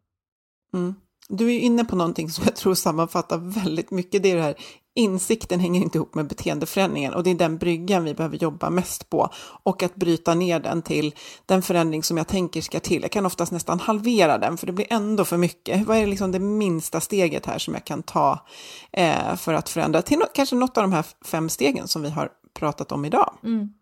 Mm. 0.73 0.95
Du 1.29 1.53
är 1.55 1.59
inne 1.59 1.85
på 1.85 1.95
någonting 1.95 2.29
som 2.29 2.43
jag 2.47 2.55
tror 2.55 2.73
sammanfattar 2.73 3.37
väldigt 3.37 3.91
mycket. 3.91 4.23
Det 4.23 4.31
är 4.31 4.35
det 4.35 4.41
här 4.41 4.55
insikten 4.97 5.59
hänger 5.59 5.81
inte 5.81 5.97
ihop 5.97 6.15
med 6.15 6.27
beteendeförändringen 6.27 7.13
och 7.13 7.23
det 7.23 7.29
är 7.29 7.35
den 7.35 7.57
bryggan 7.57 8.03
vi 8.03 8.13
behöver 8.13 8.37
jobba 8.37 8.69
mest 8.69 9.09
på 9.09 9.29
och 9.63 9.83
att 9.83 9.95
bryta 9.95 10.35
ner 10.35 10.59
den 10.59 10.81
till 10.81 11.15
den 11.45 11.61
förändring 11.61 12.03
som 12.03 12.17
jag 12.17 12.27
tänker 12.27 12.61
ska 12.61 12.79
till. 12.79 13.01
Jag 13.01 13.11
kan 13.11 13.25
oftast 13.25 13.51
nästan 13.51 13.79
halvera 13.79 14.37
den 14.37 14.57
för 14.57 14.67
det 14.67 14.73
blir 14.73 14.87
ändå 14.89 15.25
för 15.25 15.37
mycket. 15.37 15.87
Vad 15.87 15.97
är 15.97 16.07
liksom 16.07 16.31
det 16.31 16.39
minsta 16.39 16.99
steget 16.99 17.45
här 17.45 17.57
som 17.57 17.73
jag 17.73 17.85
kan 17.85 18.03
ta 18.03 18.45
eh, 18.91 19.35
för 19.35 19.53
att 19.53 19.69
förändra 19.69 20.01
till 20.01 20.19
no 20.19 20.25
kanske 20.33 20.55
något 20.55 20.77
av 20.77 20.83
de 20.83 20.93
här 20.93 21.05
fem 21.25 21.49
stegen 21.49 21.87
som 21.87 22.01
vi 22.01 22.09
har 22.09 22.29
pratat 22.53 22.91
om 22.91 23.05
idag? 23.05 23.33
Mm, 23.43 23.73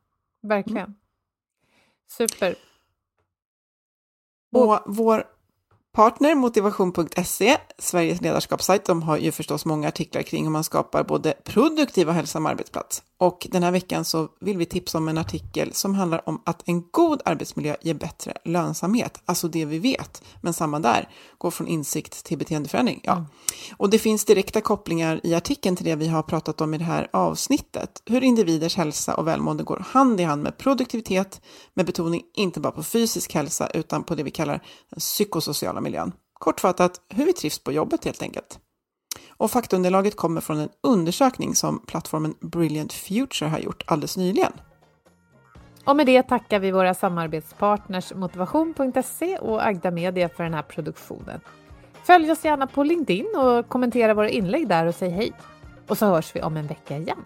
verkligen. 0.41 0.77
Mm. 0.77 0.95
Super. 2.17 2.55
Och 4.53 4.79
vår 4.85 5.34
Partner 5.95 6.35
Motivation.se, 6.35 7.57
Sveriges 7.77 8.21
ledarskapssajt, 8.21 8.85
de 8.85 9.03
har 9.03 9.17
ju 9.17 9.31
förstås 9.31 9.65
många 9.65 9.87
artiklar 9.87 10.21
kring 10.21 10.43
hur 10.43 10.51
man 10.51 10.63
skapar 10.63 11.03
både 11.03 11.33
produktiv 11.43 12.07
och 12.07 12.13
hälsam 12.13 12.45
arbetsplats. 12.45 13.03
Och 13.17 13.47
den 13.51 13.63
här 13.63 13.71
veckan 13.71 14.05
så 14.05 14.29
vill 14.39 14.57
vi 14.57 14.65
tipsa 14.65 14.97
om 14.97 15.07
en 15.07 15.17
artikel 15.17 15.73
som 15.73 15.95
handlar 15.95 16.29
om 16.29 16.41
att 16.45 16.61
en 16.65 16.83
god 16.91 17.21
arbetsmiljö 17.25 17.75
ger 17.81 17.93
bättre 17.93 18.33
lönsamhet, 18.45 19.21
alltså 19.25 19.47
det 19.47 19.65
vi 19.65 19.79
vet. 19.79 20.23
Men 20.41 20.53
samma 20.53 20.79
där, 20.79 21.09
går 21.37 21.51
från 21.51 21.67
insikt 21.67 22.23
till 22.23 22.37
beteendeförändring. 22.37 22.99
Ja. 23.03 23.11
Mm. 23.13 23.25
Och 23.77 23.89
det 23.89 23.99
finns 23.99 24.25
direkta 24.25 24.61
kopplingar 24.61 25.19
i 25.23 25.35
artikeln 25.35 25.75
till 25.75 25.85
det 25.85 25.95
vi 25.95 26.07
har 26.07 26.23
pratat 26.23 26.61
om 26.61 26.73
i 26.73 26.77
det 26.77 26.83
här 26.83 27.07
avsnittet. 27.13 28.01
Hur 28.05 28.23
individers 28.23 28.75
hälsa 28.75 29.15
och 29.15 29.27
välmående 29.27 29.63
går 29.63 29.85
hand 29.89 30.21
i 30.21 30.23
hand 30.23 30.43
med 30.43 30.57
produktivitet, 30.57 31.41
med 31.73 31.85
betoning 31.85 32.21
inte 32.33 32.59
bara 32.59 32.71
på 32.71 32.83
fysisk 32.83 33.33
hälsa 33.33 33.67
utan 33.67 34.03
på 34.03 34.15
det 34.15 34.23
vi 34.23 34.31
kallar 34.31 34.63
den 34.89 34.99
psykosociala 34.99 35.81
miljön. 35.81 36.11
Kortfattat, 36.33 37.01
hur 37.09 37.25
vi 37.25 37.33
trivs 37.33 37.59
på 37.59 37.71
jobbet 37.71 38.05
helt 38.05 38.21
enkelt. 38.21 38.59
Och 39.37 39.51
faktaunderlaget 39.51 40.15
kommer 40.15 40.41
från 40.41 40.59
en 40.59 40.69
undersökning 40.81 41.55
som 41.55 41.79
plattformen 41.79 42.35
Brilliant 42.39 42.93
Future 42.93 43.49
har 43.49 43.59
gjort 43.59 43.83
alldeles 43.87 44.17
nyligen. 44.17 44.51
Och 45.85 45.95
med 45.95 46.05
det 46.05 46.23
tackar 46.23 46.59
vi 46.59 46.71
våra 46.71 46.93
samarbetspartners 46.93 48.13
Motivation.se 48.13 49.37
och 49.37 49.67
Agda 49.67 49.91
Media 49.91 50.29
för 50.29 50.43
den 50.43 50.53
här 50.53 50.61
produktionen. 50.61 51.39
Följ 52.03 52.31
oss 52.31 52.45
gärna 52.45 52.67
på 52.67 52.83
LinkedIn 52.83 53.27
och 53.35 53.69
kommentera 53.69 54.13
våra 54.13 54.29
inlägg 54.29 54.67
där 54.67 54.85
och 54.85 54.95
säg 54.95 55.09
hej. 55.09 55.33
Och 55.87 55.97
så 55.97 56.05
hörs 56.05 56.35
vi 56.35 56.41
om 56.41 56.57
en 56.57 56.67
vecka 56.67 56.97
igen. 56.97 57.25